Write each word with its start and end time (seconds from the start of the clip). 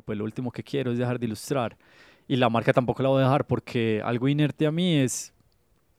pero 0.00 0.06
pues 0.06 0.18
lo 0.18 0.24
último 0.24 0.50
que 0.50 0.62
quiero 0.62 0.92
es 0.92 0.98
dejar 0.98 1.18
de 1.18 1.26
ilustrar. 1.26 1.76
Y 2.26 2.36
la 2.36 2.48
marca 2.48 2.72
tampoco 2.72 3.02
la 3.02 3.08
voy 3.08 3.22
a 3.22 3.24
dejar 3.24 3.46
porque 3.46 4.00
algo 4.04 4.28
inerte 4.28 4.66
a 4.66 4.72
mí 4.72 4.96
es 4.96 5.32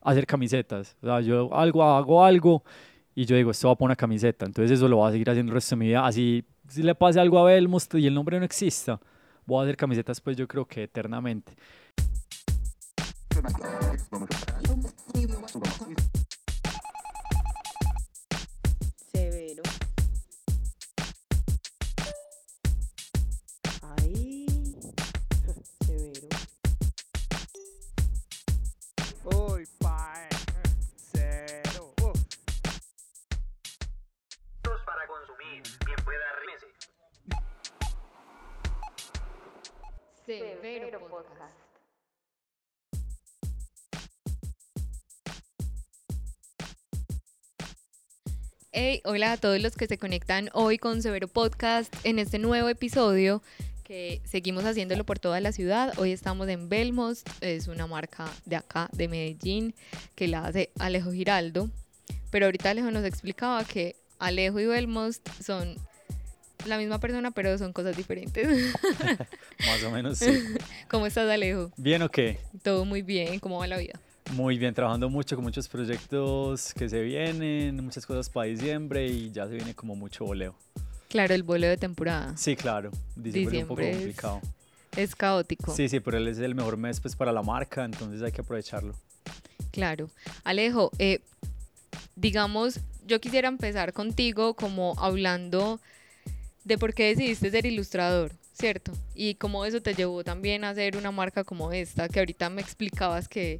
hacer 0.01 0.25
camisetas. 0.25 0.96
O 1.01 1.05
sea, 1.05 1.21
yo 1.21 1.54
algo, 1.54 1.83
hago 1.83 2.24
algo 2.24 2.64
y 3.14 3.25
yo 3.25 3.35
digo, 3.35 3.51
esto 3.51 3.67
va 3.67 3.74
a 3.74 3.77
poner 3.77 3.90
una 3.90 3.95
camiseta. 3.95 4.45
Entonces 4.45 4.72
eso 4.72 4.87
lo 4.87 4.98
voy 4.98 5.09
a 5.09 5.11
seguir 5.11 5.29
haciendo 5.29 5.51
el 5.51 5.56
resto 5.56 5.75
de 5.75 5.79
mi 5.79 5.87
vida. 5.87 6.06
Así, 6.06 6.45
si 6.67 6.83
le 6.83 6.95
pase 6.95 7.19
algo 7.19 7.40
a 7.40 7.43
Belmos 7.43 7.87
y 7.93 8.07
el 8.07 8.14
nombre 8.14 8.39
no 8.39 8.45
exista, 8.45 9.00
voy 9.45 9.59
a 9.59 9.64
hacer 9.64 9.77
camisetas 9.77 10.22
pues 10.22 10.38
yo 10.38 10.48
creo 10.48 10.66
que 10.66 10.84
eternamente. 10.84 11.54
Hey, 48.84 48.99
hola 49.05 49.34
a 49.34 49.38
todos 49.38 49.62
los 49.62 49.76
que 49.76 49.85
se 49.85 49.99
conectan 49.99 50.49
hoy 50.53 50.80
con 50.80 51.03
Severo 51.03 51.27
Podcast 51.27 51.95
en 52.03 52.17
este 52.17 52.39
nuevo 52.39 52.67
episodio 52.67 53.44
que 53.84 54.22
seguimos 54.23 54.63
haciéndolo 54.63 55.03
por 55.03 55.20
toda 55.20 55.39
la 55.39 55.52
ciudad. 55.52 55.94
Hoy 55.99 56.12
estamos 56.12 56.49
en 56.49 56.67
Belmos, 56.67 57.22
es 57.41 57.67
una 57.67 57.86
marca 57.86 58.25
de 58.45 58.56
acá, 58.56 58.89
de 58.91 59.08
Medellín, 59.08 59.75
que 60.16 60.28
la 60.28 60.45
hace 60.45 60.72
Alejo 60.80 61.11
Giraldo. 61.11 61.69
Pero 62.31 62.47
ahorita 62.47 62.72
Alejo 62.72 62.89
nos 62.89 63.06
explicaba 63.06 63.64
que 63.66 63.97
Alejo 64.17 64.59
y 64.59 64.66
Belmos 64.66 65.22
son 65.45 65.75
la 66.66 66.80
misma 66.80 67.00
persona, 67.00 67.30
pero 67.30 67.56
son 67.59 67.73
cosas 67.73 67.95
diferentes. 67.95 68.47
Más 69.59 69.84
o 69.84 69.91
menos 69.91 70.17
sí. 70.17 70.39
¿Cómo 70.89 71.06
estás, 71.06 71.30
Alejo? 71.30 71.72
¿Bien 71.78 72.02
o 72.02 72.09
qué? 72.09 72.39
Todo 72.63 72.84
muy 72.86 73.03
bien, 73.03 73.39
¿cómo 73.39 73.59
va 73.59 73.67
la 73.67 73.78
vida? 73.78 74.00
Muy 74.34 74.58
bien, 74.58 74.74
trabajando 74.74 75.10
mucho 75.10 75.36
con 75.36 75.44
muchos 75.44 75.68
proyectos 75.68 76.74
que 76.74 76.88
se 76.88 77.02
vienen, 77.02 77.84
muchas 77.84 78.06
cosas 78.06 78.30
para 78.30 78.48
diciembre 78.48 79.08
y 79.08 79.32
ya 79.32 79.46
se 79.48 79.56
viene 79.56 79.74
como 79.76 79.96
mucho 79.96 80.26
voleo. 80.26 80.56
Claro, 81.10 81.34
el 81.34 81.44
vuelo 81.44 81.68
de 81.68 81.76
temporada. 81.78 82.36
Sí, 82.38 82.56
claro. 82.56 82.92
Diciembre, 83.16 83.58
es 83.58 83.64
un 83.64 83.68
poco 83.68 83.82
Diciembre 83.82 83.90
es- 83.92 83.96
complicado. 83.98 84.42
Es 84.96 85.16
caótico. 85.16 85.74
Sí, 85.76 85.88
sí, 85.90 86.00
pero 86.00 86.18
él 86.18 86.28
es 86.28 86.38
el 86.40 86.56
mejor 86.56 86.78
mes 86.78 87.00
pues 87.00 87.16
para 87.16 87.32
la 87.32 87.42
marca, 87.42 87.84
entonces 87.86 88.22
hay 88.22 88.32
que 88.32 88.42
aprovecharlo. 88.42 88.94
Claro. 89.72 90.09
Alejo, 90.44 90.92
eh, 91.00 91.20
digamos, 92.16 92.80
yo 93.06 93.20
quisiera 93.22 93.48
empezar 93.48 93.94
contigo 93.94 94.54
como 94.54 94.96
hablando 94.98 95.80
de 96.64 96.78
por 96.78 96.94
qué 96.94 97.08
decidiste 97.08 97.52
ser 97.52 97.66
ilustrador, 97.66 98.32
¿cierto? 98.54 98.92
Y 99.16 99.36
cómo 99.36 99.66
eso 99.66 99.82
te 99.82 99.94
llevó 99.94 100.24
también 100.24 100.64
a 100.64 100.70
hacer 100.70 100.96
una 100.98 101.12
marca 101.12 101.44
como 101.44 101.72
esta, 101.72 102.08
que 102.09 102.20
ahorita 102.20 102.50
me 102.50 102.62
explicabas 102.62 103.28
que 103.30 103.59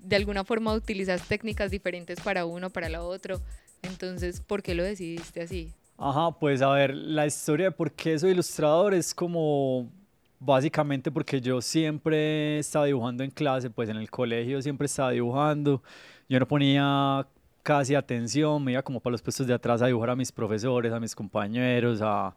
de 0.00 0.16
alguna 0.16 0.44
forma 0.44 0.72
utilizas 0.74 1.26
técnicas 1.28 1.70
diferentes 1.70 2.20
para 2.20 2.44
uno, 2.44 2.70
para 2.70 2.88
la 2.88 3.02
otro. 3.02 3.40
Entonces, 3.82 4.40
¿por 4.40 4.62
qué 4.62 4.74
lo 4.74 4.84
decidiste 4.84 5.42
así? 5.42 5.72
Ajá, 5.98 6.32
pues 6.38 6.62
a 6.62 6.70
ver, 6.70 6.94
la 6.94 7.26
historia 7.26 7.66
de 7.66 7.72
por 7.72 7.92
qué 7.92 8.18
soy 8.18 8.32
ilustrador 8.32 8.94
es 8.94 9.14
como 9.14 9.88
básicamente 10.40 11.10
porque 11.10 11.40
yo 11.40 11.60
siempre 11.60 12.58
estaba 12.58 12.86
dibujando 12.86 13.22
en 13.22 13.30
clase, 13.30 13.70
pues 13.70 13.88
en 13.88 13.96
el 13.96 14.10
colegio 14.10 14.60
siempre 14.60 14.86
estaba 14.86 15.12
dibujando, 15.12 15.82
yo 16.28 16.40
no 16.40 16.48
ponía 16.48 17.26
casi 17.62 17.94
atención, 17.94 18.62
me 18.64 18.72
iba 18.72 18.82
como 18.82 18.98
para 18.98 19.12
los 19.12 19.22
puestos 19.22 19.46
de 19.46 19.54
atrás 19.54 19.82
a 19.82 19.86
dibujar 19.86 20.10
a 20.10 20.16
mis 20.16 20.32
profesores, 20.32 20.92
a 20.92 20.98
mis 20.98 21.14
compañeros, 21.14 22.00
a 22.02 22.34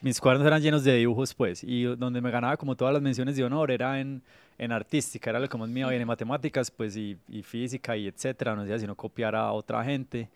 mis 0.00 0.20
cuadernos 0.20 0.46
eran 0.46 0.60
llenos 0.60 0.82
de 0.82 0.96
dibujos, 0.96 1.34
pues, 1.34 1.62
y 1.62 1.84
donde 1.84 2.20
me 2.20 2.30
ganaba 2.30 2.56
como 2.56 2.74
todas 2.74 2.92
las 2.92 3.02
menciones 3.02 3.36
de 3.36 3.44
honor 3.44 3.70
era 3.70 4.00
en, 4.00 4.22
en 4.58 4.72
artística, 4.72 5.30
era 5.30 5.38
lo 5.40 5.48
que 5.48 5.58
más 5.58 5.68
me 5.68 5.80
iba 5.80 5.90
bien 5.90 6.02
en 6.02 6.08
matemáticas, 6.08 6.70
pues, 6.70 6.96
y, 6.96 7.16
y 7.28 7.42
física 7.42 7.96
y 7.96 8.06
etcétera, 8.08 8.54
no 8.56 8.64
sé, 8.66 8.78
sino 8.78 8.94
copiar 8.94 9.34
a 9.34 9.52
otra 9.52 9.84
gente. 9.84 10.28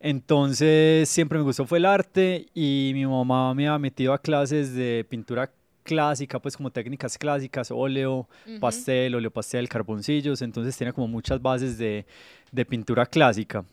Entonces 0.00 1.08
siempre 1.08 1.38
me 1.38 1.44
gustó 1.44 1.64
fue 1.66 1.78
el 1.78 1.86
arte 1.86 2.46
y 2.54 2.90
mi 2.94 3.06
mamá 3.06 3.54
me 3.54 3.66
ha 3.66 3.78
metido 3.78 4.12
a 4.12 4.18
clases 4.18 4.74
de 4.74 5.06
pintura 5.08 5.50
clásica, 5.82 6.38
pues 6.38 6.56
como 6.56 6.70
técnicas 6.70 7.16
clásicas, 7.16 7.70
óleo, 7.70 8.28
Ujú. 8.46 8.60
pastel, 8.60 9.14
óleo 9.14 9.30
pastel, 9.30 9.68
carboncillos, 9.68 10.42
entonces 10.42 10.76
tiene 10.76 10.92
como 10.92 11.08
muchas 11.08 11.40
bases 11.40 11.78
de, 11.78 12.04
de 12.52 12.64
pintura 12.64 13.06
clásica. 13.06 13.64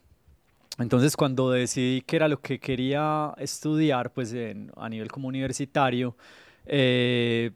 Entonces 0.79 1.15
cuando 1.17 1.51
decidí 1.51 2.01
que 2.01 2.15
era 2.15 2.27
lo 2.27 2.39
que 2.39 2.57
quería 2.59 3.33
estudiar, 3.38 4.11
pues 4.11 4.33
en- 4.33 4.71
a 4.75 4.88
nivel 4.89 5.11
como 5.11 5.27
universitario, 5.27 6.15
eh, 6.65 7.51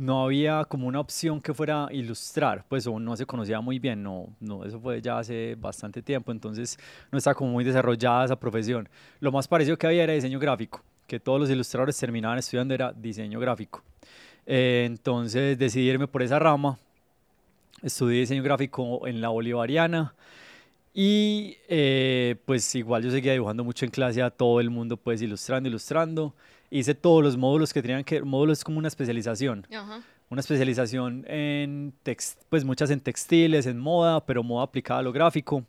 no 0.00 0.24
había 0.24 0.64
como 0.64 0.86
una 0.86 0.98
opción 0.98 1.42
que 1.42 1.52
fuera 1.52 1.86
ilustrar, 1.90 2.64
pues 2.66 2.86
o 2.86 2.98
no 2.98 3.16
se 3.16 3.26
conocía 3.26 3.60
muy 3.60 3.78
bien, 3.78 4.02
no, 4.02 4.34
no, 4.40 4.64
eso 4.64 4.80
fue 4.80 5.02
ya 5.02 5.18
hace 5.18 5.56
bastante 5.56 6.00
tiempo, 6.00 6.32
entonces 6.32 6.78
no 7.12 7.18
estaba 7.18 7.34
como 7.34 7.50
muy 7.50 7.64
desarrollada 7.64 8.24
esa 8.24 8.40
profesión. 8.40 8.88
Lo 9.20 9.30
más 9.30 9.46
parecido 9.46 9.76
que 9.76 9.86
había 9.86 10.04
era 10.04 10.14
diseño 10.14 10.38
gráfico, 10.38 10.82
que 11.06 11.20
todos 11.20 11.38
los 11.38 11.50
ilustradores 11.50 11.98
terminaban 11.98 12.38
estudiando 12.38 12.72
era 12.72 12.94
diseño 12.94 13.38
gráfico. 13.40 13.82
Eh, 14.46 14.84
entonces 14.86 15.58
decidí 15.58 15.90
irme 15.90 16.08
por 16.08 16.22
esa 16.22 16.38
rama, 16.38 16.78
estudié 17.82 18.20
diseño 18.20 18.42
gráfico 18.42 19.06
en 19.06 19.20
la 19.20 19.28
Bolivariana 19.28 20.14
y 20.94 21.58
eh, 21.68 22.36
pues 22.46 22.74
igual 22.74 23.02
yo 23.02 23.10
seguía 23.10 23.34
dibujando 23.34 23.64
mucho 23.64 23.84
en 23.84 23.90
clase 23.90 24.22
a 24.22 24.30
todo 24.30 24.60
el 24.60 24.70
mundo, 24.70 24.96
pues 24.96 25.20
ilustrando, 25.20 25.68
ilustrando. 25.68 26.34
Hice 26.70 26.94
todos 26.94 27.22
los 27.22 27.36
módulos 27.36 27.72
que 27.72 27.82
tenían 27.82 28.04
que, 28.04 28.22
módulos 28.22 28.58
es 28.58 28.64
como 28.64 28.78
una 28.78 28.88
especialización 28.88 29.66
Ajá. 29.74 30.02
una 30.30 30.40
especialización 30.40 31.24
en 31.28 31.92
text, 32.04 32.40
pues 32.48 32.64
muchas 32.64 32.90
en 32.90 33.00
textiles, 33.00 33.66
en 33.66 33.78
moda, 33.78 34.24
pero 34.24 34.42
moda 34.44 34.64
aplicada 34.64 35.00
a 35.00 35.02
lo 35.02 35.12
gráfico. 35.12 35.64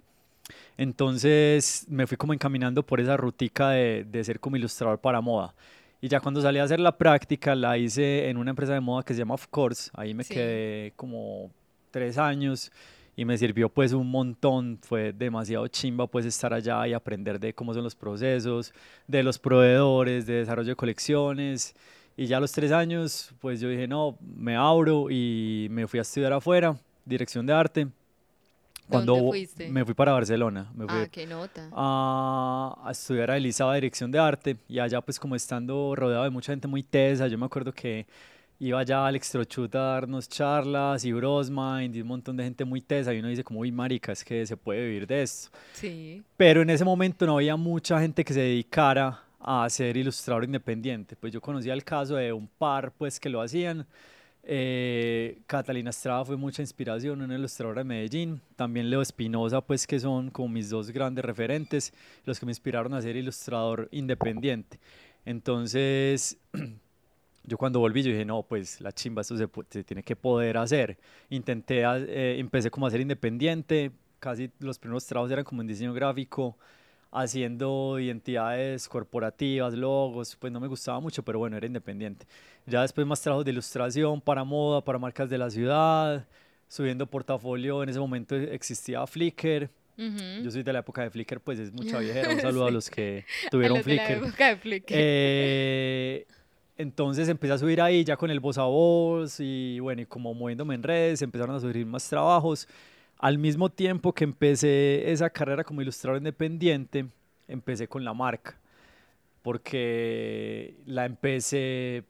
Entonces 0.77 1.85
me 1.89 2.07
fui 2.07 2.17
como 2.17 2.33
encaminando 2.33 2.83
por 2.85 2.99
esa 2.99 3.17
rutica 3.17 3.69
de, 3.71 4.03
de 4.03 4.23
ser 4.23 4.39
como 4.39 4.55
ilustrador 4.55 4.99
para 4.99 5.21
moda. 5.21 5.53
Y 6.01 6.07
ya 6.07 6.19
cuando 6.19 6.41
salí 6.41 6.59
a 6.59 6.63
hacer 6.63 6.79
la 6.79 6.97
práctica, 6.97 7.53
la 7.55 7.77
hice 7.77 8.29
en 8.29 8.37
una 8.37 8.49
empresa 8.51 8.73
de 8.73 8.79
moda 8.79 9.03
que 9.03 9.13
se 9.13 9.19
llama 9.19 9.35
Of 9.35 9.47
Course. 9.47 9.91
Ahí 9.93 10.13
me 10.13 10.23
Sí. 10.23 10.33
quedé 10.33 10.93
como 10.95 11.51
tres 11.91 12.17
años 12.17 12.71
y 13.15 13.25
me 13.25 13.37
sirvió 13.37 13.69
pues 13.69 13.93
un 13.93 14.09
montón. 14.09 14.79
Fue 14.81 15.13
demasiado 15.13 15.67
chimba 15.67 16.07
pues 16.07 16.25
estar 16.25 16.53
allá 16.53 16.87
y 16.87 16.93
aprender 16.93 17.39
de 17.39 17.53
cómo 17.53 17.73
son 17.73 17.83
los 17.83 17.95
procesos, 17.95 18.73
de 19.07 19.23
los 19.23 19.37
proveedores, 19.39 20.25
de 20.25 20.33
desarrollo 20.35 20.69
de 20.69 20.75
colecciones. 20.75 21.75
Y 22.17 22.25
ya 22.27 22.37
a 22.37 22.39
los 22.39 22.51
tres 22.51 22.71
años, 22.71 23.33
pues 23.39 23.59
yo 23.61 23.69
dije, 23.69 23.87
no, 23.87 24.17
me 24.35 24.55
abro 24.55 25.07
y 25.09 25.67
me 25.71 25.87
fui 25.87 25.99
a 25.99 26.01
estudiar 26.03 26.33
afuera, 26.33 26.75
dirección 27.05 27.45
de 27.45 27.53
arte. 27.53 27.87
Cuando 28.87 29.13
¿Dónde 29.15 29.29
fuiste? 29.29 29.69
me 29.69 29.85
fui 29.85 29.93
para 29.93 30.11
Barcelona, 30.11 30.69
me 30.75 30.85
fui 30.85 30.97
Ah, 31.03 31.07
qué 31.09 31.25
nota. 31.25 31.69
a, 31.71 32.77
a 32.83 32.91
estudiar 32.91 33.31
a 33.31 33.37
Elizaba 33.37 33.73
dirección 33.75 34.11
de 34.11 34.19
arte 34.19 34.57
y 34.67 34.79
allá 34.79 34.99
pues 34.99 35.17
como 35.17 35.33
estando 35.35 35.95
rodeado 35.95 36.25
de 36.25 36.29
mucha 36.29 36.51
gente 36.51 36.67
muy 36.67 36.83
tesa, 36.83 37.27
yo 37.27 37.37
me 37.37 37.45
acuerdo 37.45 37.71
que 37.71 38.05
iba 38.61 38.79
allá 38.79 39.07
Alex 39.07 39.31
Trochut 39.31 39.73
a 39.73 39.79
darnos 39.79 40.29
charlas 40.29 41.03
y 41.03 41.11
Brosmind 41.11 41.95
y 41.95 42.01
un 42.01 42.07
montón 42.07 42.37
de 42.37 42.43
gente 42.43 42.63
muy 42.63 42.79
tesa 42.79 43.11
y 43.11 43.17
uno 43.17 43.27
dice 43.27 43.43
como, 43.43 43.61
uy 43.61 43.71
marica, 43.71 44.11
es 44.11 44.23
que 44.23 44.45
se 44.45 44.55
puede 44.55 44.85
vivir 44.85 45.07
de 45.07 45.23
esto. 45.23 45.49
Sí. 45.73 46.21
Pero 46.37 46.61
en 46.61 46.69
ese 46.69 46.85
momento 46.85 47.25
no 47.25 47.37
había 47.37 47.55
mucha 47.55 47.99
gente 47.99 48.23
que 48.23 48.33
se 48.33 48.41
dedicara 48.41 49.19
a 49.39 49.67
ser 49.67 49.97
ilustrador 49.97 50.43
independiente. 50.43 51.15
Pues 51.15 51.33
yo 51.33 51.41
conocía 51.41 51.73
el 51.73 51.83
caso 51.83 52.15
de 52.15 52.31
un 52.31 52.47
par 52.47 52.91
pues 52.91 53.19
que 53.19 53.29
lo 53.29 53.41
hacían. 53.41 53.87
Eh, 54.43 55.39
Catalina 55.47 55.89
Estrada 55.89 56.23
fue 56.23 56.37
mucha 56.37 56.61
inspiración, 56.61 57.19
una 57.19 57.33
ilustradora 57.33 57.81
de 57.81 57.85
Medellín. 57.85 58.41
También 58.55 58.91
Leo 58.91 59.01
Espinosa, 59.01 59.61
pues 59.61 59.87
que 59.87 59.99
son 59.99 60.29
como 60.29 60.49
mis 60.49 60.69
dos 60.69 60.91
grandes 60.91 61.25
referentes, 61.25 61.93
los 62.25 62.39
que 62.39 62.45
me 62.45 62.51
inspiraron 62.51 62.93
a 62.93 63.01
ser 63.01 63.15
ilustrador 63.15 63.89
independiente. 63.91 64.79
Entonces, 65.25 66.37
yo 67.43 67.57
cuando 67.57 67.79
volví, 67.79 68.03
yo 68.03 68.11
dije, 68.11 68.25
no, 68.25 68.43
pues 68.43 68.79
la 68.81 68.91
chimba, 68.91 69.21
esto 69.21 69.35
se, 69.37 69.47
se 69.69 69.83
tiene 69.83 70.03
que 70.03 70.15
poder 70.15 70.57
hacer. 70.57 70.97
Intenté, 71.29 71.85
a- 71.85 71.97
eh, 71.97 72.37
empecé 72.39 72.69
como 72.69 72.85
a 72.87 72.91
ser 72.91 73.01
independiente, 73.01 73.91
casi 74.19 74.51
los 74.59 74.77
primeros 74.79 75.05
trabajos 75.07 75.31
eran 75.31 75.43
como 75.43 75.61
en 75.61 75.67
diseño 75.67 75.93
gráfico, 75.93 76.57
haciendo 77.11 77.99
identidades 77.99 78.87
corporativas, 78.87 79.73
logos, 79.73 80.35
pues 80.37 80.53
no 80.53 80.59
me 80.59 80.67
gustaba 80.67 80.99
mucho, 80.99 81.23
pero 81.23 81.39
bueno, 81.39 81.57
era 81.57 81.65
independiente. 81.67 82.25
Ya 82.65 82.81
después 82.83 83.05
más 83.05 83.21
trabajos 83.21 83.43
de 83.45 83.51
ilustración 83.51 84.21
para 84.21 84.43
moda, 84.43 84.81
para 84.83 84.97
marcas 84.97 85.29
de 85.29 85.37
la 85.37 85.49
ciudad, 85.49 86.25
subiendo 86.69 87.05
portafolio, 87.07 87.83
en 87.83 87.89
ese 87.89 87.99
momento 87.99 88.35
existía 88.35 89.05
Flickr, 89.05 89.69
Ujú. 89.97 90.43
yo 90.43 90.51
soy 90.51 90.63
de 90.63 90.71
la 90.71 90.79
época 90.79 91.01
de 91.01 91.09
Flickr, 91.09 91.41
pues 91.41 91.59
es 91.59 91.73
mucha 91.73 91.99
viejera, 91.99 92.29
un 92.29 92.39
saludo 92.41 92.65
a 92.65 92.67
Sí. 92.69 92.73
los 92.73 92.89
que 92.89 93.25
A 93.47 93.49
tuvieron 93.49 93.77
los 93.79 93.85
de 93.85 93.95
la 93.95 94.05
Flickr. 94.05 94.23
época 94.25 94.47
de 94.47 94.55
Flickr. 94.57 94.93
Eh, 94.95 96.25
entonces 96.81 97.29
empecé 97.29 97.53
a 97.53 97.57
subir 97.57 97.81
ahí 97.81 98.03
ya 98.03 98.17
con 98.17 98.29
el 98.31 98.39
voz 98.39 98.57
a 98.57 98.63
voz 98.63 99.39
y 99.39 99.79
bueno, 99.79 100.01
y 100.01 100.05
como 100.05 100.33
moviéndome 100.33 100.75
en 100.75 100.83
redes, 100.83 101.21
empezaron 101.21 101.55
a 101.55 101.59
subir 101.59 101.85
más 101.85 102.07
trabajos. 102.09 102.67
Al 103.19 103.37
mismo 103.37 103.69
tiempo 103.69 104.13
que 104.13 104.23
empecé 104.23 105.11
esa 105.11 105.29
carrera 105.29 105.63
como 105.63 105.81
ilustrador 105.81 106.17
independiente, 106.17 107.05
empecé 107.47 107.87
con 107.87 108.03
la 108.03 108.13
marca, 108.13 108.57
porque 109.41 110.75
la 110.85 111.05
empecé 111.05 112.03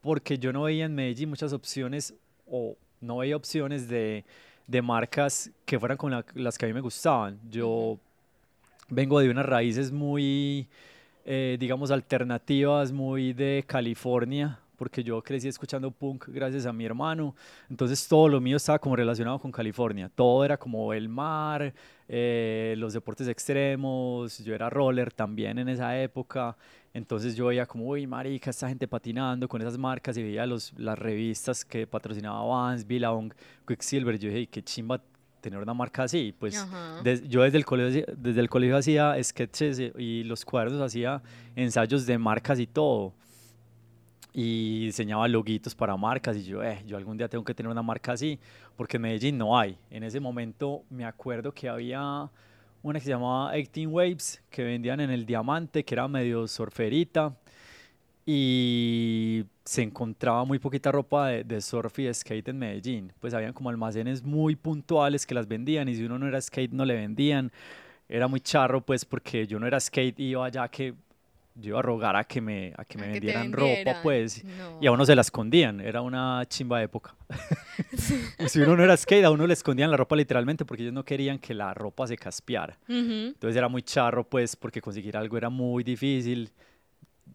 porque 0.00 0.38
yo 0.38 0.52
no 0.52 0.62
veía 0.62 0.84
en 0.86 0.94
Medellín 0.94 1.28
muchas 1.28 1.52
opciones 1.52 2.14
o 2.46 2.76
no 3.00 3.18
veía 3.18 3.36
opciones 3.36 3.88
de, 3.88 4.24
de 4.66 4.82
marcas 4.82 5.50
que 5.66 5.78
fueran 5.78 5.98
con 5.98 6.10
la- 6.12 6.24
las 6.34 6.56
que 6.56 6.66
a 6.66 6.68
mí 6.68 6.74
me 6.74 6.80
gustaban. 6.80 7.38
Yo 7.50 7.98
vengo 8.88 9.20
de 9.20 9.28
unas 9.30 9.44
raíces 9.46 9.90
muy, 9.92 10.68
eh, 11.30 11.58
digamos, 11.60 11.90
alternativas, 11.90 12.90
muy 12.90 13.34
de 13.34 13.62
California, 13.66 14.58
porque 14.76 15.04
yo 15.04 15.20
crecí 15.20 15.46
escuchando 15.46 15.90
punk 15.90 16.28
gracias 16.28 16.64
a 16.64 16.72
mi 16.72 16.86
hermano. 16.86 17.34
Entonces 17.68 18.08
todo 18.08 18.28
lo 18.28 18.40
mío 18.40 18.56
estaba 18.56 18.78
como 18.78 18.96
relacionado 18.96 19.38
con 19.38 19.52
California. 19.52 20.10
Todo 20.14 20.42
era 20.42 20.56
como 20.56 20.94
el 20.94 21.10
mar, 21.10 21.74
eh, 22.08 22.74
los 22.78 22.94
deportes 22.94 23.28
extremos. 23.28 24.38
Yo 24.38 24.54
era 24.54 24.70
roller 24.70 25.12
también 25.12 25.58
en 25.58 25.68
esa 25.68 26.00
época. 26.00 26.56
Entonces 26.94 27.36
yo 27.36 27.48
veía 27.48 27.66
como, 27.66 27.88
uy, 27.88 28.06
marica, 28.06 28.48
esta 28.48 28.66
gente 28.66 28.88
patinando 28.88 29.46
con 29.48 29.60
esas 29.60 29.76
marcas 29.76 30.16
y 30.16 30.22
veía 30.22 30.46
los, 30.46 30.72
las 30.78 30.98
revistas 30.98 31.62
que 31.62 31.86
patrocinaba 31.86 32.42
Vans, 32.42 32.86
Billabong, 32.86 33.34
Quicksilver. 33.66 34.18
Yo 34.18 34.28
dije, 34.28 34.38
"Ey, 34.38 34.46
qué 34.46 34.62
chimba 34.62 34.98
tener 35.40 35.58
una 35.60 35.74
marca 35.74 36.02
así. 36.04 36.34
Pues 36.38 36.54
des- 37.02 37.28
yo 37.28 37.42
desde 37.42 37.58
el 37.58 37.64
colegio, 37.64 38.04
desde 38.16 38.40
el 38.40 38.48
colegio 38.48 38.76
hacía 38.76 39.16
sketches 39.22 39.78
y- 39.80 39.92
y 39.98 40.24
los 40.24 40.44
cuadernos 40.44 40.80
hacía 40.80 41.22
ensayos 41.56 42.06
de 42.06 42.18
marcas 42.18 42.58
y 42.60 42.66
todo. 42.66 43.12
Y 44.32 44.86
diseñaba 44.86 45.26
loguitos 45.26 45.74
para 45.74 45.96
marcas 45.96 46.36
y 46.36 46.44
yo, 46.44 46.62
eh, 46.62 46.82
yo 46.86 46.96
algún 46.96 47.16
día 47.16 47.28
tengo 47.28 47.42
que 47.44 47.54
tener 47.54 47.72
una 47.72 47.82
marca 47.82 48.12
así, 48.12 48.38
porque 48.76 48.96
en 48.96 49.02
Medellín 49.02 49.38
no 49.38 49.58
hay. 49.58 49.76
En 49.90 50.02
ese 50.04 50.20
momento 50.20 50.82
me 50.90 51.04
acuerdo 51.04 51.52
que 51.52 51.68
había 51.68 52.30
una 52.82 52.98
que 53.00 53.04
se 53.06 53.10
llamaba 53.10 53.52
18 53.54 53.88
Waves, 53.88 54.40
que 54.50 54.62
vendían 54.62 55.00
en 55.00 55.10
el 55.10 55.26
Diamante, 55.26 55.84
que 55.84 55.94
era 55.94 56.06
medio 56.06 56.46
surferita, 56.46 57.34
y 58.24 59.44
se 59.68 59.82
encontraba 59.82 60.46
muy 60.46 60.58
poquita 60.58 60.90
ropa 60.90 61.28
de, 61.28 61.44
de 61.44 61.60
surf 61.60 61.98
y 61.98 62.04
de 62.04 62.14
skate 62.14 62.48
en 62.48 62.58
Medellín. 62.58 63.12
Pues 63.20 63.34
habían 63.34 63.52
como 63.52 63.68
almacenes 63.68 64.22
muy 64.22 64.56
puntuales 64.56 65.26
que 65.26 65.34
las 65.34 65.46
vendían, 65.46 65.90
y 65.90 65.94
si 65.94 66.04
uno 66.04 66.18
no 66.18 66.26
era 66.26 66.40
skate 66.40 66.72
no 66.72 66.86
le 66.86 66.94
vendían. 66.94 67.52
Era 68.08 68.28
muy 68.28 68.40
charro, 68.40 68.80
pues, 68.80 69.04
porque 69.04 69.46
yo 69.46 69.60
no 69.60 69.66
era 69.66 69.78
skate 69.78 70.18
y 70.20 70.30
iba 70.30 70.46
allá 70.46 70.66
que 70.68 70.94
yo 71.54 71.70
iba 71.70 71.80
a 71.80 71.82
rogar 71.82 72.16
a 72.16 72.24
que 72.24 72.40
me, 72.40 72.72
a 72.78 72.84
que 72.86 72.96
A 72.96 73.00
me 73.02 73.06
que 73.08 73.12
vendieran 73.12 73.52
ropa, 73.52 74.00
pues. 74.02 74.42
No. 74.42 74.78
Y 74.80 74.86
a 74.86 74.90
uno 74.90 75.04
se 75.04 75.14
la 75.14 75.20
escondían, 75.20 75.82
era 75.82 76.00
una 76.00 76.46
chimba 76.46 76.82
época. 76.82 77.14
si 78.46 78.60
uno 78.60 78.74
no 78.74 78.82
era 78.82 78.96
skate, 78.96 79.26
a 79.26 79.30
uno 79.30 79.46
le 79.46 79.52
escondían 79.52 79.90
la 79.90 79.98
ropa 79.98 80.16
literalmente 80.16 80.64
porque 80.64 80.84
ellos 80.84 80.94
no 80.94 81.04
querían 81.04 81.38
que 81.38 81.52
la 81.52 81.74
ropa 81.74 82.06
se 82.06 82.16
caspeara. 82.16 82.78
Ujú. 82.88 83.34
Entonces 83.34 83.54
era 83.54 83.68
muy 83.68 83.82
charro, 83.82 84.24
pues, 84.24 84.56
porque 84.56 84.80
conseguir 84.80 85.14
algo 85.14 85.36
era 85.36 85.50
muy 85.50 85.84
difícil. 85.84 86.50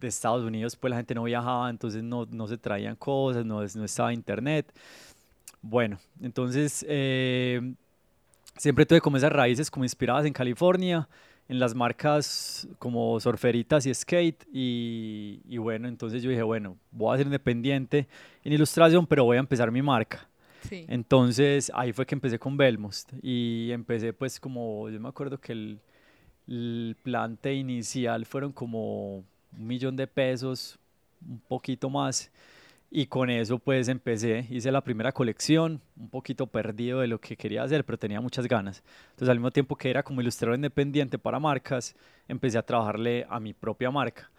De 0.08 0.10
Estados 0.10 0.44
Unidos, 0.44 0.76
pues 0.76 0.92
la 0.92 0.98
gente 0.98 1.16
no 1.16 1.24
viajaba, 1.24 1.70
entonces 1.70 2.04
no, 2.04 2.26
no 2.30 2.48
se 2.48 2.58
traían 2.58 2.96
cosas, 2.96 3.46
no, 3.46 3.62
no 3.62 3.86
estaba 3.86 4.14
internet. 4.14 4.72
Bueno, 5.62 5.98
entonces 6.22 6.86
eh, 6.90 7.74
siempre 8.58 8.86
tuve 8.86 9.02
como 9.02 9.18
esas 9.18 9.32
raíces 9.32 9.72
como 9.72 9.86
inspiradas 9.86 10.26
en 10.26 10.34
California, 10.34 11.08
en 11.48 11.60
las 11.60 11.74
marcas 11.74 12.68
como 12.80 13.20
surferitas 13.20 13.86
y 13.86 13.94
skate. 13.94 14.46
Y, 14.52 15.42
y 15.48 15.58
bueno, 15.58 15.88
entonces 15.88 16.22
yo 16.22 16.30
dije, 16.30 16.44
bueno, 16.44 16.78
voy 16.92 17.14
a 17.14 17.18
ser 17.18 17.28
independiente 17.28 18.08
en 18.44 18.54
ilustración, 18.54 19.08
pero 19.08 19.24
voy 19.24 19.38
a 19.38 19.40
empezar 19.40 19.72
mi 19.72 19.82
marca. 19.82 20.28
Sí. 20.70 20.86
Entonces 20.88 21.72
ahí 21.76 21.92
fue 21.92 22.06
que 22.06 22.16
empecé 22.16 22.40
con 22.40 22.56
Belmost 22.56 23.12
y 23.22 23.70
empecé 23.72 24.14
pues 24.14 24.40
como, 24.40 24.90
yo 24.90 25.00
me 25.00 25.10
acuerdo 25.10 25.38
que 25.40 25.52
el, 25.52 25.80
el 26.48 26.96
plante 27.04 27.54
inicial 27.54 28.26
fueron 28.26 28.52
como 28.52 29.24
un 29.58 29.68
millón 29.68 29.96
de 29.96 30.08
pesos, 30.08 30.78
un 31.28 31.40
poquito 31.40 31.90
más. 31.90 32.32
Y 32.92 33.08
con 33.08 33.30
eso 33.30 33.58
pues 33.60 33.88
empecé, 33.88 34.46
hice 34.52 34.72
la 34.72 34.82
primera 34.82 35.12
colección, 35.12 35.82
un 35.98 36.10
poquito 36.10 36.48
perdido 36.48 37.00
de 37.00 37.08
lo 37.08 37.20
que 37.20 37.36
quería 37.36 37.64
hacer, 37.64 37.84
pero 37.86 37.98
tenía 37.98 38.22
muchas 38.22 38.48
ganas. 38.48 38.84
Entonces 39.12 39.30
al 39.30 39.38
mismo 39.40 39.52
tiempo 39.52 39.76
que 39.76 39.90
era 39.90 40.04
como 40.04 40.22
ilustrador 40.22 40.56
independiente 40.56 41.18
para 41.18 41.40
marcas, 41.40 41.96
empecé 42.28 42.58
a 42.60 42.64
trabajarle 42.66 43.26
a 43.30 43.40
mi 43.40 43.54
propia 43.54 43.90
marca. 43.92 44.30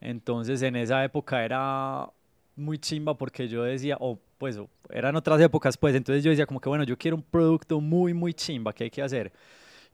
Entonces 0.00 0.62
en 0.62 0.76
esa 0.76 1.04
época 1.04 1.44
era 1.44 2.08
muy 2.56 2.78
chimba 2.78 3.16
porque 3.16 3.48
yo 3.48 3.62
decía, 3.64 3.96
o 4.00 4.18
pues 4.38 4.58
o- 4.58 4.68
eran 4.90 5.16
otras 5.16 5.40
épocas 5.40 5.76
pues, 5.76 5.94
entonces 5.94 6.24
yo 6.24 6.30
decía 6.30 6.46
como 6.46 6.60
que 6.60 6.68
bueno, 6.68 6.84
yo 6.84 6.96
quiero 6.98 7.16
un 7.16 7.22
producto 7.22 7.80
muy 7.80 8.12
muy 8.14 8.34
chimba, 8.34 8.72
¿qué 8.72 8.84
hay 8.84 8.90
que 8.90 9.02
hacer? 9.02 9.32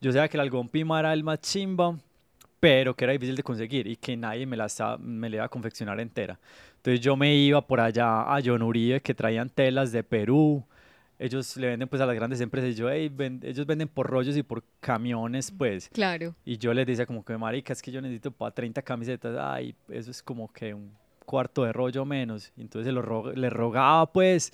Yo 0.00 0.12
sabía 0.12 0.28
que 0.28 0.36
el 0.36 0.42
algodón 0.42 0.68
pima 0.68 1.00
era 1.00 1.12
el 1.12 1.24
más 1.24 1.40
chimba, 1.40 1.98
pero 2.60 2.94
que 2.94 3.04
era 3.04 3.12
difícil 3.12 3.36
de 3.36 3.42
conseguir 3.42 3.86
y 3.86 3.96
que 3.96 4.16
nadie 4.16 4.46
me 4.46 4.56
la 4.56 4.66
estaba- 4.66 4.98
me 4.98 5.28
la 5.30 5.36
iba 5.36 5.44
a 5.44 5.48
confeccionar 5.48 6.00
entera. 6.00 6.38
Entonces 6.76 7.00
yo 7.00 7.16
me 7.16 7.34
iba 7.34 7.60
por 7.60 7.80
allá 7.80 8.22
a 8.22 8.40
John 8.44 8.62
Uribe 8.62 9.00
que 9.00 9.14
traían 9.14 9.48
telas 9.50 9.92
de 9.92 10.02
Perú. 10.02 10.64
Ellos 11.20 11.56
le 11.56 11.66
venden 11.68 11.88
pues 11.88 12.00
a 12.00 12.06
las 12.06 12.14
grandes 12.14 12.40
empresas 12.40 12.70
y 12.70 12.74
yo, 12.74 12.88
"Ey, 12.88 13.08
ven- 13.08 13.40
ellos 13.42 13.66
venden 13.66 13.88
por 13.88 14.06
rollos 14.08 14.36
y 14.36 14.42
por 14.44 14.62
camiones 14.80 15.50
pues. 15.50 15.88
Claro. 15.88 16.34
Y 16.44 16.58
yo 16.58 16.72
les 16.72 16.86
decía 16.86 17.06
como 17.06 17.24
que, 17.24 17.36
marica, 17.36 17.72
es 17.72 17.82
que 17.82 17.90
yo 17.90 18.00
necesito 18.00 18.30
para 18.30 18.52
30 18.52 18.82
camisetas. 18.82 19.36
Ay, 19.38 19.74
eso 19.88 20.10
es 20.12 20.22
como 20.22 20.52
que 20.52 20.74
un 20.74 20.92
cuarto 21.26 21.64
de 21.64 21.72
rollo 21.72 22.04
menos. 22.04 22.52
Y 22.56 22.60
entonces 22.62 22.92
lo 22.92 23.02
ro- 23.02 23.32
les 23.32 23.52
rogaba 23.52 24.12
pues 24.12 24.52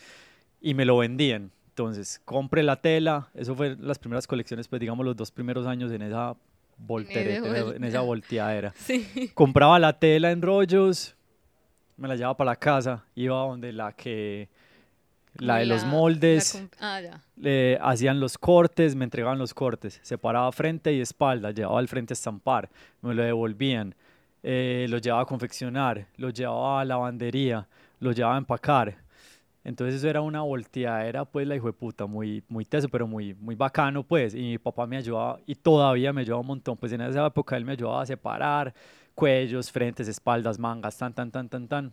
y 0.60 0.72
me 0.74 0.84
lo 0.86 0.96
vendían. 0.98 1.50
Entonces, 1.68 2.20
compré 2.24 2.62
la 2.62 2.76
tela. 2.80 3.28
Eso 3.34 3.54
fue 3.54 3.76
las 3.78 3.98
primeras 3.98 4.26
colecciones, 4.26 4.66
pues 4.68 4.80
digamos 4.80 5.04
los 5.04 5.16
dos 5.16 5.30
primeros 5.30 5.66
años 5.66 5.92
en 5.92 6.02
esa 6.02 6.34
voltereta, 6.78 7.46
en, 7.48 7.54
esa- 7.56 7.76
en 7.76 7.84
esa 7.84 8.00
vuelta. 8.00 8.26
volteadera. 8.26 8.72
Sí. 8.76 9.30
Compraba 9.34 9.78
la 9.78 9.92
tela 9.98 10.30
en 10.30 10.42
rollos, 10.42 11.14
me 11.96 12.08
la 12.08 12.16
llevaba 12.16 12.36
para 12.36 12.50
la 12.52 12.56
casa, 12.56 13.04
iba 13.14 13.36
donde 13.36 13.72
la 13.72 13.92
que... 13.92 14.48
La 15.36 15.56
de 15.56 15.66
los 15.66 15.84
moldes, 15.84 16.62
ah, 16.78 17.00
hacían 17.80 18.20
los 18.20 18.38
cortes, 18.38 18.94
me 18.94 19.02
entregaban 19.02 19.36
los 19.36 19.52
cortes, 19.52 19.98
separaba 20.04 20.52
frente 20.52 20.92
y 20.92 21.00
espalda, 21.00 21.50
llevaba 21.50 21.80
al 21.80 21.88
frente 21.88 22.12
a 22.12 22.14
estampar, 22.14 22.70
me 23.02 23.14
lo 23.14 23.22
devolvían, 23.24 23.96
eh, 24.44 24.86
lo 24.88 24.98
llevaba 24.98 25.22
a 25.22 25.26
confeccionar, 25.26 26.06
lo 26.18 26.30
llevaba 26.30 26.82
a 26.82 26.84
lavandería, 26.84 27.66
lo 27.98 28.12
llevaba 28.12 28.36
a 28.36 28.38
empacar. 28.38 28.96
Entonces 29.64 29.96
eso 29.96 30.08
era 30.08 30.20
una 30.20 30.43
volteadera, 30.43 31.24
pues 31.24 31.46
la 31.46 31.56
hijo 31.56 31.67
de 31.67 31.72
puta, 31.72 32.06
muy, 32.06 32.44
muy 32.48 32.65
teso, 32.67 32.88
pero 32.88 33.06
muy, 33.06 33.34
muy 33.34 33.55
bacano, 33.55 34.03
pues. 34.03 34.34
Y 34.34 34.41
mi 34.41 34.58
papá 34.58 34.86
me 34.86 34.98
ayudaba, 34.98 35.41
y 35.46 35.55
todavía 35.55 36.12
me 36.12 36.20
ayudaba 36.20 36.41
un 36.43 36.48
montón, 36.48 36.77
pues 36.77 36.93
en 36.93 37.00
esa 37.00 37.27
época 37.27 37.56
él 37.56 37.65
me 37.65 37.72
ayudaba 37.72 38.03
a 38.03 38.06
separar 38.06 38.74
cuellos, 39.15 39.70
frentes, 39.72 40.08
espaldas, 40.08 40.58
mangas, 40.58 40.98
tan, 40.98 41.15
tan, 41.15 41.31
tan, 41.31 41.48
tan, 41.48 41.69
tan. 41.69 41.93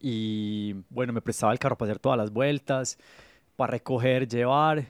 Y 0.00 0.74
bueno, 0.90 1.12
me 1.12 1.20
prestaba 1.22 1.52
el 1.52 1.58
carro 1.58 1.76
para 1.76 1.92
hacer 1.92 2.00
todas 2.00 2.18
las 2.18 2.30
vueltas, 2.32 2.98
para 3.56 3.72
recoger, 3.72 4.28
llevar. 4.28 4.86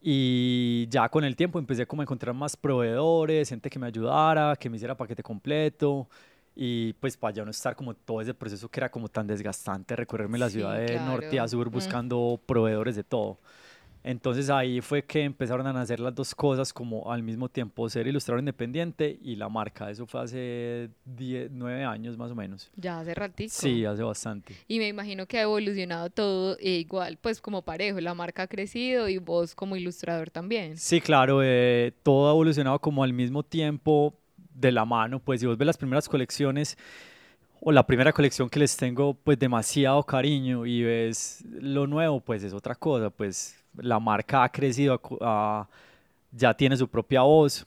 Y 0.00 0.86
ya 0.88 1.08
con 1.08 1.24
el 1.24 1.34
tiempo 1.36 1.58
empecé 1.58 1.86
como 1.86 2.02
a 2.02 2.04
encontrar 2.04 2.34
más 2.34 2.56
proveedores, 2.56 3.48
gente 3.48 3.70
que 3.70 3.78
me 3.78 3.86
ayudara, 3.88 4.54
que 4.56 4.70
me 4.70 4.76
hiciera 4.76 4.96
paquete 4.96 5.22
completo. 5.22 6.08
Y 6.58 6.94
pues 6.94 7.16
para 7.18 7.34
ya 7.34 7.44
no 7.44 7.50
estar 7.50 7.76
como 7.76 7.92
todo 7.94 8.20
ese 8.22 8.32
proceso 8.34 8.68
que 8.70 8.80
era 8.80 8.90
como 8.90 9.08
tan 9.08 9.26
desgastante, 9.26 9.94
recorrerme 9.94 10.38
la 10.38 10.46
Sí, 10.48 10.54
ciudad 10.54 10.78
de 10.78 10.98
norte 11.00 11.26
a 11.26 11.30
claro. 11.32 11.48
sur 11.48 11.68
Mm. 11.68 11.72
buscando 11.72 12.40
proveedores 12.46 12.96
de 12.96 13.04
todo. 13.04 13.38
Entonces 14.02 14.48
ahí 14.50 14.80
fue 14.80 15.04
que 15.04 15.24
empezaron 15.24 15.66
a 15.66 15.72
nacer 15.72 15.98
las 15.98 16.14
dos 16.14 16.32
cosas 16.32 16.72
como 16.72 17.10
al 17.12 17.24
mismo 17.24 17.48
tiempo, 17.48 17.88
ser 17.88 18.06
ilustrador 18.06 18.38
independiente 18.38 19.18
y 19.20 19.34
la 19.34 19.48
marca. 19.48 19.90
Eso 19.90 20.06
fue 20.06 20.20
hace 20.22 20.90
10, 21.04 21.50
9 21.50 21.84
años 21.84 22.16
más 22.16 22.30
o 22.30 22.36
menos. 22.36 22.70
Ya 22.76 23.00
hace 23.00 23.14
ratico. 23.14 23.50
Sí, 23.52 23.84
hace 23.84 24.04
bastante. 24.04 24.54
Y 24.68 24.78
me 24.78 24.86
imagino 24.86 25.26
que 25.26 25.38
ha 25.38 25.42
evolucionado 25.42 26.08
todo 26.08 26.56
e 26.60 26.70
igual, 26.78 27.18
pues 27.20 27.40
como 27.40 27.62
parejo, 27.62 28.00
la 28.00 28.14
marca 28.14 28.42
ha 28.44 28.46
crecido 28.46 29.08
y 29.08 29.18
vos 29.18 29.56
como 29.56 29.74
ilustrador 29.74 30.30
también. 30.30 30.76
Sí, 30.76 31.00
claro, 31.00 31.40
eh, 31.42 31.92
todo 32.04 32.28
ha 32.28 32.30
evolucionado 32.30 32.78
como 32.78 33.02
al 33.02 33.12
mismo 33.12 33.42
tiempo 33.42 34.14
de 34.56 34.72
la 34.72 34.84
mano, 34.84 35.18
pues 35.18 35.40
si 35.40 35.46
vos 35.46 35.56
ves 35.58 35.66
las 35.66 35.76
primeras 35.76 36.08
colecciones 36.08 36.76
o 37.60 37.72
la 37.72 37.86
primera 37.86 38.12
colección 38.12 38.48
que 38.48 38.58
les 38.58 38.76
tengo 38.76 39.14
pues 39.14 39.38
demasiado 39.38 40.02
cariño 40.02 40.66
y 40.66 40.82
ves 40.82 41.44
lo 41.60 41.86
nuevo, 41.86 42.20
pues 42.20 42.42
es 42.42 42.52
otra 42.52 42.74
cosa, 42.74 43.10
pues 43.10 43.62
la 43.76 44.00
marca 44.00 44.44
ha 44.44 44.48
crecido, 44.50 45.00
ya 46.32 46.54
tiene 46.54 46.76
su 46.76 46.88
propia 46.88 47.22
voz. 47.22 47.66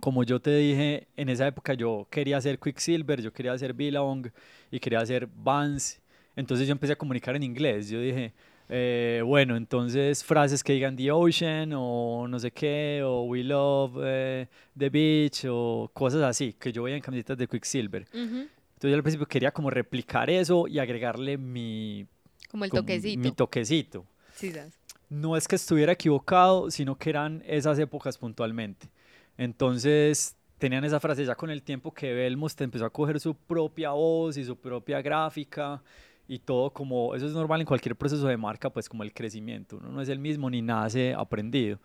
Como 0.00 0.24
yo 0.24 0.40
te 0.40 0.56
dije, 0.56 1.06
en 1.16 1.28
esa 1.28 1.46
época 1.46 1.74
yo 1.74 2.08
quería 2.10 2.36
hacer 2.36 2.58
Quicksilver, 2.58 3.22
yo 3.22 3.32
quería 3.32 3.52
hacer 3.52 3.72
Billabong 3.72 4.32
y 4.70 4.80
quería 4.80 4.98
hacer 4.98 5.28
Vans. 5.32 6.00
Entonces 6.34 6.66
yo 6.66 6.72
empecé 6.72 6.94
a 6.94 6.96
comunicar 6.96 7.36
en 7.36 7.44
inglés. 7.44 7.88
Yo 7.88 8.00
dije, 8.00 8.32
eh, 8.74 9.20
bueno, 9.22 9.54
entonces 9.56 10.24
frases 10.24 10.64
que 10.64 10.72
digan 10.72 10.96
The 10.96 11.12
Ocean 11.12 11.72
o 11.74 12.26
no 12.26 12.38
sé 12.38 12.50
qué, 12.52 13.02
o 13.04 13.24
We 13.24 13.44
Love 13.44 13.98
eh, 14.02 14.46
the 14.78 14.88
Beach 14.88 15.44
o 15.46 15.90
cosas 15.92 16.22
así, 16.22 16.54
que 16.54 16.72
yo 16.72 16.82
veía 16.84 16.96
en 16.96 17.02
camisetas 17.02 17.36
de 17.36 17.46
Quicksilver. 17.46 18.06
Ujú. 18.14 18.48
Entonces 18.74 18.90
yo 18.90 18.94
al 18.94 19.02
principio 19.02 19.26
quería 19.26 19.50
como 19.50 19.68
replicar 19.68 20.30
eso 20.30 20.66
y 20.66 20.78
agregarle 20.78 21.36
mi, 21.36 22.06
Como 22.50 22.64
el 22.64 22.70
como 22.70 22.80
toquecito. 22.80 23.20
mi 23.20 23.32
toquecito. 23.32 24.06
Sí, 24.34 24.50
¿sabes? 24.52 24.72
No 25.10 25.36
es 25.36 25.46
que 25.46 25.56
estuviera 25.56 25.92
equivocado, 25.92 26.70
sino 26.70 26.96
que 26.96 27.10
eran 27.10 27.42
esas 27.46 27.78
épocas 27.78 28.16
puntualmente. 28.16 28.88
Entonces 29.36 30.34
tenían 30.56 30.84
esa 30.86 30.98
frase 30.98 31.26
ya 31.26 31.34
con 31.34 31.50
el 31.50 31.62
tiempo 31.62 31.92
que 31.92 32.14
Belmos 32.14 32.56
te 32.56 32.64
empezó 32.64 32.86
a 32.86 32.90
coger 32.90 33.20
su 33.20 33.34
propia 33.34 33.90
voz 33.90 34.38
y 34.38 34.44
su 34.44 34.56
propia 34.56 35.02
gráfica 35.02 35.82
y 36.28 36.38
todo 36.38 36.70
como, 36.70 37.14
eso 37.14 37.26
es 37.26 37.32
normal 37.32 37.60
en 37.60 37.66
cualquier 37.66 37.96
proceso 37.96 38.26
de 38.26 38.36
marca, 38.36 38.70
pues 38.70 38.88
como 38.88 39.02
el 39.02 39.12
crecimiento, 39.12 39.76
uno 39.76 39.90
no 39.90 40.00
es 40.00 40.08
el 40.08 40.18
mismo 40.18 40.48
ni 40.48 40.62
nace 40.62 41.14
aprendido. 41.14 41.78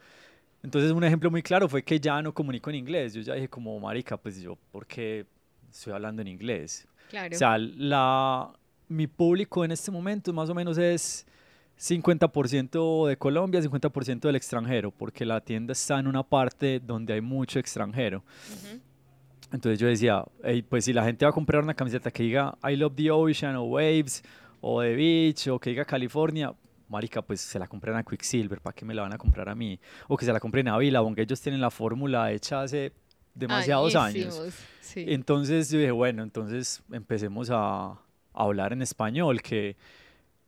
Entonces 0.63 0.91
un 0.91 1.03
ejemplo 1.03 1.29
muy 1.29 1.41
claro 1.41 1.67
fue 1.69 1.83
que 1.83 1.99
ya 1.99 2.21
no 2.21 2.33
comunico 2.33 2.69
en 2.69 2.77
inglés, 2.77 3.13
yo 3.13 3.21
ya 3.21 3.33
dije 3.33 3.49
como, 3.49 3.79
marica, 3.79 4.17
pues 4.17 4.41
yo, 4.41 4.57
¿por 4.71 4.85
qué 4.85 5.25
estoy 5.69 5.93
hablando 5.93 6.21
en 6.21 6.27
inglés? 6.27 6.87
Claro. 7.09 7.35
O 7.35 7.37
sea, 7.37 7.57
la, 7.57 8.51
mi 8.87 9.07
público 9.07 9.63
en 9.63 9.71
este 9.71 9.91
momento 9.91 10.33
más 10.33 10.49
o 10.49 10.55
menos 10.55 10.77
es 10.77 11.25
50% 11.79 13.07
de 13.07 13.17
Colombia, 13.17 13.61
50% 13.61 14.21
del 14.21 14.35
extranjero, 14.35 14.91
porque 14.91 15.25
la 15.25 15.41
tienda 15.41 15.73
está 15.73 15.99
en 15.99 16.07
una 16.07 16.23
parte 16.23 16.79
donde 16.79 17.13
hay 17.13 17.21
mucho 17.21 17.59
extranjero. 17.59 18.23
Ujú. 18.51 18.81
Entonces 19.51 19.79
yo 19.79 19.87
decía, 19.87 20.23
"Ey, 20.43 20.61
pues 20.61 20.85
si 20.85 20.93
la 20.93 21.03
gente 21.03 21.25
va 21.25 21.29
a 21.29 21.33
comprar 21.33 21.63
una 21.63 21.73
camiseta 21.73 22.11
que 22.11 22.23
diga 22.23 22.57
I 22.67 22.75
love 22.75 22.95
the 22.95 23.11
ocean 23.11 23.55
o 23.55 23.63
Waves 23.63 24.23
o 24.61 24.81
The 24.81 24.95
Beach 24.95 25.47
o 25.47 25.59
que 25.59 25.69
diga 25.69 25.85
California, 25.85 26.53
marica, 26.89 27.21
pues 27.21 27.41
se 27.41 27.59
la 27.59 27.67
compran 27.67 27.95
a 27.97 28.03
Quicksilver, 28.03 28.61
¿para 28.61 28.73
qué 28.73 28.85
me 28.85 28.93
la 28.93 29.03
van 29.03 29.13
a 29.13 29.17
comprar 29.17 29.49
a 29.49 29.55
mí? 29.55 29.79
O 30.07 30.17
que 30.17 30.25
se 30.25 30.33
la 30.33 30.39
compren 30.39 30.67
a 30.67 30.77
Billabong, 30.77 31.15
que 31.15 31.21
ellos 31.21 31.39
tienen 31.41 31.61
la 31.61 31.71
fórmula 31.71 32.31
hecha 32.31 32.61
hace 32.61 32.91
demasiados 33.33 33.95
años. 33.95 34.41
Sí. 34.81 35.05
Entonces 35.07 35.69
yo 35.69 35.79
dije, 35.79 35.91
bueno, 35.91 36.23
entonces 36.23 36.81
empecemos 36.91 37.49
a, 37.49 37.91
a 37.91 37.97
hablar 38.33 38.73
en 38.73 38.81
español, 38.81 39.41
que 39.41 39.75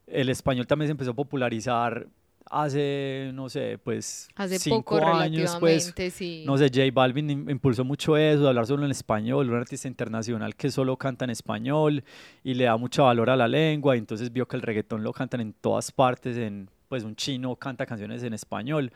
el 0.08 0.30
español 0.30 0.66
también 0.66 0.88
se 0.88 0.92
empezó 0.92 1.12
a 1.12 1.14
popularizar 1.14 2.08
hace, 2.50 3.32
no 3.34 3.48
sé, 3.50 3.78
pues 3.84 4.28
Hace 4.36 4.58
cinco 4.60 4.96
poco 4.96 5.06
años, 5.08 5.56
pues, 5.60 5.94
sí. 6.12 6.44
no 6.46 6.58
sé, 6.58 6.66
J 6.74 6.82
Balvin 6.94 7.30
im- 7.30 7.52
impulsó 7.52 7.84
mucho 7.86 8.18
eso, 8.18 8.48
hablar 8.48 8.66
solo 8.66 8.86
en 8.86 8.92
español, 8.92 9.50
un 9.50 9.56
artista 9.56 9.88
internacional 9.88 10.56
que 10.56 10.72
solo 10.72 10.98
canta 10.98 11.26
en 11.26 11.32
español 11.32 12.04
y 12.44 12.54
le 12.56 12.64
da 12.66 12.76
mucho 12.78 13.04
valor 13.04 13.30
a 13.30 13.36
la 13.36 13.48
lengua, 13.48 13.96
y 13.96 14.00
entonces 14.00 14.32
vio 14.34 14.48
que 14.48 14.56
el 14.56 14.62
reggaetón 14.62 15.04
lo 15.04 15.14
cantan 15.14 15.42
en 15.42 15.54
todas 15.54 15.92
partes, 15.92 16.38
en, 16.38 16.70
pues 16.88 17.04
un 17.04 17.16
chino 17.16 17.56
canta 17.56 17.86
canciones 17.86 18.24
en 18.24 18.34
español. 18.34 18.92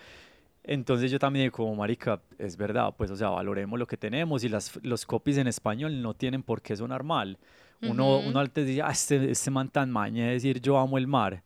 Entonces 0.65 1.11
yo 1.11 1.19
también 1.19 1.51
como 1.51 1.75
marica, 1.75 2.21
es 2.39 2.55
verdad, 2.55 2.93
pues 2.97 3.11
o 3.11 3.15
sea, 3.17 3.29
valoremos 3.29 3.77
lo 3.77 3.85
que 3.85 3.97
tenemos 3.97 4.43
y 4.45 4.49
las, 4.49 4.79
los 4.81 5.05
copies 5.05 5.37
en 5.37 5.47
español 5.47 6.01
no 6.01 6.13
tienen 6.13 6.41
por 6.41 6.61
qué 6.61 6.75
sonar 6.75 7.03
mal. 7.03 7.37
Uno, 7.81 8.19
Ujú. 8.19 8.29
uno 8.29 8.39
antes 8.39 8.65
dice, 8.65 8.81
ah, 8.81 8.91
este, 8.91 9.29
este 9.29 9.51
man 9.51 9.67
tan 9.67 9.91
maña 9.91 10.27
de 10.27 10.31
decir 10.33 10.61
yo 10.61 10.77
amo 10.79 10.97
el 10.97 11.05
mar. 11.05 11.43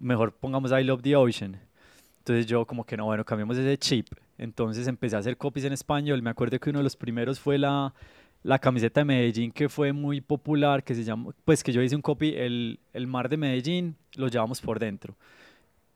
Mejor 0.00 0.32
pongamos 0.32 0.70
I 0.72 0.84
love 0.84 1.02
the 1.02 1.16
ocean. 1.16 1.60
Entonces 2.18 2.46
yo 2.46 2.66
como 2.66 2.84
que 2.84 2.96
no, 2.96 3.04
bueno, 3.04 3.24
cambiemos 3.24 3.56
ese 3.56 3.76
chip. 3.78 4.08
Entonces 4.38 4.86
empecé 4.88 5.16
a 5.16 5.20
hacer 5.20 5.36
copies 5.36 5.64
en 5.64 5.72
español. 5.72 6.22
Me 6.22 6.30
acuerdo 6.30 6.58
que 6.58 6.70
uno 6.70 6.80
de 6.80 6.82
los 6.84 6.96
primeros 6.96 7.38
fue 7.38 7.56
la, 7.56 7.94
la 8.42 8.58
camiseta 8.58 9.00
de 9.00 9.04
Medellín 9.04 9.52
que 9.52 9.68
fue 9.68 9.92
muy 9.92 10.20
popular, 10.20 10.82
que 10.82 10.94
se 10.94 11.04
llama, 11.04 11.32
pues 11.44 11.62
que 11.62 11.72
yo 11.72 11.80
hice 11.82 11.94
un 11.96 12.02
copy, 12.02 12.34
el, 12.34 12.80
el 12.92 13.06
mar 13.06 13.28
de 13.28 13.36
Medellín, 13.36 13.96
lo 14.16 14.28
llevamos 14.28 14.60
por 14.60 14.78
dentro. 14.78 15.14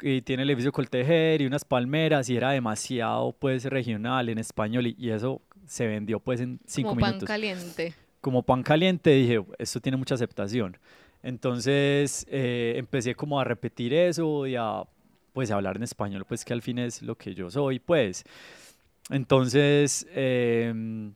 Y 0.03 0.23
tiene 0.23 0.45
el 0.45 0.51
edificio 0.51 0.73
Coltejer 0.73 1.43
y 1.43 1.47
unas 1.47 1.65
palmeras 1.65 2.31
y 2.31 2.37
era 2.37 2.53
demasiado 2.53 3.33
pues 3.39 3.65
regional 3.65 4.29
en 4.31 4.39
español 4.39 4.87
y, 4.87 4.97
y 4.99 5.11
eso 5.11 5.43
se 5.67 5.87
vendió 5.87 6.21
pues 6.21 6.41
en 6.41 6.59
cinco 6.65 6.91
Como 6.91 7.01
pan 7.01 7.11
minutos 7.11 7.27
caliente. 7.27 7.95
como 8.21 8.43
pan 8.43 8.63
caliente, 8.63 9.11
dije, 9.11 9.45
esto 9.59 9.81
tiene 9.81 9.99
mucha 9.99 10.15
aceptación. 10.15 10.77
Entonces 11.23 12.27
eh, 12.31 12.75
empecé 12.77 13.15
como 13.15 13.41
a 13.41 13.45
repetir 13.45 13.93
eso 13.93 14.47
y 14.47 14.57
a 14.57 14.83
pues 15.33 15.51
hablar 15.51 15.77
en 15.77 15.85
español, 15.85 16.25
pues 16.27 16.45
que 16.45 16.53
al 16.53 16.63
fin 16.63 16.79
es 16.79 17.03
lo 17.03 17.17
que 17.17 17.35
yo 17.35 17.51
soy, 17.51 17.79
pues. 17.79 18.25
Entonces 19.11 20.07
em, 20.15 21.15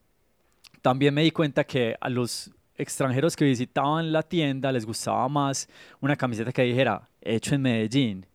también 0.83 1.15
me 1.15 1.23
di 1.23 1.31
cuenta 1.31 1.65
que 1.65 1.97
a 2.01 2.09
los 2.09 2.51
extranjeros 2.77 3.37
que 3.37 3.45
visitaban 3.45 4.13
la 4.13 4.23
tienda 4.23 4.73
les 4.73 4.85
gustaba 4.85 5.29
más 5.29 5.69
una 6.01 6.17
camiseta 6.17 6.53
que 6.53 6.63
dijera 6.63 7.09
hecho 7.21 7.55
en 7.55 7.63
Medellín, 7.63 8.27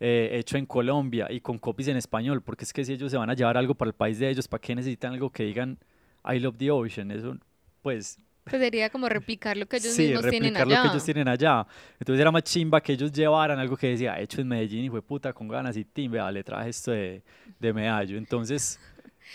eh, 0.00 0.30
hecho 0.32 0.56
en 0.56 0.66
Colombia 0.66 1.28
y 1.30 1.40
con 1.40 1.58
copies 1.58 1.88
en 1.88 1.96
español, 1.96 2.42
porque 2.42 2.64
es 2.64 2.72
que 2.72 2.84
si 2.84 2.94
ellos 2.94 3.10
se 3.10 3.18
van 3.18 3.30
a 3.30 3.34
llevar 3.34 3.56
algo 3.56 3.74
para 3.74 3.90
el 3.90 3.94
país 3.94 4.18
de 4.18 4.30
ellos, 4.30 4.48
¿para 4.48 4.60
qué 4.60 4.74
necesitan 4.74 5.12
algo 5.12 5.30
que 5.30 5.44
digan 5.44 5.78
I 6.24 6.40
love 6.40 6.56
the 6.56 6.70
ocean? 6.70 7.10
Eso, 7.10 7.36
pues, 7.82 8.18
Pues 8.44 8.60
sería 8.60 8.90
como 8.90 9.08
replicar 9.08 9.56
lo 9.56 9.66
que 9.66 9.76
ellos 9.76 9.92
sí, 9.92 10.08
mismos 10.08 10.22
tienen 10.28 10.54
replicar 10.54 10.66
allá. 10.66 10.76
lo 10.76 10.82
que 10.82 10.88
ellos 10.96 11.04
tienen 11.04 11.28
allá. 11.28 11.66
Entonces 12.00 12.20
era 12.20 12.30
más 12.32 12.42
chimba 12.42 12.80
que 12.80 12.92
ellos 12.92 13.12
llevaran 13.12 13.58
algo 13.58 13.76
que 13.76 13.88
decía 13.88 14.18
hecho 14.20 14.40
en 14.40 14.48
Medellín 14.48 14.84
y 14.84 14.90
fue 14.90 15.00
puta 15.00 15.32
con 15.32 15.46
ganas 15.48 15.76
y 15.76 15.84
tim, 15.84 16.10
vea, 16.10 16.30
le 16.30 16.42
traje 16.42 16.70
esto 16.70 16.90
de, 16.90 17.22
de 17.60 17.72
medallo. 17.72 18.18
Entonces, 18.18 18.80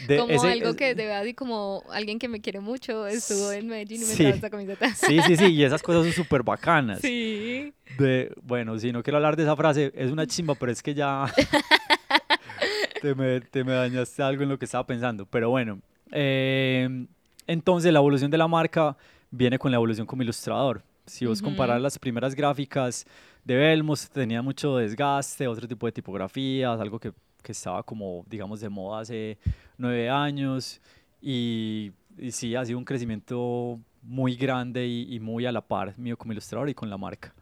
de 0.08 0.18
como 0.18 0.34
ese- 0.34 0.48
algo 0.52 0.76
que 0.76 0.94
de 0.94 1.06
verdad 1.06 1.22
así 1.22 1.34
como 1.34 1.84
alguien 1.92 2.20
que 2.20 2.28
me 2.28 2.42
quiere 2.42 2.60
mucho 2.60 3.08
estuvo 3.08 3.52
en 3.54 3.68
Medellín 3.68 4.02
y 4.02 4.06
me 4.06 4.12
Sí. 4.12 4.24
trajo 4.24 4.36
esta 4.36 4.50
camiseta. 4.50 4.90
Sí, 4.96 5.22
sí, 5.22 5.38
sí, 5.38 5.46
y 5.54 5.64
esas 5.64 5.82
cosas 5.82 6.04
son 6.04 6.14
súper 6.14 6.44
bacanas. 6.44 7.00
Sí. 7.00 7.74
De, 7.98 8.34
bueno, 8.44 8.78
si 8.78 8.92
no 8.92 9.02
quiero 9.02 9.18
hablar 9.18 9.38
de 9.38 9.44
esa 9.44 9.56
frase, 9.56 9.92
es 9.96 10.12
una 10.12 10.28
chimba, 10.28 10.54
pero 10.56 10.72
es 10.72 10.84
que 10.84 10.94
ya 10.94 11.26
te, 13.02 13.16
me, 13.16 13.42
te 13.42 13.64
me 13.64 13.72
dañaste 13.74 14.22
algo 14.24 14.44
en 14.44 14.50
lo 14.50 14.60
que 14.60 14.66
estaba 14.66 14.86
pensando. 14.86 15.26
Pero 15.26 15.50
bueno, 15.50 15.80
eh, 16.12 17.06
entonces 17.48 17.92
la 17.92 18.00
evolución 18.00 18.30
de 18.30 18.38
la 18.38 18.48
marca 18.48 18.96
viene 19.32 19.58
con 19.58 19.72
la 19.72 19.77
evolución 19.77 20.06
como 20.06 20.22
ilustrador. 20.22 20.84
Si 21.06 21.25
vos 21.25 21.39
Ujú. 21.39 21.50
comparas 21.50 21.82
las 21.82 21.98
primeras 21.98 22.36
gráficas 22.36 23.06
de 23.46 23.56
Belmos, 23.56 24.10
tenía 24.10 24.42
mucho 24.42 24.75
desgaste, 24.75 25.48
otro 25.48 25.68
tipo 25.68 25.86
de 25.86 25.94
tipografías, 25.94 26.80
algo 26.80 27.00
que, 27.00 27.13
que 27.42 27.54
estaba 27.54 27.82
como, 27.82 28.25
digamos, 28.27 28.60
de 28.60 28.68
moda 28.68 29.01
hace 29.01 29.38
nueve 29.77 30.10
años. 30.10 30.82
Y, 31.22 31.94
y 32.18 32.32
sí, 32.32 32.56
ha 32.56 32.66
sido 32.66 32.77
un 32.77 32.84
crecimiento 32.86 33.80
muy 34.01 34.36
grande 34.36 34.86
y, 34.86 35.16
y 35.16 35.20
muy 35.20 35.46
a 35.46 35.51
la 35.51 35.62
par 35.62 35.98
mío 35.98 36.18
como 36.18 36.34
ilustrador 36.34 36.70
y 36.70 36.74
con 36.74 36.89
la 36.89 36.98
marca. 36.98 37.34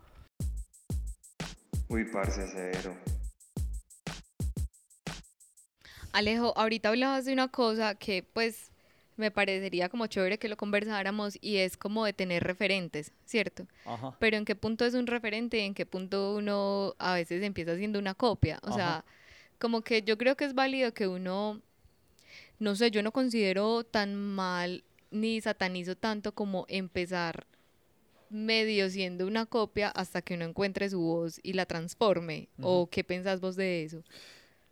Uy, 1.89 2.05
parce, 2.11 2.47
severo. 2.47 2.95
Alejo, 6.13 6.57
ahorita 6.57 6.89
hablabas 6.89 7.25
de 7.25 7.33
una 7.33 7.47
cosa 7.49 7.95
que 7.95 8.23
pues 8.23 8.71
me 9.17 9.31
parecería 9.31 9.89
como 9.89 10.07
chévere 10.07 10.37
que 10.37 10.49
lo 10.49 10.57
conversáramos 10.57 11.37
y 11.41 11.57
es 11.57 11.77
como 11.77 12.05
de 12.05 12.13
tener 12.13 12.43
referentes, 12.43 13.11
¿cierto? 13.25 13.67
Ajá. 13.85 14.15
Pero 14.19 14.37
en 14.37 14.45
qué 14.45 14.55
punto 14.55 14.85
es 14.85 14.93
un 14.93 15.07
referente 15.07 15.57
y 15.57 15.61
en 15.61 15.73
qué 15.73 15.85
punto 15.85 16.35
uno 16.35 16.95
a 16.99 17.13
veces 17.13 17.43
empieza 17.43 17.73
haciendo 17.73 17.99
una 17.99 18.13
copia. 18.13 18.59
O 18.63 18.67
Ajá. 18.67 18.75
sea, 18.75 19.05
como 19.59 19.81
que 19.81 20.01
yo 20.01 20.17
creo 20.17 20.35
que 20.35 20.45
es 20.45 20.53
válido 20.53 20.93
que 20.93 21.07
uno, 21.07 21.61
no 22.59 22.75
sé, 22.75 22.91
yo 22.91 23.03
no 23.03 23.11
considero 23.11 23.83
tan 23.83 24.15
mal 24.15 24.83
ni 25.11 25.39
satanizo 25.39 25.95
tanto 25.95 26.33
como 26.33 26.65
empezar 26.67 27.45
medio 28.29 28.89
siendo 28.89 29.27
una 29.27 29.45
copia 29.45 29.89
hasta 29.89 30.21
que 30.21 30.33
uno 30.33 30.45
encuentre 30.45 30.89
su 30.89 30.99
voz 30.99 31.39
y 31.43 31.53
la 31.53 31.65
transforme. 31.65 32.49
¿O 32.61 32.89
qué 32.89 33.03
pensás 33.03 33.39
vos 33.39 33.55
de 33.55 33.83
eso? 33.83 34.03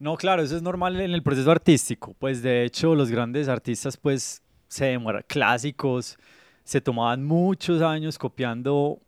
No, 0.03 0.17
claro, 0.17 0.41
eso 0.41 0.57
es 0.57 0.61
normal 0.61 0.99
en 0.99 1.11
el 1.13 1.23
proceso 1.23 1.49
artístico. 1.49 2.13
Pues 2.19 2.41
de 2.41 2.65
hecho, 2.65 2.93
los 2.93 3.09
grandes 3.09 3.47
artistas, 3.47 3.95
pues, 3.95 4.41
se 4.67 4.99
clásicos, 5.27 6.17
se 6.65 6.81
tomaban 6.81 7.23
muchos 7.23 7.81
años 7.81 8.17
copiando 8.17 8.99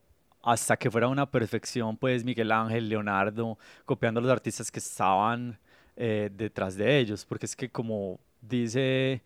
hasta 0.42 0.78
que 0.78 0.90
fuera 0.90 1.10
una 1.10 1.30
perfección, 1.30 1.98
pues 1.98 2.24
Miguel 2.24 2.50
Ángel, 2.50 2.88
Leonardo, 2.88 3.58
copiando 3.84 4.22
a 4.22 4.24
los 4.24 4.32
artistas 4.32 4.72
que 4.72 4.80
estaban 4.80 5.60
eh, 5.98 6.30
detrás 6.34 6.78
de 6.78 6.98
ellos, 6.98 7.26
porque 7.26 7.46
es 7.46 7.58
que 7.58 7.70
como 7.70 8.18
dice 8.40 9.22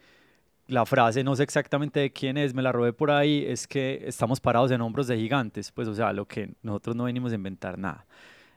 la 0.66 0.88
frase, 0.88 1.24
no 1.24 1.36
sé 1.36 1.44
exactamente 1.44 2.00
de 2.00 2.12
quién 2.12 2.38
es, 2.38 2.52
me 2.56 2.64
la 2.64 2.72
robé 2.72 2.94
por 2.94 3.12
ahí, 3.12 3.46
es 3.48 3.68
que 3.68 4.02
estamos 4.08 4.40
parados 4.40 4.72
en 4.72 4.82
hombros 4.82 5.06
de 5.06 5.18
gigantes, 5.18 5.72
pues 5.72 5.88
o 5.88 5.94
sea, 5.94 6.14
lo 6.14 6.26
que 6.26 6.50
nosotros 6.64 6.96
no 6.96 7.04
venimos 7.04 7.32
a 7.32 7.36
inventar 7.36 7.78
nada. 7.78 8.08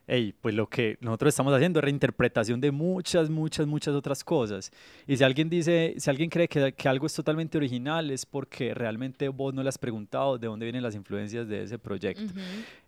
Ey, 0.06 0.34
pues 0.40 0.54
lo 0.54 0.68
que 0.68 0.98
nosotros 1.00 1.28
estamos 1.28 1.54
haciendo 1.54 1.78
es 1.78 1.84
reinterpretación 1.84 2.60
de 2.60 2.72
muchas, 2.72 3.30
muchas, 3.30 3.66
muchas 3.66 3.94
otras 3.94 4.24
cosas. 4.24 4.72
Y 5.06 5.16
si 5.16 5.22
alguien 5.22 5.48
dice, 5.48 5.94
si 5.96 6.10
alguien 6.10 6.28
cree 6.28 6.48
que, 6.48 6.72
que 6.72 6.88
algo 6.88 7.06
es 7.06 7.14
totalmente 7.14 7.56
original, 7.56 8.10
es 8.10 8.26
porque 8.26 8.74
realmente 8.74 9.28
vos 9.28 9.54
no 9.54 9.62
le 9.62 9.68
has 9.68 9.78
preguntado 9.78 10.38
de 10.38 10.48
dónde 10.48 10.66
vienen 10.66 10.82
las 10.82 10.96
influencias 10.96 11.46
de 11.48 11.62
ese 11.62 11.78
proyecto. 11.78 12.24
Ujú. 12.24 12.40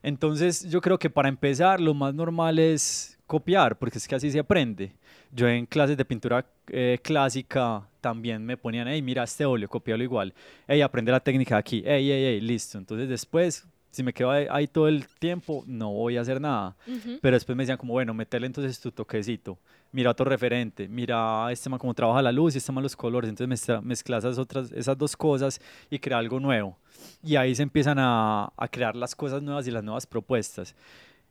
Entonces, 0.02 0.68
yo 0.68 0.80
creo 0.80 0.98
que 0.98 1.08
para 1.08 1.28
empezar, 1.28 1.80
lo 1.80 1.94
más 1.94 2.14
normal 2.14 2.58
es 2.58 3.16
copiar, 3.26 3.78
porque 3.78 3.98
es 3.98 4.08
que 4.08 4.14
así 4.16 4.30
se 4.30 4.40
aprende. 4.40 4.92
Yo 5.32 5.48
en 5.48 5.66
clases 5.66 5.96
de 5.96 6.04
pintura 6.04 6.44
eh, 6.68 6.98
clásica 7.02 7.88
también 8.00 8.44
me 8.44 8.56
ponían, 8.56 8.88
hey, 8.88 9.02
mira 9.02 9.24
este 9.24 9.44
óleo, 9.44 9.68
copialo 9.68 10.02
igual. 10.02 10.34
Hey, 10.66 10.80
aprende 10.80 11.10
la 11.10 11.20
técnica 11.20 11.54
de 11.54 11.60
aquí. 11.60 11.82
Hey, 11.86 12.06
hey, 12.08 12.24
hey, 12.26 12.40
listo. 12.40 12.76
Entonces, 12.76 13.08
después 13.08 13.66
si 13.94 14.02
me 14.02 14.12
quedo 14.12 14.30
ahí, 14.30 14.46
ahí 14.50 14.66
todo 14.66 14.88
el 14.88 15.06
tiempo, 15.18 15.62
no 15.66 15.92
voy 15.92 16.16
a 16.16 16.22
hacer 16.22 16.40
nada. 16.40 16.76
Ujú. 16.86 17.18
Pero 17.22 17.36
después 17.36 17.56
me 17.56 17.62
decían 17.62 17.78
como, 17.78 17.92
bueno, 17.92 18.12
meterle 18.12 18.48
entonces 18.48 18.80
tu 18.80 18.90
toquecito. 18.90 19.56
Mira 19.92 20.10
otro 20.10 20.24
referente, 20.24 20.88
mira 20.88 21.46
este 21.52 21.70
man 21.70 21.78
cómo 21.78 21.94
trabaja 21.94 22.20
la 22.20 22.32
luz 22.32 22.56
y 22.56 22.58
este 22.58 22.72
man 22.72 22.82
los 22.82 22.96
colores. 22.96 23.28
Entonces 23.28 23.48
mezcla, 23.48 23.80
mezcla 23.80 24.18
esas, 24.18 24.38
otras, 24.38 24.72
esas 24.72 24.98
dos 24.98 25.16
cosas 25.16 25.60
y 25.88 26.00
crea 26.00 26.18
algo 26.18 26.40
nuevo. 26.40 26.76
Y 27.22 27.36
ahí 27.36 27.54
se 27.54 27.62
empiezan 27.62 27.98
a, 28.00 28.52
a 28.56 28.68
crear 28.68 28.96
las 28.96 29.14
cosas 29.14 29.40
nuevas 29.40 29.68
y 29.68 29.70
las 29.70 29.84
nuevas 29.84 30.06
propuestas. 30.06 30.74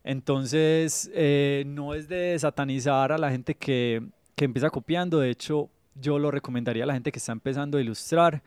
Entonces, 0.06 1.10
eh, 1.14 1.64
no 1.66 1.94
es 1.94 2.08
de 2.08 2.38
satanizar 2.40 3.12
a 3.12 3.18
la 3.18 3.30
gente 3.30 3.56
que, 3.56 4.02
que 4.36 4.46
empieza 4.46 4.70
copiando. 4.70 5.20
De 5.20 5.30
hecho, 5.30 5.70
yo 5.96 6.20
lo 6.20 6.32
recomendaría 6.32 6.84
a 6.84 6.88
la 6.88 6.94
gente 6.94 7.12
que 7.12 7.20
está 7.20 7.34
empezando 7.34 7.78
a 7.78 7.82
ilustrar. 7.82 8.42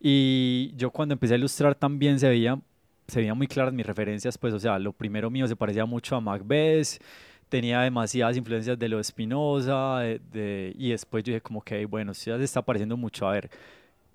Y 0.00 0.72
yo 0.76 0.90
cuando 0.90 1.14
empecé 1.14 1.34
a 1.34 1.38
ilustrar 1.38 1.74
también 1.74 2.18
se 2.18 2.28
veía, 2.28 2.58
se 3.08 3.20
veían 3.20 3.36
muy 3.38 3.46
claras 3.46 3.72
mis 3.72 3.86
referencias, 3.86 4.36
pues, 4.38 4.52
o 4.54 4.58
sea, 4.60 4.78
lo 4.78 4.92
primero 4.92 5.30
mío 5.30 5.46
se 5.46 5.56
parecía 5.56 5.86
mucho 5.86 6.16
a 6.16 6.20
Macbeth, 6.20 7.00
tenía 7.48 7.80
demasiadas 7.82 8.36
influencias 8.36 8.78
de 8.78 8.88
lo 8.88 8.96
de 8.98 9.04
Spinoza, 9.04 9.98
de, 10.00 10.20
de- 10.32 10.74
y 10.76 10.90
después 10.90 11.22
yo 11.24 11.32
dije 11.32 11.40
como 11.40 11.62
que, 11.62 11.86
bueno, 11.86 12.12
esto 12.12 12.30
ya 12.32 12.38
se 12.38 12.44
está 12.44 12.62
pareciendo 12.62 12.96
mucho, 12.96 13.28
a 13.28 13.32
ver, 13.32 13.50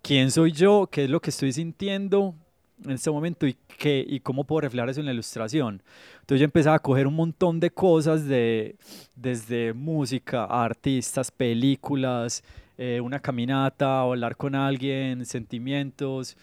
¿quién 0.01 0.31
soy 0.31 0.51
yo? 0.51 0.87
¿Qué 0.91 1.05
es 1.05 1.09
lo 1.09 1.21
que 1.21 1.29
estoy 1.29 1.53
sintiendo 1.53 2.35
en 2.83 2.91
este 2.91 3.09
momento? 3.11 3.47
¿Y, 3.47 3.55
qué, 3.77 4.03
y 4.07 4.19
cómo 4.19 4.43
puedo 4.43 4.61
reflejar 4.61 4.89
eso 4.89 4.99
en 4.99 5.05
la 5.05 5.13
ilustración? 5.13 5.81
Entonces 6.21 6.39
yo 6.39 6.45
empezaba 6.45 6.75
a 6.75 6.79
coger 6.79 7.07
un 7.07 7.15
montón 7.15 7.59
de 7.59 7.69
cosas 7.71 8.25
de, 8.27 8.75
desde 9.15 9.73
música, 9.73 10.43
artistas, 10.45 11.31
películas, 11.31 12.43
eh, 12.77 12.99
una 13.01 13.19
caminata, 13.19 14.01
hablar 14.01 14.35
con 14.35 14.55
alguien, 14.55 15.25
sentimientos, 15.25 16.35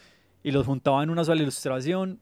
y 0.42 0.52
los 0.52 0.64
juntaba 0.66 1.02
en 1.02 1.10
una 1.10 1.24
sola 1.24 1.42
ilustración 1.42 2.20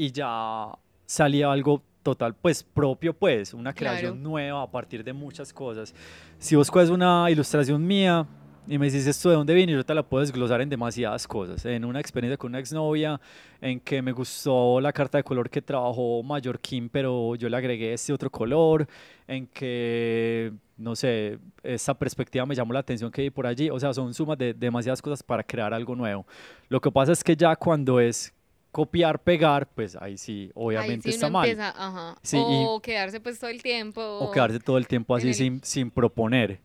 y 0.00 0.10
ya 0.12 0.68
salía 1.04 1.52
algo 1.52 1.82
total, 2.02 2.34
pues 2.34 2.62
propio, 2.62 3.12
pues, 3.12 3.52
una 3.52 3.74
creación 3.74 4.12
Claro. 4.14 4.30
nueva 4.30 4.62
a 4.62 4.70
partir 4.70 5.04
de 5.04 5.12
muchas 5.12 5.52
cosas. 5.52 5.94
Si 6.38 6.56
vos 6.56 6.70
coges 6.70 6.88
una 6.88 7.30
ilustración 7.30 7.86
mía 7.86 8.26
y 8.66 8.78
me 8.78 8.86
dices 8.86 9.06
esto 9.06 9.28
de 9.28 9.36
dónde 9.36 9.52
viene, 9.52 9.72
yo 9.72 9.84
te 9.84 9.94
la 9.94 10.02
puedo 10.02 10.22
desglosar 10.22 10.62
en 10.62 10.70
demasiadas 10.70 11.26
cosas. 11.28 11.66
En 11.66 11.84
una 11.84 12.00
experiencia 12.00 12.38
con 12.38 12.52
una 12.52 12.60
exnovia, 12.60 13.20
en 13.60 13.78
que 13.80 14.00
me 14.00 14.12
gustó 14.12 14.80
la 14.80 14.90
carta 14.90 15.18
de 15.18 15.24
color 15.24 15.50
que 15.50 15.60
trabajó 15.60 16.22
Mallorquín, 16.22 16.88
pero 16.88 17.34
yo 17.34 17.50
le 17.50 17.56
agregué 17.58 17.92
este 17.92 18.14
otro 18.14 18.30
color, 18.30 18.86
en 19.28 19.46
que, 19.48 20.50
no 20.78 20.96
sé, 20.96 21.38
esa 21.62 21.92
perspectiva 21.92 22.46
me 22.46 22.54
llamó 22.54 22.72
la 22.72 22.80
atención 22.80 23.10
que 23.10 23.20
vi 23.20 23.28
por 23.30 23.46
allí. 23.46 23.68
O 23.68 23.78
sea, 23.78 23.92
son 23.92 24.14
sumas 24.14 24.38
de 24.38 24.54
demasiadas 24.54 25.02
cosas 25.02 25.22
para 25.22 25.42
crear 25.42 25.74
algo 25.74 25.94
nuevo. 25.94 26.24
Lo 26.70 26.80
que 26.80 26.90
pasa 26.90 27.12
es 27.12 27.22
que 27.22 27.36
ya 27.36 27.54
cuando 27.56 28.00
es 28.00 28.32
copiar, 28.72 29.22
pegar, 29.22 29.68
pues 29.68 29.96
ahí 29.96 30.16
sí, 30.16 30.44
Ahí 30.46 30.52
obviamente 30.54 31.10
sí 31.10 31.14
está 31.16 31.26
uno 31.26 31.38
mal. 31.38 31.48
empieza, 31.48 31.68
ajá. 31.70 32.16
Sí, 32.22 32.36
y- 32.38 32.64
o 32.66 32.80
quedarse 32.80 33.20
pues 33.20 33.38
todo 33.38 33.50
el 33.50 33.62
tiempo. 33.62 34.00
O 34.00 34.30
quedarse 34.30 34.60
todo 34.60 34.78
el 34.78 34.86
tiempo 34.86 35.14
así 35.14 35.28
el- 35.28 35.34
sin, 35.34 35.64
sin 35.64 35.90
proponer. 35.90 36.60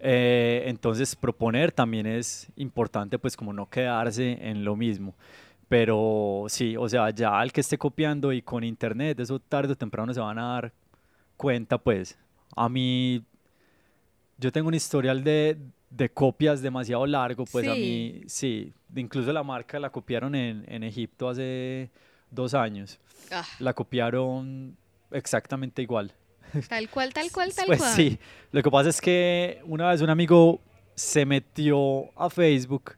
Eh, 0.00 0.64
entonces 0.66 1.16
proponer 1.16 1.72
también 1.72 2.06
es 2.06 2.48
importante, 2.56 3.18
pues 3.18 3.36
como 3.36 3.52
no 3.52 3.68
quedarse 3.68 4.38
en 4.40 4.64
lo 4.64 4.76
mismo. 4.76 5.14
Pero 5.68 6.44
sí, 6.48 6.76
o 6.76 6.88
sea, 6.88 7.10
ya 7.10 7.38
al 7.38 7.52
que 7.52 7.60
esté 7.60 7.78
copiando 7.78 8.32
y 8.32 8.42
con 8.42 8.64
internet, 8.64 9.18
eso 9.20 9.38
tarde 9.38 9.72
o 9.72 9.76
temprano 9.76 10.12
se 10.12 10.20
van 10.20 10.38
a 10.38 10.48
dar 10.54 10.72
cuenta, 11.36 11.78
pues. 11.78 12.18
A 12.54 12.68
mí, 12.68 13.24
yo 14.38 14.52
tengo 14.52 14.68
un 14.68 14.74
historial 14.74 15.22
de, 15.24 15.56
de 15.96 16.08
copias 16.08 16.60
demasiado 16.62 17.06
largo, 17.06 17.44
pues 17.44 17.66
a 17.68 17.74
Sí. 17.74 17.80
mí, 17.80 18.22
sí. 18.26 18.72
Incluso 18.96 19.32
la 19.32 19.42
marca 19.42 19.78
la 19.78 19.90
copiaron 19.90 20.34
en, 20.34 20.64
en 20.66 20.82
Egipto 20.82 21.28
hace 21.28 21.90
dos 22.30 22.54
años. 22.54 22.98
Ah, 23.30 23.44
La 23.60 23.72
copiaron 23.74 24.76
exactamente 25.12 25.82
igual. 25.82 26.12
tal 26.68 26.88
cual, 26.90 27.12
tal 27.12 27.30
cual, 27.30 27.52
tal 27.56 27.66
Pues 27.66 27.78
cual. 27.78 27.92
sí, 27.92 28.18
lo 28.52 28.62
que 28.62 28.70
pasa 28.70 28.88
es 28.90 29.00
que 29.00 29.60
una 29.66 29.88
vez 29.90 30.00
un 30.00 30.10
amigo 30.10 30.60
se 30.96 31.24
metió 31.24 32.10
a 32.16 32.28
Facebook 32.30 32.96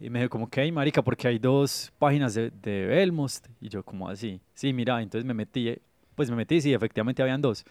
y 0.00 0.10
me 0.10 0.18
dijo 0.20 0.30
como 0.30 0.48
que, 0.48 0.62
hey, 0.62 0.72
marica, 0.72 1.02
porque 1.02 1.28
hay 1.28 1.38
dos 1.38 1.92
páginas 1.98 2.34
de, 2.34 2.50
de 2.50 2.86
Belmost. 2.86 3.46
Y 3.60 3.68
yo 3.68 3.82
como 3.82 4.08
así, 4.08 4.40
sí, 4.54 4.72
mira, 4.72 5.00
entonces 5.02 5.24
me 5.26 5.34
metí, 5.34 5.74
pues 6.14 6.30
me 6.30 6.36
metí, 6.36 6.60
sí, 6.60 6.72
efectivamente 6.74 7.22
habían 7.22 7.40
dos. 7.40 7.64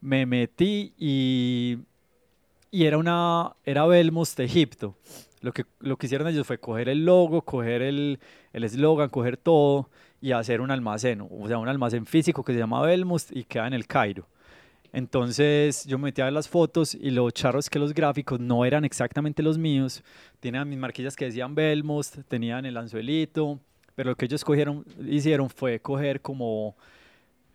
Me 0.00 0.26
metí 0.26 0.92
y, 0.98 1.78
y 2.74 2.86
era 2.86 2.98
una, 2.98 3.54
era 3.64 3.86
Belmost 3.86 4.36
de 4.36 4.44
Egipto. 4.44 4.96
Lo 5.42 5.52
que, 5.52 5.64
lo 5.78 5.96
que 5.96 6.06
hicieron 6.06 6.26
ellos 6.26 6.46
fue 6.46 6.58
coger 6.58 6.88
el 6.88 7.04
logo, 7.04 7.42
coger 7.42 7.82
el 7.82 8.18
el 8.54 8.64
eslogan, 8.64 9.10
coger 9.10 9.36
todo 9.36 9.90
y 10.20 10.32
hacer 10.32 10.60
un 10.62 10.70
almacén, 10.70 11.20
o 11.20 11.46
sea, 11.48 11.58
un 11.58 11.68
almacén 11.68 12.06
físico 12.06 12.42
que 12.42 12.52
se 12.54 12.58
llama 12.58 12.80
Belmost 12.80 13.30
y 13.36 13.44
queda 13.44 13.66
en 13.66 13.74
el 13.74 13.86
Cairo. 13.86 14.26
Entonces 14.92 15.84
yo 15.84 15.98
me 15.98 16.04
metí 16.04 16.22
a 16.22 16.26
ver 16.26 16.32
las 16.32 16.48
fotos 16.48 16.94
y 16.94 17.10
lo 17.10 17.28
charro 17.32 17.58
es 17.58 17.68
que 17.68 17.80
los 17.80 17.92
gráficos 17.92 18.38
no 18.38 18.64
eran 18.64 18.84
exactamente 18.84 19.42
los 19.42 19.58
míos. 19.58 20.02
Tenían 20.38 20.68
mis 20.68 20.78
marquillas 20.78 21.16
que 21.16 21.26
decían 21.26 21.54
Belmost, 21.54 22.18
tenían 22.28 22.64
el 22.64 22.76
anzuelito, 22.76 23.58
pero 23.96 24.10
lo 24.10 24.16
que 24.16 24.26
ellos 24.26 24.44
cogieron, 24.44 24.84
hicieron 25.04 25.50
fue 25.50 25.80
coger 25.80 26.20
como 26.20 26.76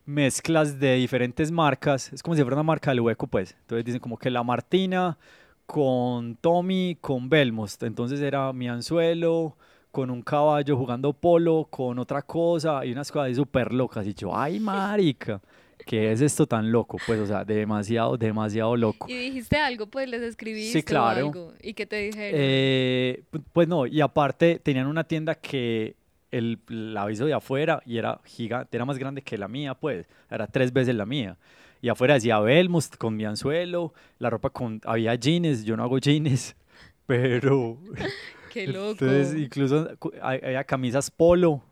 mezclas 0.10 0.80
de 0.80 0.95
diferentes 0.95 1.52
marcas. 1.52 2.12
Es 2.12 2.24
como 2.24 2.36
si 2.36 2.41
fuera 2.41 2.56
una 2.56 2.63
marca 2.63 2.91
del 2.91 3.02
hueco, 3.02 3.28
pues. 3.28 3.56
Entonces 3.62 3.86
dicen 3.86 4.00
como 4.02 4.17
que 4.17 4.30
la 4.30 4.43
Martina 4.43 5.17
con 5.65 6.36
Tommy, 6.38 6.98
con 7.00 7.30
Belmost. 7.30 7.84
Entonces 7.84 8.19
era 8.19 8.52
mi 8.54 8.67
anzuelo 8.67 9.56
con 9.91 10.10
un 10.10 10.22
caballo 10.22 10.76
jugando 10.78 11.13
polo, 11.13 11.67
con 11.69 12.00
otra 12.00 12.22
cosa 12.22 12.86
y 12.86 12.91
unas 12.91 13.12
cosas 13.12 13.28
ahí 13.28 13.36
súper 13.36 13.74
locas. 13.74 14.06
Y 14.08 14.13
yo, 14.13 14.36
ay, 14.36 14.60
marica. 14.60 15.41
¿Qué 15.86 16.12
es 16.12 16.22
esto 16.22 16.45
tan 16.45 16.72
loco? 16.72 16.98
Pues, 17.08 17.19
o 17.19 17.26
sea, 17.26 17.45
demasiado, 17.45 18.17
demasiado 18.17 18.76
loco. 18.76 19.08
Y 19.10 19.17
dijiste 19.17 19.58
algo, 19.58 19.88
pues 19.88 20.08
les 20.10 20.22
escribiste 20.22 20.80
o 20.80 20.84
claro. 20.84 21.28
algo. 21.28 21.54
¿Y 21.62 21.74
qué 21.74 21.86
te 21.86 21.95
dijeron? 21.95 22.39
Eh, 22.43 23.24
pu- 23.32 23.43
pues 23.54 23.67
no, 23.67 23.88
y 23.88 24.02
aparte 24.02 24.60
tenían 24.60 24.88
una 24.88 25.04
tienda 25.06 25.36
que 25.36 25.95
el, 26.31 26.59
la 26.67 27.03
aviso 27.03 27.25
de 27.25 27.33
afuera 27.33 27.81
y 27.85 27.97
era 27.97 28.19
gigante, 28.25 28.75
era 28.75 28.85
más 28.85 28.97
grande 28.97 29.21
que 29.21 29.37
la 29.37 29.47
mía, 29.47 29.73
pues, 29.73 30.07
era 30.29 30.47
tres 30.47 30.71
veces 30.71 30.95
la 30.95 31.05
mía. 31.05 31.37
Y 31.81 31.89
afuera 31.89 32.15
decía 32.15 32.39
Belmust 32.39 32.97
con 32.97 33.15
mi 33.15 33.25
anzuelo, 33.25 33.93
la 34.17 34.29
ropa 34.29 34.49
con, 34.49 34.81
había 34.85 35.15
jeans, 35.15 35.63
yo 35.63 35.77
no 35.77 35.83
hago 35.83 35.97
jeans, 35.97 36.55
pero 37.05 37.77
qué 38.53 38.67
loco. 38.67 38.91
entonces 38.91 39.35
incluso 39.35 39.89
había 40.21 40.63
camisas 40.63 41.09
polo, 41.09 41.63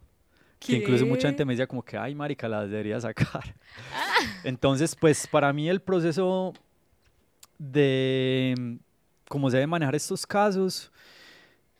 que 0.59 0.77
incluso 0.77 1.05
mucha 1.05 1.27
gente 1.27 1.45
me 1.45 1.53
decía 1.53 1.67
como 1.67 1.83
que, 1.83 1.97
ay, 1.97 2.15
marica, 2.15 2.47
las 2.47 2.69
debería 2.69 2.99
sacar. 2.99 3.55
Entonces, 4.43 4.95
pues 4.95 5.27
para 5.27 5.53
mí 5.53 5.69
el 5.69 5.79
proceso 5.81 6.53
de 7.59 8.55
mm, 8.57 8.75
cómo 9.27 9.49
se 9.49 9.57
debe 9.57 9.67
manejar 9.67 9.95
estos 9.95 10.25
casos 10.25 10.91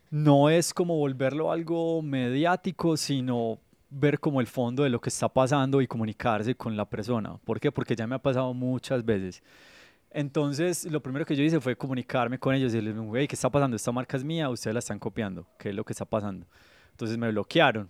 no 0.10 0.50
es 0.50 0.74
como 0.74 0.98
volverlo 0.98 1.52
algo 1.52 2.02
mediático, 2.02 2.98
sino 2.98 3.60
ver 3.89 4.20
como 4.20 4.41
el 4.41 4.48
fondo 4.48 4.84
de 4.84 4.89
lo 4.89 5.00
que 5.00 5.10
está 5.10 5.30
pasando 5.30 5.82
y 5.82 5.88
comunicarse 5.88 6.56
con 6.56 6.76
la 6.76 6.86
persona. 6.86 7.38
¿Por 7.43 7.60
qué? 7.60 7.72
Porque 7.72 7.96
ya 7.96 8.08
me 8.08 8.15
ha 8.15 8.20
pasado 8.20 8.54
muchas 8.54 9.04
veces. 9.04 9.41
Entonces, 10.12 10.86
lo 10.86 11.02
primero 11.02 11.26
que 11.26 11.36
yo 11.36 11.43
hice 11.43 11.60
fue 11.60 11.76
comunicarme 11.76 12.39
con 12.39 12.56
ellos 12.56 12.74
y 12.74 12.82
les 12.82 12.96
dije, 12.96 13.08
hey, 13.15 13.28
¿qué 13.28 13.36
está 13.36 13.50
pasando? 13.50 13.76
Esta 13.76 13.91
marca 13.91 14.17
es 14.17 14.24
mía, 14.24 14.50
ustedes 14.50 14.74
la 14.74 14.80
están 14.80 15.00
copiando. 15.00 15.46
¿Qué 15.58 15.70
es 15.70 15.76
lo 15.76 15.84
que 15.84 15.93
está 15.93 16.06
pasando? 16.06 16.46
Entonces 16.91 17.17
me 17.17 17.30
bloquearon. 17.30 17.89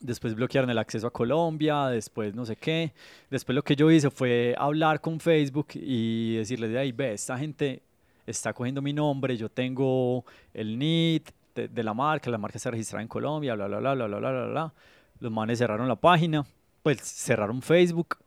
Después 0.00 0.34
bloquearon 0.34 0.70
el 0.70 0.78
acceso 0.78 1.08
a 1.08 1.10
Colombia, 1.10 1.86
después 1.86 2.34
no 2.34 2.44
sé 2.44 2.54
qué. 2.54 2.92
Después 3.30 3.56
lo 3.56 3.62
que 3.62 3.74
yo 3.74 3.90
hice 3.90 4.10
fue 4.10 4.54
hablar 4.56 5.00
con 5.00 5.18
Facebook 5.18 5.68
y 5.74 6.36
decirles, 6.36 6.70
hey, 6.76 6.92
ve, 6.92 7.14
esta 7.14 7.36
gente 7.36 7.82
está 8.30 8.52
cogiendo 8.52 8.80
mi 8.82 8.92
nombre, 8.92 9.36
yo 9.36 9.48
tengo 9.48 10.24
el 10.54 10.78
NIT 10.78 11.30
de, 11.54 11.68
de 11.68 11.82
la 11.82 11.94
marca, 11.94 12.30
la 12.30 12.38
marca 12.38 12.56
está 12.58 12.70
registrada 12.70 13.02
en 13.02 13.08
Colombia, 13.08 13.54
bla, 13.54 13.66
bla, 13.66 13.78
bla, 13.78 13.94
bla, 13.94 14.06
bla, 14.06 14.18
bla, 14.18 14.30
bla, 14.30 14.46
bla. 14.46 14.74
Los 15.20 15.32
manes 15.32 15.58
cerraron 15.58 15.88
la 15.88 15.96
página, 15.96 16.44
pues 16.82 16.98
cerraron 17.02 17.60
Facebook. 17.62 18.18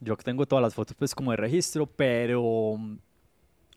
Yo 0.00 0.16
tengo 0.16 0.46
todas 0.46 0.62
las 0.62 0.74
fotos 0.74 0.94
pues 0.98 1.14
como 1.14 1.30
de 1.30 1.36
registro, 1.38 1.86
pero 1.86 2.76
mm, 2.78 2.98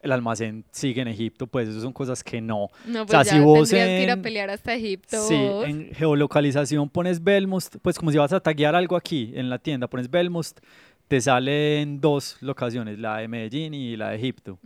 el 0.02 0.12
almacén 0.12 0.66
sigue 0.72 1.02
en 1.02 1.08
Egipto, 1.08 1.48
pues 1.48 1.70
eso 1.70 1.80
son 1.82 1.94
cosas 1.94 2.24
que 2.24 2.42
no. 2.42 2.68
no, 2.86 3.04
o 3.04 3.08
sea, 3.08 3.20
pues 3.20 3.30
si 3.30 3.40
vos 3.40 3.70
tendrías 3.70 3.88
que 3.88 4.04
ir 4.04 4.10
a 4.10 4.14
en- 4.14 4.22
pelear 4.22 4.50
hasta 4.50 4.74
Egipto. 4.74 5.18
Sí, 5.28 5.36
vos. 5.36 5.66
en 5.66 5.94
geolocalización 5.94 6.90
pones 6.90 7.24
Belmost, 7.24 7.78
pues 7.82 7.98
como 7.98 8.12
si 8.12 8.18
vas 8.18 8.34
a 8.34 8.40
taguear 8.40 8.76
algo 8.76 8.96
aquí 8.96 9.32
en 9.36 9.50
la 9.50 9.58
tienda, 9.60 9.88
pones 9.88 10.10
Belmost, 10.10 10.60
te 11.08 11.20
salen 11.22 12.00
dos 12.02 12.38
locaciones, 12.42 12.98
la 13.00 13.18
de 13.18 13.28
Medellín 13.28 13.74
y 13.74 13.96
la 13.98 14.10
de 14.10 14.16
Egipto. 14.18 14.60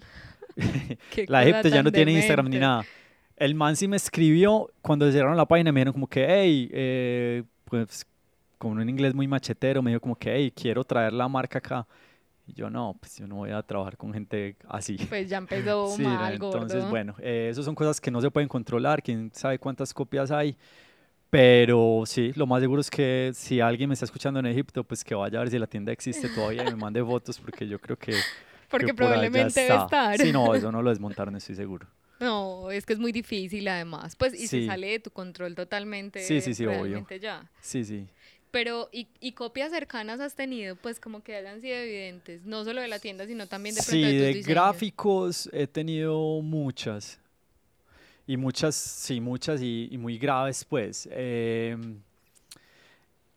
La 1.28 1.44
Egipto 1.44 1.68
ya 1.70 1.84
no 1.84 1.92
tiene 1.92 2.14
Instagram 2.14 2.46
ni 2.46 2.58
demente. 2.58 2.60
nada. 2.60 2.86
El 3.38 3.56
man 3.56 3.76
sí 3.76 3.88
me 3.88 3.98
escribió 3.98 4.72
cuando 4.82 5.12
cerraron 5.12 5.36
la 5.38 5.46
página, 5.46 5.72
me 5.72 5.80
dijeron 5.82 5.94
como 5.94 6.08
que, 6.08 6.26
hey, 6.28 6.70
eh, 6.72 7.44
pues 7.66 8.06
con 8.58 8.80
un 8.80 8.88
inglés 8.90 9.14
muy 9.14 9.28
machetero, 9.28 9.82
me 9.82 9.92
dijo 9.92 10.02
como 10.02 10.16
que, 10.16 10.34
hey, 10.34 10.52
quiero 10.56 10.84
traer 10.84 11.14
la 11.14 11.28
marca 11.28 11.58
acá. 11.60 11.86
Y 12.48 12.54
yo 12.54 12.70
no, 12.70 12.96
pues 13.00 13.18
yo 13.18 13.28
no 13.28 13.36
voy 13.38 13.52
a 13.52 13.62
trabajar 13.64 13.98
con 13.98 14.14
gente 14.14 14.56
así. 14.70 14.98
Pues 15.10 15.30
ya 15.30 15.38
empezó 15.38 15.88
Sí, 15.96 16.04
mal, 16.04 16.36
entonces, 16.36 16.78
gordo. 16.80 16.90
bueno, 16.90 17.16
eh, 17.20 17.50
eso 17.52 17.64
son 17.64 17.76
cosas 17.76 18.00
que 18.00 18.12
no 18.12 18.22
se 18.22 18.32
pueden 18.32 18.48
controlar, 18.48 19.02
quién 19.04 19.32
sabe 19.34 19.60
cuántas 19.60 19.94
copias 19.94 20.32
hay, 20.32 20.56
Pero 21.30 22.04
sí, 22.06 22.32
lo 22.36 22.48
más 22.48 22.62
seguro 22.62 22.80
es 22.82 22.90
que 22.90 23.32
si 23.34 23.60
alguien 23.60 23.90
me 23.90 23.94
está 23.94 24.06
escuchando 24.06 24.40
en 24.40 24.46
Egipto, 24.46 24.84
pues 24.86 25.04
que 25.04 25.16
vaya 25.16 25.40
a 25.40 25.42
ver 25.42 25.50
si 25.52 25.60
la 25.60 25.68
tienda 25.68 25.92
existe 25.92 26.30
todavía 26.30 26.64
y 26.64 26.68
me 26.68 26.76
mande 26.78 27.04
fotos 27.04 27.40
porque 27.40 27.68
yo 27.68 27.80
creo 27.80 27.98
que... 27.98 28.14
que 28.66 28.70
Porque 28.70 28.88
por 28.88 29.08
probablemente 29.08 29.62
debe 29.62 29.76
estar. 29.76 30.18
Sí, 30.18 30.32
no, 30.32 30.54
eso 30.56 30.72
no 30.72 30.82
lo 30.82 30.90
desmontaron, 30.90 31.36
estoy 31.36 31.56
seguro. 31.56 31.88
No, 32.20 32.72
es 32.72 32.86
que 32.86 32.94
es 32.94 33.00
muy 33.00 33.12
difícil 33.12 33.68
además. 33.68 34.16
Pues, 34.16 34.34
y 34.34 34.48
se 34.48 34.66
sale 34.66 34.88
de 34.88 35.00
tu 35.00 35.12
control 35.12 35.56
totalmente. 35.56 36.22
Sí, 36.22 36.42
sí, 36.42 36.54
sí, 36.54 36.66
obvio. 36.66 37.06
ya. 37.20 37.50
Sí, 37.62 37.84
sí. 37.84 38.08
Pero, 38.52 38.88
¿y, 38.94 39.10
y 39.20 39.34
copias 39.34 39.72
cercanas 39.72 40.22
has 40.22 40.34
tenido? 40.34 40.78
Pues 40.78 41.02
como 41.02 41.22
que 41.22 41.36
hayan 41.36 41.60
sido 41.60 41.76
evidentes. 41.76 42.46
No 42.46 42.64
solo 42.64 42.80
de 42.80 42.88
la 42.88 43.00
tienda, 43.00 43.28
sino 43.28 43.48
también 43.48 43.76
de 43.76 43.82
Sí, 43.82 44.02
de 44.02 44.42
gráficos 44.44 45.50
he 45.52 45.68
tenido 45.68 46.42
muchas. 46.42 47.20
Y 48.26 48.38
muchas, 48.38 48.76
sí, 48.76 49.20
muchas 49.20 49.62
y, 49.62 49.90
y 49.92 49.98
muy 49.98 50.18
graves, 50.18 50.64
pues. 50.64 51.08
Em, 51.12 52.00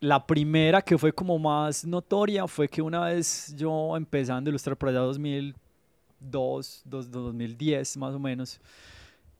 la 0.01 0.25
primera 0.25 0.81
que 0.83 0.97
fue 0.97 1.13
como 1.13 1.39
más 1.39 1.85
notoria 1.85 2.47
fue 2.47 2.69
que 2.69 2.81
una 2.81 3.07
vez 3.07 3.55
yo 3.57 3.97
empezando 3.97 4.49
a 4.49 4.51
ilustrar 4.51 4.77
por 4.77 4.89
allá 4.91 5.01
2002, 5.01 6.83
dos- 6.85 7.11
2010 7.11 7.97
más 7.97 8.15
o 8.15 8.19
menos, 8.19 8.61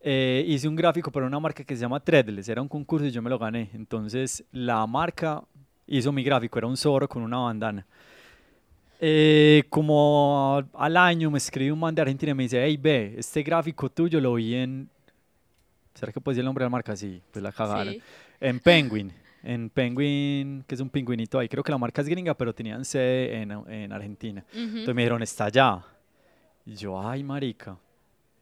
eh, 0.01 0.45
hice 0.47 0.69
un 0.69 0.77
gráfico 0.77 1.11
para 1.11 1.27
una 1.27 1.39
marca 1.41 1.63
que 1.65 1.75
se 1.75 1.81
llama 1.83 2.01
Threadless, 2.01 2.49
era 2.49 2.63
un 2.63 2.69
concurso 2.69 3.07
y 3.07 3.11
yo 3.11 3.23
me 3.23 3.31
lo 3.31 3.39
gané. 3.39 3.71
Entonces 3.75 4.45
la 4.53 4.87
marca 4.87 5.43
hizo 5.87 6.13
mi 6.13 6.23
gráfico, 6.23 6.59
era 6.59 6.67
un 6.67 6.77
zorro 6.77 7.09
con 7.09 7.23
una 7.23 7.39
bandana. 7.39 7.87
Eh, 9.01 9.63
como 9.71 10.61
al 10.75 10.97
año 10.97 11.31
me 11.31 11.39
escribe 11.39 11.71
un 11.71 11.79
man 11.79 11.95
de 11.95 12.03
Argentina 12.03 12.33
y 12.33 12.35
me 12.35 12.43
dice, 12.45 12.65
hey, 12.65 12.77
ve, 12.77 13.15
este 13.17 13.43
gráfico 13.45 13.89
tuyo 13.89 14.21
lo 14.21 14.35
vi 14.35 14.55
en... 14.57 14.89
¿Será 15.95 16.13
que 16.13 16.21
puedes 16.21 16.37
decir 16.37 16.43
el 16.43 16.47
nombre 16.47 16.63
de 16.63 16.67
la 16.67 16.71
marca? 16.71 16.97
Sí, 16.97 17.21
pues 17.33 17.43
la 17.43 17.53
cagaron. 17.53 17.95
Sí. 17.95 18.03
En 18.41 18.59
Penguin. 18.61 19.13
En 19.43 19.71
Penguin, 19.71 20.65
que 20.67 20.75
es 20.75 20.81
un 20.81 20.91
pingüinito 20.91 21.39
ahí. 21.39 21.49
Creo 21.49 21.63
que 21.63 21.71
la 21.71 21.79
marca 21.79 22.03
es 22.03 22.09
gringa, 22.09 22.35
pero 22.35 22.55
tenían 22.55 22.85
sede 22.85 23.41
en, 23.41 23.51
en 23.51 23.93
Argentina. 23.93 24.45
Ujú. 24.51 24.61
Entonces 24.61 24.95
me 24.95 25.03
dijeron, 25.03 25.23
está 25.23 25.45
allá. 25.47 25.85
Y 26.67 26.75
yo, 26.75 27.01
ay, 27.01 27.23
marica. 27.23 27.77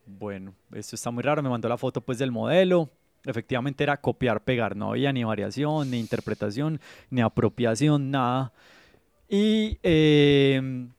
Bueno, 0.07 0.55
esto 0.73 0.97
está 0.97 1.11
muy 1.11 1.23
raro. 1.23 1.43
Me 1.43 1.49
mandó 1.49 1.69
la 1.69 1.77
foto 1.77 2.01
pues 2.01 2.19
del 2.19 2.33
modelo. 2.33 2.91
Efectivamente 3.25 3.83
era 3.83 3.97
copiar, 3.97 4.43
pegar. 4.43 4.77
No 4.77 4.91
había 4.91 5.13
ni 5.13 5.25
variación, 5.25 5.91
ni 5.91 5.99
interpretación, 5.99 6.81
ni 7.11 7.21
apropiación, 7.21 8.11
nada. 8.11 8.53
Y 9.29 9.79
em, 9.83 10.91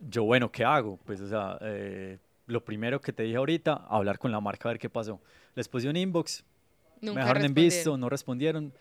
yo, 0.00 0.24
bueno, 0.24 0.50
¿qué 0.50 0.64
hago? 0.64 0.98
Pues, 1.04 1.20
o 1.20 1.28
sea, 1.28 1.58
eh, 1.60 2.18
lo 2.46 2.64
primero 2.64 3.00
que 3.00 3.12
te 3.12 3.24
dije 3.24 3.36
ahorita, 3.36 3.84
hablar 3.88 4.18
con 4.18 4.32
la 4.32 4.40
marca 4.40 4.68
a 4.68 4.72
ver 4.72 4.78
qué 4.78 4.88
pasó. 4.88 5.20
Les 5.54 5.68
puse 5.68 5.88
un 5.88 5.96
inbox, 5.96 6.42
Nunca 7.02 7.14
me 7.14 7.20
dejaron 7.20 7.44
en 7.44 7.54
visto, 7.54 7.96
no 7.98 8.08
respondieron. 8.08 8.72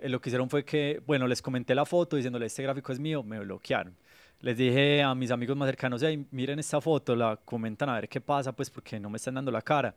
Eh, 0.00 0.08
lo 0.08 0.20
que 0.20 0.28
hicieron 0.30 0.48
fue 0.50 0.64
que, 0.64 1.02
bueno, 1.06 1.26
les 1.26 1.40
comenté 1.42 1.74
la 1.74 1.84
foto 1.84 2.16
diciéndole, 2.16 2.46
este 2.46 2.62
gráfico 2.62 2.92
es 2.92 2.98
mío, 2.98 3.22
me 3.22 3.38
bloquearon. 3.40 3.94
Les 4.40 4.56
dije 4.56 5.02
a 5.02 5.14
mis 5.14 5.30
amigos 5.30 5.56
más 5.56 5.68
cercanos, 5.68 6.02
hey, 6.02 6.26
miren 6.30 6.58
esta 6.58 6.80
foto, 6.80 7.14
la 7.14 7.36
comentan 7.36 7.88
a 7.90 7.94
ver 7.94 8.08
qué 8.08 8.20
pasa, 8.20 8.52
pues 8.52 8.70
porque 8.70 8.98
no 8.98 9.10
me 9.10 9.16
están 9.18 9.34
dando 9.34 9.50
la 9.50 9.60
cara. 9.62 9.94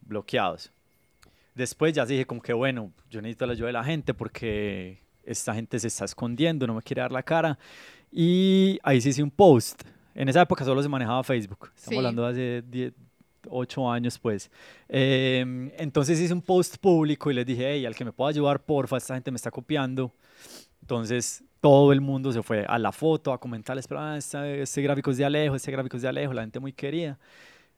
Bloqueados. 0.00 0.70
Después 1.54 1.92
ya 1.92 2.04
dije 2.04 2.26
como 2.26 2.42
que, 2.42 2.52
bueno, 2.52 2.92
yo 3.10 3.20
necesito 3.22 3.46
la 3.46 3.52
ayuda 3.52 3.66
de 3.68 3.72
la 3.74 3.84
gente 3.84 4.12
porque 4.14 4.98
esta 5.24 5.54
gente 5.54 5.78
se 5.78 5.88
está 5.88 6.04
escondiendo, 6.04 6.66
no 6.66 6.74
me 6.74 6.82
quiere 6.82 7.02
dar 7.02 7.12
la 7.12 7.22
cara. 7.22 7.58
Y 8.10 8.78
ahí 8.82 9.00
sí 9.00 9.10
hice 9.10 9.22
un 9.22 9.30
post. 9.30 9.82
En 10.14 10.28
esa 10.28 10.42
época 10.42 10.64
solo 10.64 10.82
se 10.82 10.88
manejaba 10.88 11.22
Facebook. 11.22 11.70
Estamos 11.74 11.90
Sí. 11.90 11.96
hablando 11.96 12.22
de 12.22 12.30
hace 12.30 12.62
10, 12.68 12.92
8 13.50 13.90
años, 13.90 14.18
pues. 14.18 14.50
Em, 14.88 15.70
entonces 15.78 16.20
hice 16.20 16.32
un 16.32 16.42
post 16.42 16.76
público 16.78 17.30
y 17.30 17.34
les 17.34 17.46
dije, 17.46 17.72
hey, 17.72 17.86
al 17.86 17.94
que 17.94 18.04
me 18.04 18.12
pueda 18.12 18.30
ayudar, 18.30 18.64
porfa, 18.64 18.96
esta 18.96 19.14
gente 19.14 19.30
me 19.30 19.36
está 19.36 19.50
copiando. 19.50 20.12
Entonces 20.80 21.42
todo 21.60 21.92
el 21.92 22.02
mundo 22.02 22.30
se 22.30 22.42
fue 22.42 22.66
a 22.66 22.78
la 22.78 22.92
foto, 22.92 23.32
a 23.32 23.40
comentarles, 23.40 23.88
pero 23.88 24.00
ah, 24.00 24.18
este, 24.18 24.62
este 24.62 24.82
gráfico 24.82 25.10
es 25.10 25.16
de 25.16 25.24
Alejo, 25.24 25.56
este 25.56 25.72
gráfico 25.72 25.96
es 25.96 26.02
de 26.02 26.08
Alejo, 26.08 26.34
la 26.34 26.42
gente 26.42 26.60
muy 26.60 26.74
querida. 26.74 27.18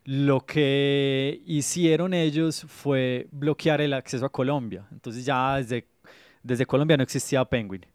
Lo 0.04 0.44
que 0.44 1.40
hicieron 1.46 2.12
ellos 2.14 2.64
fue 2.68 3.28
bloquear 3.30 3.80
el 3.80 3.92
acceso 3.92 4.26
a 4.26 4.28
Colombia. 4.28 4.86
Entonces 4.90 5.24
ya 5.24 5.56
desde, 5.56 5.86
desde 6.42 6.66
Colombia 6.66 6.96
no 6.96 7.04
existía 7.04 7.44
Penguin. 7.44 7.86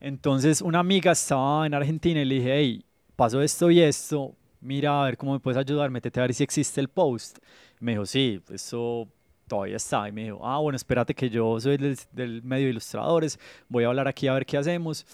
Entonces 0.00 0.62
una 0.62 0.78
amiga 0.78 1.12
estaba 1.12 1.66
en 1.66 1.74
Argentina 1.74 2.20
y 2.20 2.24
le 2.24 2.34
dije, 2.36 2.54
hey, 2.54 2.84
pasó 3.16 3.42
esto 3.42 3.70
y 3.70 3.80
esto, 3.80 4.34
mira 4.60 5.02
a 5.02 5.04
ver 5.04 5.16
cómo 5.16 5.32
me 5.32 5.40
puedes 5.40 5.58
ayudar, 5.58 5.90
métete 5.90 6.20
a 6.20 6.22
ver 6.24 6.34
si 6.34 6.42
existe 6.44 6.80
el 6.80 6.88
post. 6.88 7.38
Me 7.80 7.92
dijo, 7.92 8.06
sí, 8.06 8.40
eso 8.50 9.08
todavía 9.46 9.76
está. 9.76 10.08
Y 10.08 10.12
me 10.12 10.24
dijo, 10.24 10.40
ah, 10.46 10.58
bueno, 10.58 10.76
espérate 10.76 11.14
que 11.14 11.30
yo 11.30 11.58
soy 11.60 11.76
del, 11.76 11.98
del 12.12 12.42
medio 12.42 12.64
de 12.66 12.70
ilustradores, 12.70 13.38
voy 13.68 13.84
a 13.84 13.88
hablar 13.88 14.08
aquí 14.08 14.28
a 14.28 14.34
ver 14.34 14.46
qué 14.46 14.58
hacemos. 14.58 15.06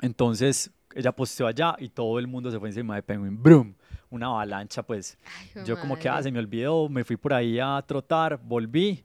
Entonces 0.00 0.70
ella 0.94 1.12
posteó 1.12 1.46
allá 1.46 1.76
y 1.78 1.88
todo 1.88 2.18
el 2.18 2.26
mundo 2.26 2.50
se 2.50 2.58
fue 2.58 2.68
encima 2.68 2.94
de 2.94 3.02
Penguin. 3.02 3.40
¡Brum! 3.42 3.74
Una 4.10 4.26
avalancha, 4.26 4.82
pues. 4.82 5.18
Ay, 5.54 5.64
Yo 5.64 5.78
como 5.78 5.96
que, 5.96 6.08
ah, 6.08 6.12
madre. 6.12 6.24
se 6.24 6.32
me 6.32 6.38
olvidó, 6.38 6.88
me 6.88 7.04
fui 7.04 7.16
por 7.16 7.34
ahí 7.34 7.58
a 7.60 7.82
trotar, 7.86 8.40
volví. 8.42 9.04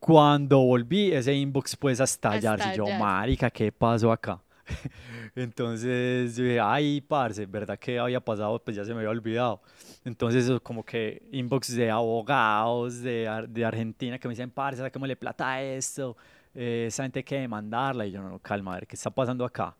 Cuando 0.00 0.58
volví, 0.60 1.12
ese 1.12 1.34
inbox 1.34 1.76
pues 1.76 2.00
a 2.00 2.04
estallar. 2.04 2.58
Y 2.72 2.76
yo, 2.76 2.86
marica, 2.98 3.50
¿qué 3.50 3.70
pasó 3.70 4.10
acá? 4.10 4.40
Entonces 5.34 6.36
yo 6.36 6.44
dije, 6.44 6.60
ay, 6.60 7.00
parce, 7.00 7.46
¿verdad 7.46 7.78
que 7.78 7.98
había 7.98 8.20
pasado? 8.20 8.62
Pues 8.62 8.76
ya 8.76 8.84
se 8.84 8.92
me 8.92 8.98
había 8.98 9.10
olvidado. 9.10 9.60
Entonces 10.04 10.50
como 10.62 10.84
que 10.84 11.22
inbox 11.32 11.74
de 11.74 11.90
abogados 11.90 13.00
de, 13.02 13.46
de 13.48 13.64
Argentina 13.64 14.18
que 14.18 14.28
me 14.28 14.32
dicen, 14.32 14.50
parce, 14.50 14.80
sáquemele 14.82 15.16
plata 15.16 15.50
a 15.52 15.62
esto, 15.62 16.16
eh, 16.54 16.86
esa 16.88 17.02
gente 17.04 17.20
hay 17.20 17.24
que 17.24 17.40
demandarla. 17.40 18.06
Y 18.06 18.12
yo, 18.12 18.22
no, 18.22 18.38
calma, 18.38 18.72
a 18.72 18.74
ver, 18.76 18.86
¿qué 18.86 18.96
está 18.96 19.10
pasando 19.10 19.44
acá? 19.44 19.76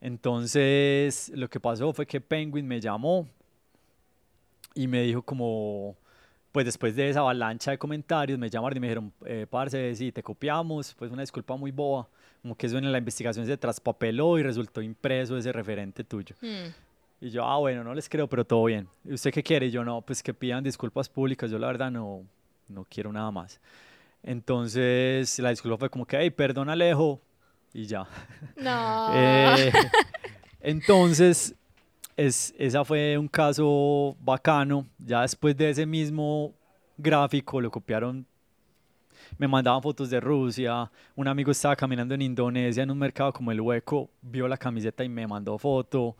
Entonces 0.00 1.30
lo 1.34 1.48
que 1.48 1.58
pasó 1.60 1.92
fue 1.92 2.06
que 2.06 2.20
Penguin 2.20 2.66
me 2.66 2.80
llamó 2.80 3.26
y 4.74 4.86
me 4.86 5.02
dijo 5.02 5.22
como, 5.22 5.96
pues 6.52 6.66
después 6.66 6.94
de 6.94 7.10
esa 7.10 7.20
avalancha 7.20 7.70
de 7.70 7.78
comentarios, 7.78 8.38
me 8.38 8.50
llamaron 8.50 8.76
y 8.76 8.80
me 8.80 8.86
dijeron, 8.88 9.12
eh, 9.24 9.46
parce, 9.48 9.94
sí, 9.94 10.12
te 10.12 10.22
copiamos, 10.22 10.94
pues 10.94 11.10
una 11.10 11.22
disculpa 11.22 11.56
muy 11.56 11.70
boba, 11.70 12.08
como 12.42 12.56
que 12.56 12.66
eso 12.66 12.78
en 12.78 12.90
la 12.90 12.98
investigación 12.98 13.46
se 13.46 13.56
traspapeló 13.56 14.38
y 14.38 14.42
resultó 14.42 14.82
impreso 14.82 15.36
ese 15.36 15.52
referente 15.52 16.04
tuyo. 16.04 16.36
Hmm. 16.40 16.72
Y 17.20 17.30
yo, 17.30 17.44
ah, 17.44 17.58
bueno, 17.58 17.82
no 17.82 17.94
les 17.94 18.08
creo, 18.08 18.28
pero 18.28 18.44
todo 18.44 18.64
bien. 18.64 18.88
¿Y 19.04 19.14
usted 19.14 19.32
qué 19.32 19.42
quiere? 19.42 19.66
Y 19.66 19.70
yo, 19.70 19.84
no, 19.84 20.02
pues 20.02 20.22
que 20.22 20.34
pidan 20.34 20.62
disculpas 20.62 21.08
públicas, 21.08 21.50
yo 21.50 21.58
la 21.58 21.66
verdad 21.68 21.90
no, 21.90 22.24
no 22.68 22.86
quiero 22.88 23.12
nada 23.12 23.30
más. 23.30 23.60
Entonces 24.22 25.38
la 25.38 25.50
disculpa 25.50 25.78
fue 25.78 25.90
como 25.90 26.04
que, 26.04 26.18
hey, 26.18 26.30
perdón 26.30 26.68
Alejo, 26.68 27.20
y 27.72 27.86
ya. 27.86 28.06
No. 28.56 29.10
Eh, 29.14 29.72
entonces, 30.60 31.54
es, 32.16 32.54
esa 32.58 32.84
fue 32.84 33.16
un 33.16 33.28
caso 33.28 34.16
bacano. 34.20 34.86
Ya 34.98 35.22
después 35.22 35.56
de 35.56 35.70
ese 35.70 35.86
mismo 35.86 36.54
gráfico 36.96 37.60
lo 37.60 37.70
copiaron. 37.70 38.26
Me 39.38 39.48
mandaban 39.48 39.82
fotos 39.82 40.10
de 40.10 40.20
Rusia. 40.20 40.90
Un 41.14 41.28
amigo 41.28 41.50
estaba 41.50 41.76
caminando 41.76 42.14
en 42.14 42.22
Indonesia 42.22 42.82
en 42.82 42.90
un 42.90 42.98
mercado 42.98 43.32
como 43.32 43.52
el 43.52 43.60
Hueco, 43.60 44.08
vio 44.22 44.48
la 44.48 44.56
camiseta 44.56 45.04
y 45.04 45.08
me 45.08 45.26
mandó 45.26 45.58
foto. 45.58 46.16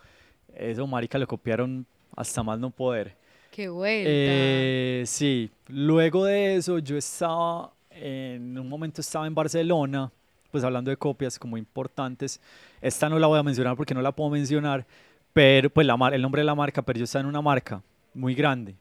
Eso, 0.55 0.87
marica, 0.87 1.19
lo 1.19 1.27
copiaron 1.27 1.87
hasta 2.16 2.42
más 2.42 2.59
no 2.59 2.71
poder. 2.71 3.14
Qué 3.51 3.69
vuelta. 3.69 4.09
Eh, 4.09 5.03
sí, 5.07 5.51
luego 5.69 6.25
de 6.25 6.57
eso 6.57 6.79
yo 6.79 6.97
estaba, 6.97 7.73
en 7.90 8.59
un 8.59 8.69
momento 8.69 9.01
estaba 9.01 9.27
en 9.27 9.35
Barcelona, 9.35 10.11
pues 10.51 10.64
hablando 10.64 10.90
de 10.90 10.97
copias 10.97 11.38
como 11.38 11.57
importantes. 11.57 12.40
Esta 12.81 13.09
no 13.09 13.19
la 13.19 13.27
voy 13.27 13.38
a 13.38 13.42
mencionar 13.42 13.77
porque 13.77 13.95
no 13.95 14.03
la 14.03 14.12
puedo 14.12 14.31
mencionar, 14.31 14.87
pero 15.33 15.71
pues 15.71 15.87
la 15.87 15.97
mar- 15.97 16.14
el 16.14 16.23
nombre 16.23 16.40
de 16.40 16.47
la 16.47 16.55
marca, 16.55 16.83
pero 16.83 16.99
yo 16.99 17.05
estaba 17.05 17.23
en 17.23 17.27
una 17.29 17.42
marca 17.42 17.83
muy 18.14 18.35
grande. 18.35 18.75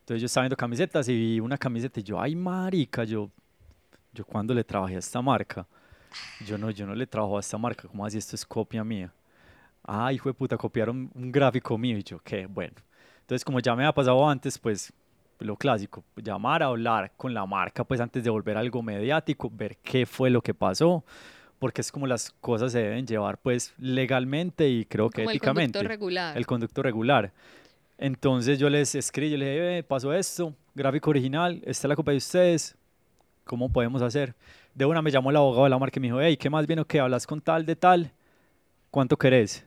Entonces 0.00 0.20
yo 0.20 0.26
estaba 0.26 0.44
viendo 0.44 0.56
camisetas 0.56 1.08
y 1.08 1.14
vi 1.16 1.40
una 1.40 1.56
camiseta 1.56 2.00
y 2.00 2.02
yo, 2.02 2.20
ay 2.20 2.36
marica, 2.36 3.04
yo, 3.04 3.30
yo 4.14 4.24
cuando 4.24 4.54
le 4.54 4.62
trabajé 4.64 4.96
a 4.96 4.98
esta 5.00 5.20
marca, 5.20 5.66
yo 6.46 6.56
no, 6.56 6.70
yo 6.70 6.86
no 6.86 6.94
le 6.94 7.06
trabajo 7.06 7.36
a 7.36 7.40
esta 7.40 7.58
marca, 7.58 7.88
¿cómo 7.88 8.06
así 8.06 8.16
esto 8.18 8.36
es 8.36 8.46
copia 8.46 8.84
mía? 8.84 9.12
Ah, 9.82 10.12
hijo 10.12 10.28
de 10.28 10.34
puta, 10.34 10.56
copiaron 10.56 11.10
un 11.14 11.32
gráfico 11.32 11.76
mío 11.76 11.98
y 11.98 12.02
yo, 12.02 12.18
qué 12.20 12.46
bueno. 12.46 12.74
Entonces, 13.20 13.44
como 13.44 13.60
ya 13.60 13.74
me 13.74 13.84
ha 13.84 13.92
pasado 13.92 14.26
antes, 14.28 14.58
pues 14.58 14.92
lo 15.40 15.56
clásico, 15.56 16.04
llamar 16.16 16.62
a 16.62 16.66
hablar 16.66 17.12
con 17.16 17.34
la 17.34 17.44
marca, 17.44 17.84
pues 17.84 18.00
antes 18.00 18.22
de 18.22 18.30
volver 18.30 18.56
a 18.56 18.60
algo 18.60 18.82
mediático, 18.82 19.50
ver 19.52 19.76
qué 19.82 20.06
fue 20.06 20.30
lo 20.30 20.40
que 20.40 20.54
pasó, 20.54 21.04
porque 21.58 21.80
es 21.80 21.90
como 21.90 22.06
las 22.06 22.30
cosas 22.40 22.72
se 22.72 22.78
deben 22.78 23.06
llevar, 23.06 23.38
pues 23.38 23.74
legalmente 23.78 24.68
y 24.68 24.84
creo 24.84 25.10
que 25.10 25.22
Como 25.22 25.30
el 25.30 25.36
éticamente. 25.36 25.78
conducto 25.78 25.88
regular. 25.88 26.36
El 26.38 26.46
conducto 26.46 26.82
regular. 26.82 27.32
Entonces 27.98 28.58
yo 28.58 28.68
les 28.70 28.94
escribí, 28.94 29.30
yo 29.32 29.36
les 29.38 29.48
dije, 29.48 29.60
"Ve, 29.60 29.82
pasó 29.82 30.12
esto, 30.12 30.54
gráfico 30.74 31.10
original, 31.10 31.56
esta 31.64 31.86
es 31.86 31.88
la 31.88 31.96
copia 31.96 32.12
de 32.12 32.18
ustedes, 32.18 32.76
¿cómo 33.44 33.70
podemos 33.70 34.02
hacer? 34.02 34.34
De 34.74 34.84
una 34.84 35.02
me 35.02 35.10
llamó 35.10 35.30
el 35.30 35.36
abogado 35.36 35.64
de 35.64 35.70
la 35.70 35.78
marca 35.78 35.98
y 35.98 36.00
me 36.00 36.08
dijo, 36.08 36.20
hey, 36.20 36.36
¿qué 36.36 36.50
más 36.50 36.66
bien 36.66 36.80
o 36.80 36.84
qué? 36.84 37.00
¿Hablas 37.00 37.26
con 37.26 37.40
tal 37.40 37.64
de 37.64 37.76
tal? 37.76 38.12
¿Cuánto 38.90 39.16
querés? 39.16 39.64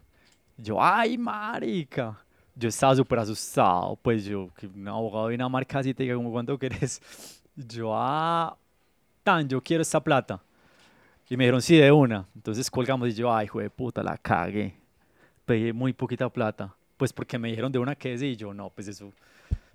Yo, 0.58 0.84
ay, 0.84 1.18
marica. 1.18 2.18
Yo 2.56 2.70
estaba 2.70 2.96
súper 2.96 3.20
asustado, 3.20 3.96
pues 4.02 4.26
yo, 4.26 4.50
un 4.74 4.88
abogado 4.88 5.28
de 5.28 5.36
una 5.36 5.48
marca 5.48 5.80
así 5.80 5.94
te 5.94 6.04
diga 6.04 6.18
¿cuánto 6.18 6.58
querés? 6.58 7.00
Yo, 7.56 7.92
ah, 7.94 8.58
tan, 9.24 9.48
yo 9.48 9.62
quiero 9.62 9.82
esta 9.82 10.00
plata. 10.00 10.42
Y 11.30 11.38
me 11.38 11.44
dijeron, 11.44 11.62
sí, 11.62 11.78
de 11.78 11.92
una. 11.92 12.26
Entonces 12.36 12.72
colgamos 12.72 13.10
y 13.10 13.14
yo, 13.14 13.34
ay, 13.34 13.46
hijo 13.46 13.60
de 13.60 13.70
puta, 13.70 14.02
la 14.02 14.18
cagué. 14.18 14.76
Pedí 15.46 15.74
muy 15.74 15.94
poquita 15.94 16.30
plata. 16.30 16.74
Pues 16.96 17.14
porque 17.14 17.38
me 17.38 17.50
dijeron 17.50 17.72
de 17.72 17.80
una 17.80 17.96
que 17.96 18.18
sí, 18.18 18.28
y 18.28 18.36
yo, 18.36 18.54
no, 18.54 18.70
pues 18.70 18.88
eso. 18.88 19.08
O 19.08 19.14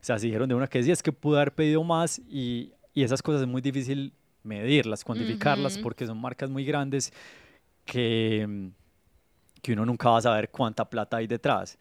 sea, 0.00 0.18
si 0.18 0.26
dijeron 0.26 0.48
de 0.48 0.54
una 0.54 0.66
que 0.66 0.82
sí, 0.82 0.90
es 0.90 1.02
que 1.02 1.12
pude 1.12 1.36
haber 1.36 1.54
pedido 1.54 1.84
más 1.84 2.18
y, 2.28 2.72
y 2.94 3.02
esas 3.02 3.22
cosas 3.22 3.42
es 3.42 3.48
muy 3.48 3.62
difícil 3.62 4.12
medirlas, 4.42 5.05
cuantificarlas, 5.05 5.74
Ujú. 5.74 5.83
porque 5.83 6.07
son 6.07 6.20
marcas 6.20 6.50
muy 6.50 6.64
grandes 6.64 7.12
que, 7.85 8.70
que 9.61 9.72
uno 9.72 9.87
nunca 9.87 10.11
va 10.11 10.18
a 10.18 10.22
saber 10.22 10.50
cuánta 10.50 10.85
plata 10.85 11.18
hay 11.18 11.26
detrás. 11.26 11.78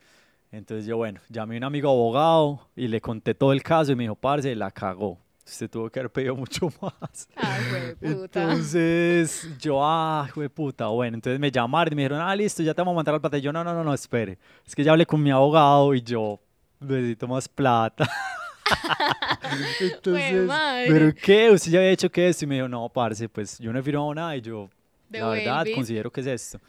Entonces 0.52 0.86
yo, 0.86 0.98
bueno, 0.98 1.22
llamé 1.30 1.56
a 1.56 1.58
un 1.60 1.64
amigo 1.64 1.90
abogado 1.90 2.68
y 2.76 2.88
le 2.88 3.00
conté 3.00 3.34
todo 3.34 3.54
el 3.54 3.64
caso 3.64 3.92
y 3.92 3.96
me 3.96 4.04
dijo, 4.04 4.16
parce, 4.16 4.54
la 4.56 4.70
cagó. 4.70 5.18
Usted 5.46 5.70
tuvo 5.70 5.90
que 5.90 6.00
haber 6.00 6.12
pedido 6.12 6.36
mucho 6.36 6.70
más. 6.82 7.28
Ay, 7.36 7.96
puta. 8.00 8.44
Entonces, 8.44 9.50
yo, 9.60 9.80
ah, 9.84 10.30
puta, 10.54 10.88
bueno, 10.88 11.16
entonces 11.16 11.40
me 11.40 11.50
llamaron 11.50 11.94
y 11.94 11.96
me 11.96 12.02
dijeron, 12.04 12.22
ah, 12.22 12.36
listo, 12.36 12.62
ya 12.64 12.74
te 12.74 12.82
vamos 12.82 12.94
a 12.94 12.96
mandar 12.98 13.16
al 13.16 13.22
plata. 13.22 13.38
Y 13.38 13.42
yo, 13.42 13.52
no, 13.52 13.64
no, 13.64 13.74
no, 13.74 13.84
no, 13.84 13.94
espere. 13.94 14.38
Es 14.66 14.76
que 14.76 14.84
ya 14.84 14.92
hablé 14.92 15.06
con 15.06 15.22
mi 15.22 15.32
abogado 15.32 15.94
y 15.96 16.02
yo 16.02 16.40
necesito 16.80 17.28
más 17.28 17.48
plata. 17.48 18.08
entonces, 19.80 20.46
madre. 20.46 20.88
¿pero 20.88 21.14
qué? 21.16 21.52
¿Usted 21.52 21.72
ya 21.72 21.80
había 21.80 21.92
hecho 21.92 22.10
que 22.10 22.28
esto? 22.28 22.46
Y 22.46 22.48
me 22.48 22.56
dijo, 22.56 22.68
no, 22.68 22.90
parce, 22.90 23.28
pues 23.30 23.60
yo 23.60 23.72
no 23.72 23.80
he 23.80 23.84
firmado 23.84 24.14
nada 24.14 24.36
y 24.36 24.42
yo, 24.42 24.70
la 25.10 25.30
verdad, 25.30 25.66
considero 25.76 26.12
que 26.12 26.22
es 26.22 26.28
esto. 26.28 26.60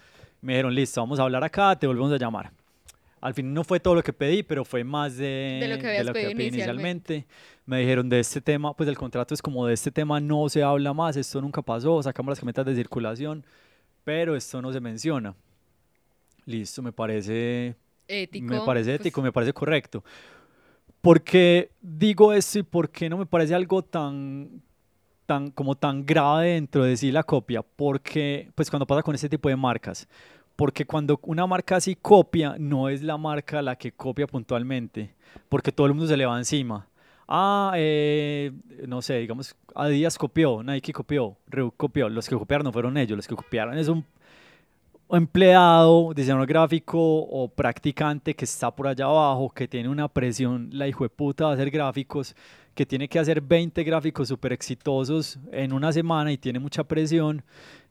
Me 0.40 0.54
dijeron, 0.54 0.74
listo, 0.74 1.00
vamos 1.00 1.18
a 1.18 1.22
hablar 1.22 1.44
acá, 1.44 1.76
te 1.76 1.86
volvemos 1.86 2.12
a 2.12 2.16
llamar. 2.16 2.50
Al 3.20 3.34
fin 3.34 3.54
no 3.54 3.62
fue 3.62 3.78
todo 3.78 3.94
lo 3.94 4.02
que 4.02 4.12
pedí, 4.12 4.42
pero 4.42 4.64
fue 4.64 4.82
más 4.82 5.16
de, 5.16 5.60
De 5.60 5.68
lo 5.68 5.78
que 5.78 5.86
habías 5.86 6.10
pedido 6.10 6.30
pedí 6.32 6.48
inicialmente. 6.48 7.14
inicialmente. 7.14 7.26
Me 7.66 7.78
dijeron 7.78 8.08
de 8.08 8.18
este 8.18 8.40
tema, 8.40 8.74
pues 8.74 8.88
el 8.88 8.98
contrato 8.98 9.32
es 9.32 9.40
como 9.40 9.64
de 9.64 9.74
este 9.74 9.92
tema 9.92 10.18
no 10.18 10.48
se 10.48 10.64
habla 10.64 10.92
más, 10.92 11.16
esto 11.16 11.40
nunca 11.40 11.62
pasó, 11.62 12.02
sacamos 12.02 12.32
las 12.32 12.40
camisetas 12.40 12.66
de 12.66 12.74
circulación, 12.74 13.44
pero 14.02 14.34
esto 14.34 14.60
no 14.60 14.72
se 14.72 14.80
menciona. 14.80 15.36
Listo, 16.44 16.82
me 16.82 16.90
parece, 16.90 17.76
Ético. 18.08 18.46
me 18.46 18.60
parece 18.62 18.90
pues, 18.90 19.00
ético, 19.00 19.22
me 19.22 19.30
parece 19.30 19.52
correcto. 19.52 20.02
¿Por 21.02 21.22
qué 21.22 21.72
digo 21.80 22.32
esto 22.32 22.60
y 22.60 22.62
por 22.62 22.88
qué 22.88 23.10
no 23.10 23.18
me 23.18 23.26
parece 23.26 23.56
algo 23.56 23.82
tan, 23.82 24.62
tan, 25.26 25.50
como 25.50 25.74
tan 25.74 26.06
grave 26.06 26.50
dentro 26.50 26.84
de 26.84 26.96
sí 26.96 27.10
la 27.10 27.24
copia? 27.24 27.62
Porque, 27.62 28.52
pues 28.54 28.70
cuando 28.70 28.86
pasa 28.86 29.02
con 29.02 29.12
este 29.16 29.28
tipo 29.28 29.48
de 29.48 29.56
marcas, 29.56 30.06
porque 30.54 30.86
cuando 30.86 31.18
una 31.24 31.44
marca 31.44 31.74
así 31.74 31.96
copia, 31.96 32.54
no 32.56 32.88
es 32.88 33.02
la 33.02 33.16
marca 33.16 33.60
la 33.62 33.74
que 33.74 33.90
copia 33.90 34.28
puntualmente, 34.28 35.12
porque 35.48 35.72
todo 35.72 35.88
el 35.88 35.94
mundo 35.94 36.06
se 36.06 36.16
le 36.16 36.24
va 36.24 36.38
encima. 36.38 36.86
Ah, 37.26 37.72
eh, 37.76 38.52
no 38.86 39.02
sé, 39.02 39.18
digamos, 39.18 39.56
Adidas 39.74 40.16
copió, 40.16 40.62
Nike 40.62 40.92
copió, 40.92 41.36
Reebok 41.48 41.76
copió. 41.76 42.08
Los 42.10 42.28
que 42.28 42.36
copiaron 42.36 42.64
no 42.64 42.72
fueron 42.72 42.96
ellos, 42.96 43.16
los 43.16 43.26
que 43.26 43.34
copiaron 43.34 43.76
es 43.76 43.88
un 43.88 44.04
empleado, 45.16 46.12
diseñador 46.14 46.46
gráfico 46.46 46.98
o 46.98 47.48
practicante 47.48 48.35
que 48.35 48.44
está 48.44 48.70
por 48.70 48.87
allá 48.87 49.05
abajo, 49.05 49.51
que 49.51 49.68
tiene 49.68 49.88
una 49.88 50.09
presión, 50.09 50.70
la 50.72 50.88
hijo 50.88 51.05
de 51.05 51.11
puta, 51.11 51.48
de 51.48 51.55
hacer 51.55 51.70
gráficos, 51.70 52.35
que 52.75 52.87
tiene 52.87 53.09
que 53.09 53.18
hacer 53.18 53.40
20 53.40 53.85
gráficos 53.85 54.29
súper 54.29 54.53
exitosos 54.53 55.38
en 55.51 55.72
una 55.72 55.92
semana 55.92 56.33
y 56.33 56.38
tiene 56.38 56.59
mucha 56.59 56.85
presión. 56.85 57.44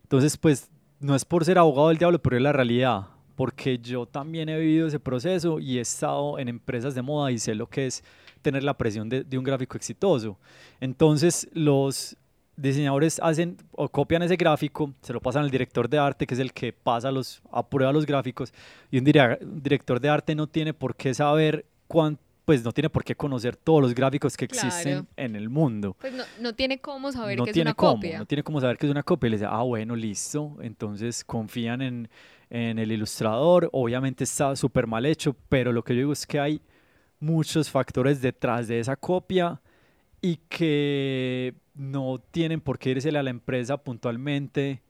Entonces, 0.04 0.38
pues, 0.38 0.70
no 1.00 1.16
es 1.16 1.26
por 1.26 1.46
ser 1.46 1.58
abogado 1.58 1.90
del 1.90 1.98
diablo, 1.98 2.20
pero 2.20 2.38
es 2.38 2.42
la 2.42 2.52
realidad. 2.52 3.08
Porque 3.36 3.78
yo 3.80 4.06
también 4.06 4.50
he 4.50 4.60
vivido 4.60 4.88
ese 4.88 5.00
proceso 5.00 5.60
y 5.60 5.78
he 5.78 5.82
estado 5.82 6.38
en 6.38 6.48
empresas 6.48 6.96
de 6.96 7.02
moda 7.02 7.32
y 7.32 7.40
sé 7.40 7.56
lo 7.56 7.68
que 7.68 7.88
es 7.88 8.04
tener 8.42 8.64
la 8.64 8.78
presión 8.78 9.10
de, 9.10 9.24
de 9.24 9.38
un 9.38 9.44
gráfico 9.44 9.78
exitoso. 9.78 10.38
Entonces, 10.80 11.48
los 11.54 12.18
diseñadores 12.56 13.20
hacen 13.24 13.58
o 13.72 13.90
copian 13.90 14.22
ese 14.24 14.36
gráfico, 14.36 14.94
se 15.02 15.14
lo 15.14 15.20
pasan 15.22 15.44
al 15.44 15.50
director 15.52 15.90
de 15.90 15.98
arte, 15.98 16.28
que 16.28 16.34
es 16.34 16.40
el 16.40 16.54
que 16.54 16.74
pasa 16.74 17.12
los, 17.12 17.42
aprueba 17.52 17.92
los 17.92 18.06
gráficos, 18.06 18.54
y 18.92 18.98
un, 19.00 19.06
un 19.06 19.64
director 19.64 20.00
de 20.00 20.10
arte 20.10 20.36
no 20.36 20.48
tiene 20.48 20.74
por 20.74 20.96
qué 20.96 21.14
saber 21.14 21.66
cuán, 21.88 22.18
pues 22.46 22.64
no 22.64 22.72
tiene 22.72 22.90
por 22.90 23.04
qué 23.04 23.16
conocer 23.16 23.56
todos 23.56 23.82
los 23.82 23.96
gráficos 23.96 24.36
que 24.36 24.46
existen 24.46 24.92
Claro. 24.94 25.08
en 25.16 25.36
el 25.36 25.50
mundo. 25.50 25.96
Pues 26.00 26.14
no, 26.14 26.24
no 26.40 26.54
tiene 26.54 26.80
cómo 26.80 27.12
saber 27.12 27.38
no 27.38 27.46
que 27.46 27.52
es 27.52 27.54
tiene 27.54 27.70
una 27.70 27.76
cómo, 27.76 27.94
copia. 27.96 28.18
no 28.20 28.26
tiene 28.26 28.44
cómo 28.44 28.60
saber 28.60 28.78
que 28.78 28.86
es 28.88 28.92
una 28.92 29.04
copia. 29.04 29.28
Y 29.28 29.32
le 29.32 29.38
dice, 29.38 29.48
ah, 29.50 29.62
bueno, 29.64 29.96
listo. 29.96 30.58
Entonces 30.62 31.24
confían 31.24 31.82
en, 31.82 32.10
en 32.50 32.80
el 32.80 32.92
ilustrador. 32.92 33.70
Obviamente 33.72 34.24
está 34.24 34.56
súper 34.56 34.88
mal 34.88 35.06
hecho, 35.06 35.36
pero 35.50 35.72
lo 35.72 35.84
que 35.84 35.94
yo 35.94 36.00
digo 36.00 36.14
es 36.14 36.26
que 36.28 36.40
hay 36.40 36.62
muchos 37.20 37.70
factores 37.70 38.22
detrás 38.22 38.68
de 38.68 38.80
esa 38.80 38.96
copia 38.96 39.62
y 40.22 40.38
que 40.50 41.54
no 41.74 42.20
tienen 42.32 42.62
por 42.62 42.78
qué 42.78 42.92
irsele 42.92 43.18
a 43.20 43.24
la 43.24 43.30
empresa 43.32 43.78
puntualmente 43.78 44.82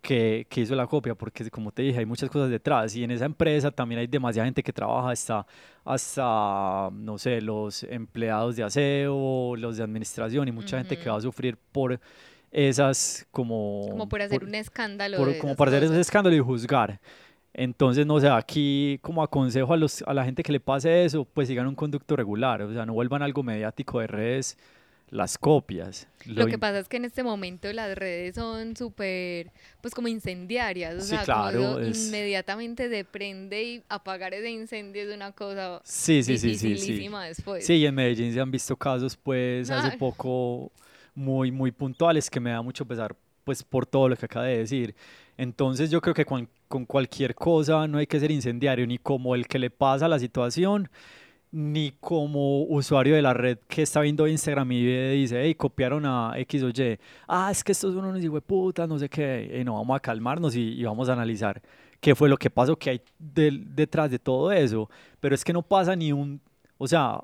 que, 0.00 0.46
que 0.48 0.62
hizo 0.62 0.74
la 0.74 0.86
copia, 0.86 1.14
porque 1.14 1.50
como 1.50 1.72
te 1.72 1.82
dije, 1.82 1.98
hay 1.98 2.06
muchas 2.06 2.30
cosas 2.30 2.48
detrás 2.50 2.96
y 2.96 3.04
en 3.04 3.10
esa 3.10 3.26
empresa 3.26 3.70
también 3.70 3.98
hay 3.98 4.06
demasiada 4.06 4.46
gente 4.46 4.62
que 4.62 4.72
trabaja, 4.72 5.10
hasta, 5.10 5.46
hasta 5.84 6.88
no 6.92 7.18
sé, 7.18 7.40
los 7.42 7.82
empleados 7.84 8.56
de 8.56 8.62
aseo, 8.62 9.54
los 9.56 9.76
de 9.76 9.82
administración 9.82 10.48
y 10.48 10.52
mucha 10.52 10.78
gente 10.78 10.98
que 10.98 11.10
va 11.10 11.16
a 11.18 11.20
sufrir 11.20 11.58
por 11.72 12.00
esas 12.50 13.26
como... 13.30 13.86
Como 13.90 14.08
por 14.08 14.22
hacer 14.22 14.42
un 14.44 14.54
escándalo. 14.54 15.18
por- 15.18 15.38
como 15.38 15.54
para 15.56 15.70
hacer 15.70 15.84
ese 15.84 16.00
escándalo 16.00 16.34
y 16.34 16.40
juzgar. 16.40 17.00
Entonces, 17.52 18.06
no 18.06 18.20
sé, 18.20 18.28
aquí 18.28 18.98
como 19.02 19.22
aconsejo 19.22 19.72
a, 19.72 19.76
los, 19.76 20.02
a 20.02 20.14
la 20.14 20.24
gente 20.24 20.42
que 20.42 20.52
le 20.52 20.60
pase 20.60 21.04
eso, 21.04 21.24
pues 21.24 21.48
sigan 21.48 21.66
un 21.66 21.74
conducto 21.74 22.14
regular, 22.16 22.62
o 22.62 22.72
sea, 22.72 22.86
no 22.86 22.92
vuelvan 22.94 23.22
algo 23.22 23.42
mediático 23.42 24.00
de 24.00 24.06
redes 24.06 24.56
las 25.08 25.36
copias. 25.36 26.06
Lo 26.26 26.46
que 26.46 26.56
im- 26.56 26.60
pasa 26.60 26.78
es 26.78 26.88
que 26.88 26.98
en 26.98 27.04
este 27.04 27.24
momento 27.24 27.72
las 27.72 27.96
redes 27.98 28.36
son 28.36 28.76
súper, 28.76 29.50
pues 29.80 29.92
como 29.92 30.06
incendiarias, 30.06 30.94
o 30.94 31.00
Sí, 31.00 31.08
sea, 31.08 31.24
claro, 31.24 31.58
como 31.74 31.78
es- 31.80 32.06
inmediatamente 32.06 32.88
se 32.88 33.04
prende 33.04 33.62
y 33.64 33.82
apagar 33.88 34.32
ese 34.34 34.48
incendio 34.50 35.02
es 35.02 35.12
una 35.12 35.32
cosa 35.32 35.80
Sí, 35.82 36.22
sí, 36.22 36.38
sí, 36.38 36.56
sí, 36.56 36.76
sí. 36.78 37.08
después. 37.26 37.66
Sí, 37.66 37.74
y 37.74 37.86
en 37.86 37.94
Medellín 37.96 38.32
se 38.32 38.38
han 38.40 38.52
visto 38.52 38.76
casos, 38.76 39.16
pues, 39.16 39.68
hace 39.70 39.88
Ay. 39.88 39.98
poco 39.98 40.70
muy, 41.16 41.50
muy 41.50 41.72
puntuales 41.72 42.30
que 42.30 42.38
me 42.38 42.50
da 42.50 42.62
mucho 42.62 42.84
pesar, 42.86 43.16
pues, 43.42 43.64
por 43.64 43.84
todo 43.86 44.08
lo 44.08 44.16
que 44.16 44.26
acaba 44.26 44.44
de 44.46 44.58
decir. 44.58 44.94
Entonces, 45.36 45.90
yo 45.90 46.00
creo 46.00 46.14
que 46.14 46.24
cuan- 46.24 46.48
con 46.70 46.86
cualquier 46.86 47.34
cosa 47.34 47.88
no 47.88 47.98
hay 47.98 48.06
que 48.06 48.20
ser 48.20 48.30
incendiario, 48.30 48.86
ni 48.86 48.98
como 48.98 49.34
el 49.34 49.48
que 49.48 49.58
le 49.58 49.70
pasa 49.70 50.08
la 50.08 50.20
situación, 50.20 50.88
ni 51.52 51.92
como 52.00 52.62
usuario 52.62 53.16
de 53.16 53.22
la 53.22 53.34
red 53.34 53.58
que 53.68 53.82
está 53.82 54.02
viendo 54.02 54.28
Instagram 54.28 54.70
y 54.72 54.84
dice, 55.16 55.42
hey, 55.42 55.56
copiaron 55.56 56.06
a 56.06 56.32
X 56.36 56.62
o 56.62 56.68
Y. 56.70 56.98
Ah, 57.26 57.50
es 57.50 57.64
que 57.64 57.72
estos 57.72 57.92
son 57.94 58.04
unos 58.04 58.42
puta, 58.44 58.86
no 58.86 58.98
sé 59.00 59.08
qué. 59.08 59.60
Eh, 59.60 59.64
no, 59.64 59.74
vamos 59.74 59.96
a 59.96 60.00
calmarnos 60.00 60.54
y, 60.54 60.60
y 60.80 60.84
vamos 60.84 61.08
a 61.08 61.14
analizar 61.14 61.60
qué 62.00 62.14
fue 62.14 62.28
lo 62.28 62.36
que 62.36 62.50
pasó, 62.50 62.76
qué 62.76 62.90
hay 62.90 63.02
del- 63.18 63.74
detrás 63.74 64.10
de 64.12 64.20
todo 64.20 64.52
eso. 64.52 64.88
Pero 65.18 65.34
es 65.34 65.42
que 65.44 65.52
no 65.52 65.62
pasa 65.62 65.96
ni 65.96 66.12
un, 66.12 66.40
o 66.78 66.86
sea, 66.86 67.20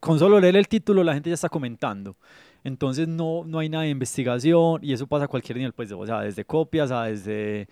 con 0.00 0.18
solo 0.18 0.40
leer 0.40 0.56
el 0.56 0.66
título 0.66 1.04
la 1.04 1.14
gente 1.14 1.30
ya 1.30 1.34
está 1.34 1.48
comentando. 1.48 2.16
Entonces 2.64 3.08
no, 3.08 3.44
no 3.44 3.58
hay 3.58 3.68
nada 3.68 3.84
de 3.84 3.90
investigación 3.90 4.78
y 4.84 4.92
eso 4.92 5.06
pasa 5.06 5.24
a 5.24 5.28
cualquier 5.28 5.56
nivel, 5.58 5.72
pues, 5.72 5.90
o 5.92 6.06
sea, 6.06 6.20
desde 6.20 6.44
copias 6.44 6.90
a 6.92 7.04
desde 7.04 7.66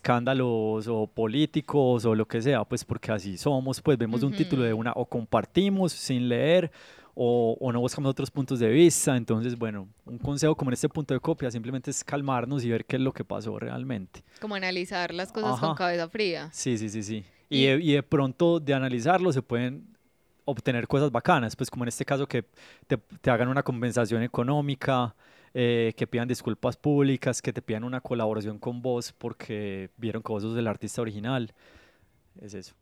escándalos 0.00 0.86
o 0.88 1.06
políticos 1.06 2.04
o 2.04 2.14
lo 2.14 2.26
que 2.26 2.40
sea, 2.40 2.64
pues 2.64 2.84
porque 2.84 3.12
así 3.12 3.36
somos, 3.36 3.80
pues 3.82 3.98
vemos 3.98 4.22
un 4.22 4.32
título 4.32 4.62
de 4.62 4.72
una 4.72 4.92
o 4.96 5.04
compartimos 5.04 5.92
sin 5.92 6.28
leer 6.28 6.70
o, 7.14 7.56
o 7.60 7.70
no 7.72 7.80
buscamos 7.80 8.10
otros 8.10 8.30
puntos 8.30 8.58
de 8.60 8.68
vista. 8.70 9.16
Entonces, 9.16 9.58
bueno, 9.58 9.88
un 10.06 10.16
consejo 10.18 10.54
como 10.54 10.70
en 10.70 10.74
este 10.74 10.88
punto 10.88 11.12
de 11.12 11.20
copia 11.20 11.50
simplemente 11.50 11.90
es 11.90 12.02
calmarnos 12.02 12.64
y 12.64 12.70
ver 12.70 12.84
qué 12.86 12.96
es 12.96 13.02
lo 13.02 13.12
que 13.12 13.24
pasó 13.24 13.58
realmente. 13.58 14.22
Como 14.40 14.54
analizar 14.54 15.12
las 15.12 15.32
cosas 15.32 15.60
con 15.60 15.70
Ajá. 15.70 15.74
cabeza 15.78 16.08
fría. 16.08 16.48
Sí, 16.52 16.78
sí, 16.78 16.88
sí, 16.88 17.02
sí. 17.02 17.24
Y, 17.50 17.64
Y- 17.64 17.66
de, 17.66 17.82
y 17.82 17.92
de 17.92 18.02
pronto 18.02 18.58
de 18.60 18.72
analizarlo 18.72 19.32
se 19.32 19.42
pueden 19.42 19.84
obtener 20.50 20.86
cosas 20.86 21.10
bacanas, 21.10 21.56
pues 21.56 21.70
como 21.70 21.84
en 21.84 21.88
este 21.88 22.04
caso 22.04 22.26
que 22.26 22.44
te, 22.86 22.96
te 22.96 23.30
hagan 23.30 23.48
una 23.48 23.62
compensación 23.62 24.22
económica, 24.22 25.14
eh, 25.52 25.94
que 25.96 26.06
pidan 26.06 26.28
disculpas 26.28 26.76
públicas, 26.76 27.42
que 27.42 27.52
te 27.52 27.60
pidan 27.60 27.82
una 27.82 28.00
colaboración 28.00 28.58
con 28.58 28.82
vos 28.82 29.12
porque 29.12 29.90
vieron 29.96 30.22
que 30.22 30.30
vos 30.30 30.42
sos 30.44 30.56
el 30.56 30.68
artista 30.68 31.02
original. 31.02 31.52
Es 32.40 32.54
eso. 32.54 32.74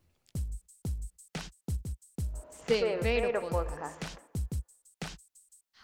Severo 2.66 3.48
Podcast. 3.48 4.04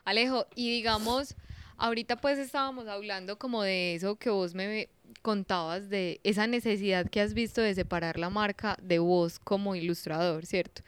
Alejo, 0.04 0.46
y 0.54 0.70
digamos, 0.70 1.34
ahorita 1.78 2.16
pues 2.16 2.38
estábamos 2.38 2.86
hablando 2.86 3.38
como 3.38 3.62
de 3.62 3.94
eso 3.94 4.16
que 4.16 4.28
vos 4.28 4.54
me 4.54 4.90
contabas, 5.22 5.88
de 5.88 6.20
esa 6.22 6.46
necesidad 6.46 7.08
que 7.08 7.22
has 7.22 7.32
visto 7.32 7.62
de 7.62 7.74
separar 7.74 8.18
la 8.18 8.28
marca 8.28 8.76
de 8.82 8.98
vos 8.98 9.38
como 9.38 9.74
ilustrador, 9.74 10.44
¿cierto? 10.44 10.82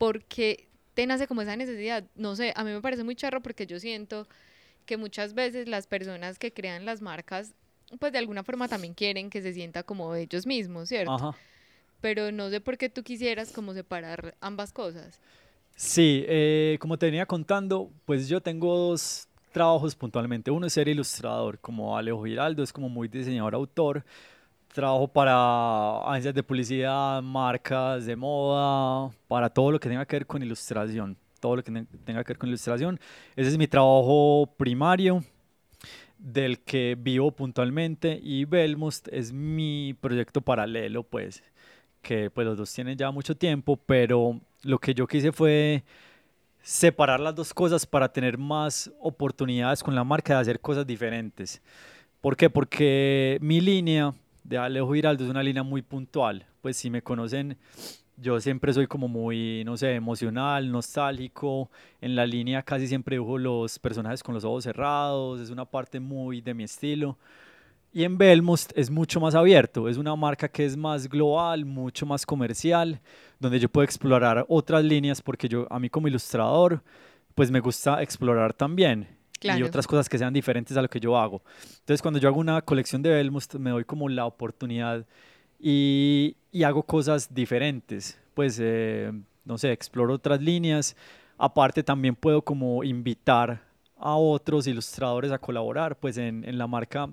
Porque 0.00 0.70
te 0.94 1.06
nace 1.06 1.26
como 1.26 1.42
esa 1.42 1.56
necesidad, 1.56 2.04
no 2.14 2.34
sé, 2.36 2.54
a 2.56 2.64
mí 2.64 2.70
me 2.70 2.80
parece 2.80 3.04
muy 3.04 3.14
charro 3.14 3.42
porque 3.42 3.66
yo 3.66 3.78
siento 3.78 4.26
que 4.86 4.96
muchas 4.96 5.34
veces 5.34 5.68
las 5.68 5.86
personas 5.86 6.38
que 6.38 6.54
crean 6.54 6.86
las 6.86 7.02
marcas, 7.02 7.52
pues 7.98 8.10
de 8.10 8.16
alguna 8.16 8.42
forma 8.42 8.66
también 8.66 8.94
quieren 8.94 9.28
que 9.28 9.42
se 9.42 9.52
sienta 9.52 9.82
como 9.82 10.14
ellos 10.14 10.46
mismos, 10.46 10.88
¿cierto? 10.88 11.12
Ajá. 11.12 11.36
Pero 12.00 12.32
no 12.32 12.48
sé 12.48 12.62
por 12.62 12.78
qué 12.78 12.88
tú 12.88 13.02
quisieras 13.02 13.52
como 13.52 13.74
separar 13.74 14.34
ambas 14.40 14.72
cosas. 14.72 15.20
Sí, 15.76 16.24
eh, 16.26 16.78
como 16.80 16.96
te 16.96 17.04
venía 17.04 17.26
contando, 17.26 17.90
pues 18.06 18.26
yo 18.26 18.40
tengo 18.40 18.74
dos 18.74 19.28
trabajos 19.52 19.94
puntualmente. 19.94 20.50
Uno 20.50 20.66
es 20.66 20.72
ser 20.72 20.88
ilustrador, 20.88 21.58
como 21.58 21.98
Alejo 21.98 22.24
Giraldo, 22.24 22.62
es 22.62 22.72
como 22.72 22.88
muy 22.88 23.06
diseñador 23.08 23.54
autor. 23.54 24.02
Trabajo 24.72 25.08
para 25.08 25.98
agencias 26.08 26.32
de 26.32 26.44
publicidad, 26.44 27.20
marcas 27.22 28.06
de 28.06 28.14
moda, 28.14 29.10
para 29.26 29.50
todo 29.50 29.72
lo 29.72 29.80
que 29.80 29.88
tenga 29.88 30.06
que 30.06 30.16
ver 30.16 30.26
con 30.26 30.42
ilustración. 30.42 31.16
Todo 31.40 31.56
lo 31.56 31.64
que 31.64 31.72
te- 31.72 31.84
tenga 32.04 32.22
que 32.22 32.32
ver 32.32 32.38
con 32.38 32.48
ilustración. 32.48 33.00
Ese 33.34 33.50
es 33.50 33.58
mi 33.58 33.66
trabajo 33.66 34.48
primario, 34.56 35.24
del 36.18 36.60
que 36.60 36.96
vivo 36.96 37.32
puntualmente. 37.32 38.20
Y 38.22 38.44
Belmust 38.44 39.08
es 39.10 39.32
mi 39.32 39.96
proyecto 40.00 40.40
paralelo, 40.40 41.02
pues, 41.02 41.42
que 42.00 42.30
pues 42.30 42.46
los 42.46 42.56
dos 42.56 42.72
tienen 42.72 42.96
ya 42.96 43.10
mucho 43.10 43.36
tiempo, 43.36 43.76
pero 43.76 44.38
lo 44.62 44.78
que 44.78 44.94
yo 44.94 45.06
quise 45.08 45.32
fue 45.32 45.82
separar 46.62 47.18
las 47.18 47.34
dos 47.34 47.52
cosas 47.52 47.86
para 47.86 48.12
tener 48.12 48.38
más 48.38 48.90
oportunidades 49.00 49.82
con 49.82 49.96
la 49.96 50.04
marca 50.04 50.34
de 50.34 50.40
hacer 50.42 50.60
cosas 50.60 50.86
diferentes. 50.86 51.60
¿Por 52.20 52.36
qué? 52.36 52.48
Porque 52.50 53.38
mi 53.40 53.60
línea 53.60 54.14
de 54.44 54.58
Alejo 54.58 54.92
Giraldo 54.92 55.24
es 55.24 55.30
una 55.30 55.42
línea 55.42 55.62
muy 55.62 55.82
puntual. 55.82 56.46
Pues 56.60 56.76
si 56.76 56.90
me 56.90 57.02
conocen, 57.02 57.56
yo 58.16 58.40
siempre 58.40 58.72
soy 58.72 58.86
como 58.86 59.08
muy, 59.08 59.62
no 59.64 59.76
sé, 59.76 59.94
emocional, 59.94 60.70
nostálgico. 60.70 61.70
En 62.00 62.14
la 62.14 62.26
línea 62.26 62.62
casi 62.62 62.86
siempre 62.86 63.16
dibujo 63.16 63.38
los 63.38 63.78
personajes 63.78 64.22
con 64.22 64.34
los 64.34 64.44
ojos 64.44 64.64
cerrados. 64.64 65.40
Es 65.40 65.50
una 65.50 65.64
parte 65.64 66.00
muy 66.00 66.40
de 66.40 66.54
mi 66.54 66.64
estilo. 66.64 67.18
Y 67.92 68.04
en 68.04 68.18
Belmust 68.18 68.72
es 68.76 68.88
mucho 68.88 69.18
más 69.18 69.34
abierto, 69.34 69.88
es 69.88 69.96
una 69.96 70.14
marca 70.14 70.48
que 70.48 70.64
es 70.64 70.76
más 70.76 71.08
global, 71.08 71.64
mucho 71.64 72.06
más 72.06 72.24
comercial, 72.24 73.00
donde 73.40 73.58
yo 73.58 73.68
puedo 73.68 73.84
explorar 73.84 74.46
otras 74.48 74.84
líneas 74.84 75.20
porque 75.20 75.48
yo 75.48 75.66
a 75.68 75.80
mí 75.80 75.90
como 75.90 76.06
ilustrador 76.06 76.84
pues 77.34 77.50
me 77.50 77.58
gusta 77.58 78.00
explorar 78.00 78.52
también 78.54 79.19
y 79.40 79.48
Claro. 79.48 79.66
otras 79.66 79.86
cosas 79.86 80.08
que 80.08 80.18
sean 80.18 80.32
diferentes 80.34 80.76
a 80.76 80.82
lo 80.82 80.88
que 80.88 81.00
yo 81.00 81.16
hago. 81.16 81.42
Entonces 81.80 82.02
cuando 82.02 82.20
yo 82.20 82.28
hago 82.28 82.40
una 82.40 82.60
colección 82.62 83.02
de 83.02 83.10
Belmust 83.10 83.54
me 83.56 83.70
doy 83.70 83.84
como 83.84 84.08
la 84.08 84.26
oportunidad 84.26 85.06
y, 85.58 86.36
y 86.52 86.62
hago 86.62 86.82
cosas 86.82 87.32
diferentes, 87.32 88.18
pues 88.34 88.58
eh, 88.60 89.12
no 89.44 89.58
sé, 89.58 89.72
exploro 89.72 90.14
otras 90.14 90.40
líneas. 90.40 90.96
Aparte 91.38 91.82
también 91.82 92.14
puedo 92.14 92.42
como 92.42 92.84
invitar 92.84 93.62
a 93.98 94.14
otros 94.16 94.66
ilustradores 94.66 95.32
a 95.32 95.38
colaborar, 95.38 95.96
pues 95.96 96.16
en, 96.18 96.44
en 96.46 96.58
la 96.58 96.66
marca 96.66 97.08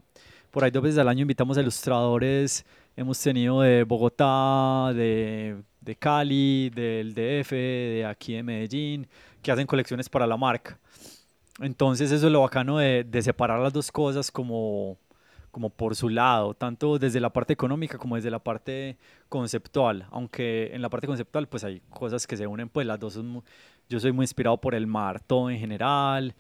por 0.51 0.63
ahí 0.63 0.71
dos 0.71 0.81
veces 0.83 0.97
al 0.97 1.07
año 1.09 1.21
invitamos 1.21 1.57
a 1.57 1.61
ilustradores, 1.61 2.65
hemos 2.95 3.19
tenido 3.21 3.61
de 3.61 3.83
Bogotá, 3.83 4.91
de, 4.93 5.57
de 5.81 5.95
Cali, 5.95 6.69
del 6.73 7.13
DF, 7.13 7.51
de 7.51 8.05
aquí 8.05 8.33
de 8.33 8.43
Medellín, 8.43 9.07
que 9.41 9.51
hacen 9.51 9.67
colecciones 9.67 10.09
para 10.09 10.25
la 10.25 10.37
marca. 10.37 10.79
Entonces 11.61 12.11
eso 12.11 12.27
es 12.27 12.31
lo 12.31 12.41
bacano 12.41 12.77
de, 12.77 13.03
de 13.03 13.21
separar 13.21 13.59
las 13.59 13.73
dos 13.73 13.91
cosas 13.91 14.31
como, 14.31 14.97
como 15.51 15.69
por 15.69 15.95
su 15.95 16.09
lado, 16.09 16.53
tanto 16.53 16.99
desde 16.99 17.19
la 17.19 17.31
parte 17.31 17.53
económica 17.53 17.97
como 17.97 18.15
desde 18.15 18.29
la 18.29 18.39
parte 18.39 18.97
conceptual, 19.29 20.07
aunque 20.11 20.69
en 20.73 20.81
la 20.81 20.89
parte 20.89 21.07
conceptual 21.07 21.47
pues 21.47 21.63
hay 21.63 21.81
cosas 21.89 22.27
que 22.27 22.37
se 22.37 22.45
unen, 22.45 22.69
pues 22.69 22.85
las 22.85 22.99
dos 22.99 23.13
son, 23.13 23.43
yo 23.89 23.99
soy 23.99 24.11
muy 24.11 24.23
inspirado 24.25 24.57
por 24.61 24.75
el 24.75 24.85
mar, 24.85 25.19
todo 25.21 25.49
en 25.49 25.57
general, 25.59 26.35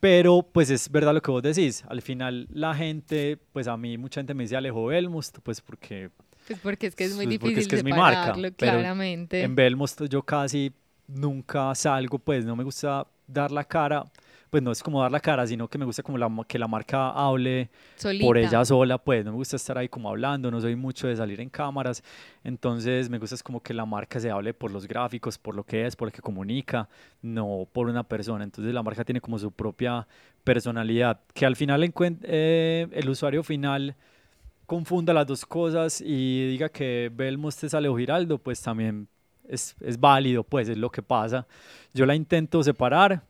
pero 0.00 0.42
pues 0.42 0.70
es 0.70 0.90
verdad 0.90 1.14
lo 1.14 1.22
que 1.22 1.30
vos 1.30 1.42
decís, 1.42 1.84
al 1.88 2.02
final 2.02 2.46
la 2.50 2.74
gente, 2.74 3.38
pues 3.52 3.66
a 3.68 3.76
mí 3.76 3.98
mucha 3.98 4.20
gente 4.20 4.34
me 4.34 4.44
dice 4.44 4.56
Alejo 4.56 4.86
Belmust, 4.86 5.38
pues 5.42 5.60
porque 5.60 6.10
Pues 6.46 6.58
porque 6.60 6.86
es 6.88 6.94
que 6.96 7.04
es 7.04 7.14
muy 7.14 7.26
Pues 7.26 7.40
difícil 7.40 7.58
es 7.60 7.68
que 7.68 7.76
es 7.76 7.84
mi 7.84 7.92
marca, 7.92 8.32
claramente. 8.56 9.42
en 9.42 9.54
Belmust 9.54 10.02
yo 10.04 10.22
casi 10.22 10.72
nunca 11.06 11.74
salgo, 11.74 12.18
pues 12.18 12.44
no 12.44 12.56
me 12.56 12.64
gusta 12.64 13.06
dar 13.26 13.50
la 13.52 13.64
cara, 13.64 14.04
pues 14.50 14.62
no 14.62 14.72
es 14.72 14.82
como 14.82 15.00
dar 15.00 15.12
la 15.12 15.20
cara, 15.20 15.46
sino 15.46 15.68
que 15.68 15.78
me 15.78 15.84
gusta 15.84 16.02
como 16.02 16.18
la, 16.18 16.28
que 16.46 16.58
la 16.58 16.66
marca 16.66 17.10
hable 17.10 17.70
Solita. 17.96 18.26
por 18.26 18.36
ella 18.36 18.64
sola, 18.64 18.98
pues 18.98 19.24
no 19.24 19.30
me 19.30 19.36
gusta 19.36 19.56
estar 19.56 19.78
ahí 19.78 19.88
como 19.88 20.08
hablando, 20.08 20.50
no 20.50 20.60
soy 20.60 20.76
mucho 20.76 21.06
de 21.06 21.16
salir 21.16 21.40
en 21.40 21.48
cámaras, 21.48 22.02
entonces 22.42 23.08
me 23.08 23.18
gusta 23.18 23.36
es 23.36 23.42
como 23.42 23.60
que 23.60 23.72
la 23.72 23.86
marca 23.86 24.18
se 24.18 24.30
hable 24.30 24.52
por 24.52 24.70
los 24.70 24.86
gráficos, 24.86 25.38
por 25.38 25.54
lo 25.54 25.64
que 25.64 25.86
es, 25.86 25.94
por 25.94 26.08
lo 26.08 26.12
que 26.12 26.20
comunica, 26.20 26.88
no 27.22 27.66
por 27.72 27.88
una 27.88 28.02
persona, 28.02 28.44
entonces 28.44 28.74
la 28.74 28.82
marca 28.82 29.04
tiene 29.04 29.20
como 29.20 29.38
su 29.38 29.52
propia 29.52 30.06
personalidad, 30.42 31.20
que 31.32 31.46
al 31.46 31.54
final 31.56 31.92
eh, 32.22 32.88
el 32.90 33.08
usuario 33.08 33.42
final 33.42 33.94
confunda 34.66 35.12
las 35.12 35.26
dos 35.26 35.44
cosas 35.46 36.00
y 36.00 36.46
diga 36.48 36.68
que 36.68 37.10
Belmust 37.12 37.64
es 37.64 37.74
Alejo 37.74 37.96
Giraldo, 37.96 38.38
pues 38.38 38.60
también 38.62 39.08
es, 39.48 39.74
es 39.80 39.98
válido, 39.98 40.44
pues 40.44 40.68
es 40.68 40.78
lo 40.78 40.90
que 40.90 41.02
pasa. 41.02 41.46
Yo 41.92 42.06
la 42.06 42.14
intento 42.14 42.62
separar 42.62 43.24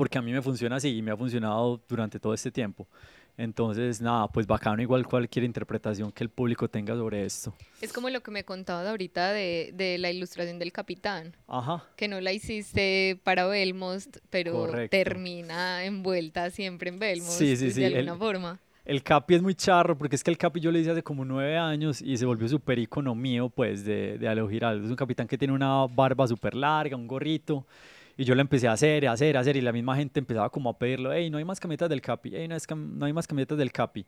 porque 0.00 0.16
a 0.16 0.22
mí 0.22 0.32
me 0.32 0.40
funciona 0.40 0.76
así 0.76 0.96
y 0.96 1.02
me 1.02 1.10
ha 1.10 1.16
funcionado 1.16 1.78
durante 1.86 2.18
todo 2.18 2.32
este 2.32 2.50
tiempo. 2.50 2.88
Entonces, 3.36 4.00
nada, 4.00 4.28
pues 4.28 4.46
bacano 4.46 4.80
igual 4.80 5.06
cualquier 5.06 5.44
interpretación 5.44 6.10
que 6.10 6.24
el 6.24 6.30
público 6.30 6.68
tenga 6.68 6.94
sobre 6.94 7.26
esto. 7.26 7.52
Es 7.82 7.92
como 7.92 8.08
lo 8.08 8.22
que 8.22 8.30
me 8.30 8.42
contabas 8.44 8.86
ahorita 8.86 9.30
de, 9.32 9.72
de 9.74 9.98
la 9.98 10.10
ilustración 10.10 10.58
del 10.58 10.72
capitán, 10.72 11.36
Ajá. 11.46 11.84
que 11.96 12.08
no 12.08 12.18
la 12.22 12.32
hiciste 12.32 13.20
para 13.24 13.44
Belmust, 13.46 14.16
pero 14.30 14.52
Correcto. 14.54 14.90
termina 14.96 15.84
envuelta 15.84 16.48
siempre 16.48 16.88
en 16.88 16.98
Belmust 16.98 17.32
Sí, 17.38 17.56
sí, 17.58 17.66
de 17.66 17.70
sí, 17.72 17.84
el- 17.84 17.96
alguna 17.96 18.16
forma. 18.16 18.58
El 18.86 19.02
Capi 19.02 19.34
es 19.34 19.42
muy 19.42 19.54
charro 19.54 19.98
porque 19.98 20.16
es 20.16 20.24
que 20.24 20.30
el 20.30 20.38
Capi 20.38 20.60
yo 20.60 20.72
le 20.72 20.80
hice 20.80 20.92
hace 20.92 21.02
como 21.02 21.26
nueve 21.26 21.58
años 21.58 22.00
y 22.00 22.16
se 22.16 22.24
volvió 22.24 22.48
súper 22.48 22.78
icono 22.78 23.14
mío, 23.14 23.50
pues, 23.50 23.84
de, 23.84 24.16
de 24.16 24.26
Alejo 24.28 24.48
Giraldo. 24.48 24.82
Es 24.86 24.90
un 24.90 24.96
capitán 24.96 25.28
que 25.28 25.36
tiene 25.36 25.52
una 25.52 25.86
barba 25.86 26.26
súper 26.26 26.54
larga, 26.54 26.96
un 26.96 27.06
gorrito. 27.06 27.66
Y 28.20 28.24
yo 28.24 28.34
lo 28.34 28.42
empecé 28.42 28.68
a 28.68 28.72
hacer, 28.72 29.06
a 29.08 29.12
hacer, 29.12 29.34
a 29.38 29.40
hacer. 29.40 29.56
Y 29.56 29.62
la 29.62 29.72
misma 29.72 29.96
gente 29.96 30.20
empezaba 30.20 30.50
como 30.50 30.68
a 30.68 30.78
pedirlo, 30.78 31.10
hey, 31.10 31.30
no 31.30 31.38
hay 31.38 31.44
más 31.44 31.58
camisetas 31.58 31.88
del 31.88 32.02
Capi, 32.02 32.32
hey, 32.34 32.46
no, 32.48 32.54
es 32.54 32.68
cam- 32.68 32.90
no 32.92 33.06
hay 33.06 33.14
más 33.14 33.26
camisetas 33.26 33.56
del 33.56 33.72
Capi. 33.72 34.04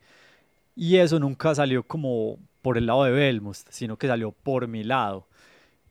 Y 0.77 0.97
eso 0.99 1.19
nunca 1.19 1.55
salió 1.55 1.83
como 1.83 2.39
por 2.63 2.77
el 2.79 2.87
lado 2.87 3.05
de 3.05 3.13
Belmust, 3.13 3.69
sino 3.71 3.97
que 3.97 4.07
salió 4.09 4.33
por 4.33 4.69
mi 4.69 4.85
lado. 4.85 5.27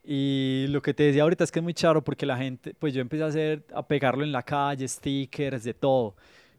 Y 0.04 0.68
lo 0.70 0.82
que 0.84 0.94
te 0.94 1.04
decía 1.04 1.24
ahorita 1.24 1.44
es 1.44 1.52
que 1.52 1.60
es 1.60 1.64
muy 1.64 1.74
charro 1.74 2.04
porque 2.04 2.28
la 2.28 2.38
gente, 2.38 2.76
pues 2.78 2.94
yo 2.94 3.02
empecé 3.02 3.24
a 3.24 3.28
hacer, 3.28 3.66
a 3.74 3.88
pegarlo 3.88 4.24
en 4.24 4.32
la 4.32 4.44
calle, 4.44 4.88
stickers, 4.88 5.64
de 5.64 5.74
todo. 5.74 6.16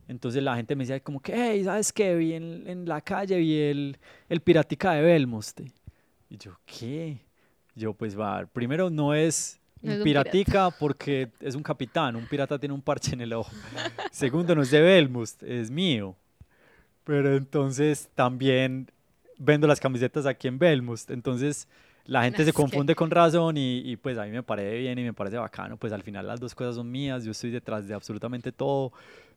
Entonces 0.09 0.43
la 0.43 0.57
gente 0.57 0.77
me 0.77 0.85
decía 0.85 1.01
como 1.01 1.21
que, 1.21 1.33
hey, 1.37 1.65
¿sabes 1.65 1.93
qué? 1.93 2.17
Vi 2.17 2.35
en, 2.35 2.65
en 2.69 2.87
la 2.89 3.01
calle, 3.03 3.39
vi 3.39 3.59
el, 3.61 3.99
el 4.29 4.41
piratica 4.41 4.95
de 4.95 5.03
Belmust. 5.03 5.61
Y 6.31 6.39
yo, 6.39 6.59
¿qué? 6.67 7.19
Yo, 7.77 7.95
pues 7.95 8.19
va, 8.19 8.47
primero 8.53 8.91
no 8.91 9.15
es 9.15 9.61
No 9.83 9.93
un 9.93 9.99
un 9.99 10.05
pirata. 10.05 10.31
piratica 10.31 10.71
porque 10.71 11.29
es 11.41 11.55
un 11.55 11.63
capitán, 11.63 12.17
un 12.17 12.27
pirata 12.27 12.59
tiene 12.59 12.75
un 12.75 12.83
parche 12.83 13.15
en 13.15 13.21
el 13.21 13.33
ojo. 13.33 13.51
Segundo, 14.11 14.55
no 14.55 14.63
es 14.63 14.71
de 14.71 14.81
Belmust, 14.81 15.43
es 15.43 15.71
mío. 15.71 16.15
Pero 17.05 17.37
entonces 17.37 18.09
también 18.15 18.89
vendo 19.39 19.67
las 19.67 19.81
camisetas 19.81 20.25
aquí 20.27 20.47
en 20.49 20.59
Belmust. 20.59 21.11
Entonces 21.11 21.67
la 22.05 22.23
gente 22.25 22.43
Es 22.43 22.47
se 22.47 22.53
que- 22.53 22.57
confunde 22.57 22.95
con 22.95 23.11
razón 23.11 23.57
y, 23.57 23.79
y, 23.85 23.97
pues 23.97 24.19
a 24.19 24.25
mí 24.25 24.31
me 24.31 24.43
parece 24.43 24.79
bien 24.79 24.99
y 24.99 25.03
me 25.03 25.13
parece 25.13 25.37
bacano. 25.37 25.77
Pues 25.77 25.93
al 25.93 26.03
final 26.03 26.27
las 26.27 26.39
dos 26.41 26.55
cosas 26.55 26.77
son 26.77 26.91
mías, 26.91 27.25
yo 27.25 27.33
estoy 27.33 27.51
detrás 27.51 27.87
de 27.89 27.95
absolutamente 27.95 28.53
todo, 28.53 28.93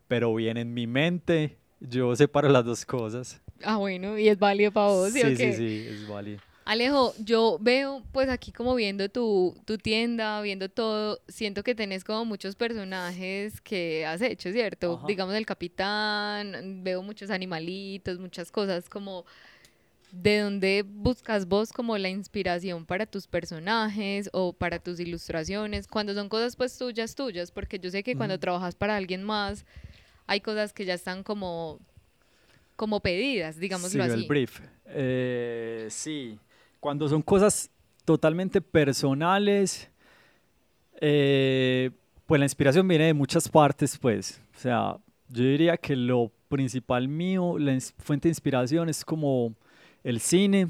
pero 0.07 0.33
bien 0.35 0.57
en 0.57 0.73
mi 0.73 0.85
mente 0.85 1.57
yo 1.79 2.15
separo 2.15 2.49
las 2.49 2.65
dos 2.65 2.85
cosas. 2.85 3.41
Ah, 3.63 3.77
bueno, 3.77 4.17
y 4.17 4.27
es 4.27 4.37
válido 4.37 4.71
para 4.71 4.87
vos, 4.87 5.11
¿sí, 5.11 5.21
sí, 5.21 5.35
sí, 5.37 5.53
sí, 5.53 5.85
es 5.89 6.07
válido. 6.07 6.39
Alejo, 6.67 7.13
yo 7.19 7.59
veo 7.61 8.01
pues 8.11 8.27
aquí 8.27 8.51
como 8.51 8.73
viendo 8.73 9.07
tu, 9.07 9.55
tu 9.65 9.77
tienda, 9.77 10.41
viendo 10.41 10.67
todo, 10.67 11.19
siento 11.27 11.61
que 11.61 11.75
tenés 11.75 12.03
como 12.03 12.25
muchos 12.25 12.55
personajes 12.55 13.61
que 13.61 14.03
has 14.03 14.19
hecho, 14.21 14.51
¿cierto? 14.51 14.95
Ajá. 14.95 15.05
Digamos 15.05 15.35
el 15.35 15.45
capitán, 15.45 16.83
veo 16.83 17.03
muchos 17.03 17.29
animalitos, 17.29 18.17
muchas 18.17 18.51
cosas 18.51 18.89
como 18.89 19.25
de 20.11 20.39
dónde 20.39 20.83
buscas 20.87 21.47
vos 21.47 21.71
como 21.71 21.99
la 21.99 22.09
inspiración 22.09 22.87
para 22.87 23.05
tus 23.05 23.27
personajes 23.27 24.27
o 24.33 24.51
para 24.51 24.79
tus 24.79 24.99
ilustraciones, 24.99 25.87
cuando 25.87 26.15
son 26.15 26.29
cosas 26.29 26.55
pues 26.55 26.75
tuyas, 26.79 27.13
tuyas, 27.13 27.51
porque 27.51 27.77
yo 27.77 27.91
sé 27.91 28.01
que 28.01 28.15
cuando 28.15 28.33
Ujú. 28.35 28.41
trabajas 28.41 28.73
para 28.73 28.95
alguien 28.95 29.21
más 29.21 29.65
hay 30.25 30.41
cosas 30.41 30.73
que 30.73 30.85
ya 30.85 30.95
están 30.95 31.21
como 31.21 31.79
como 32.75 32.99
pedidas, 33.01 33.57
digámoslo 33.59 34.03
Sí, 34.03 34.09
así. 34.09 34.19
el 34.23 34.27
brief. 34.27 34.59
Eh, 34.87 35.87
sí, 35.89 36.39
cuando 36.85 37.09
son 37.09 37.23
cosas 37.23 37.71
totalmente 38.05 38.61
personales, 38.61 39.89
eh, 41.01 41.89
pues 42.27 42.37
la 42.37 42.45
inspiración 42.45 42.87
viene 42.87 43.05
de 43.05 43.13
muchas 43.15 43.49
partes, 43.49 43.97
pues. 43.97 44.39
O 44.55 44.59
sea, 44.59 44.97
yo 45.29 45.43
diría 45.43 45.77
que 45.77 45.95
lo 45.95 46.31
principal 46.47 47.07
mío, 47.07 47.57
la 47.57 47.75
fuente 47.97 48.27
de 48.27 48.33
inspiración 48.33 48.87
es 48.87 49.03
como 49.03 49.55
el 50.03 50.19
cine, 50.19 50.67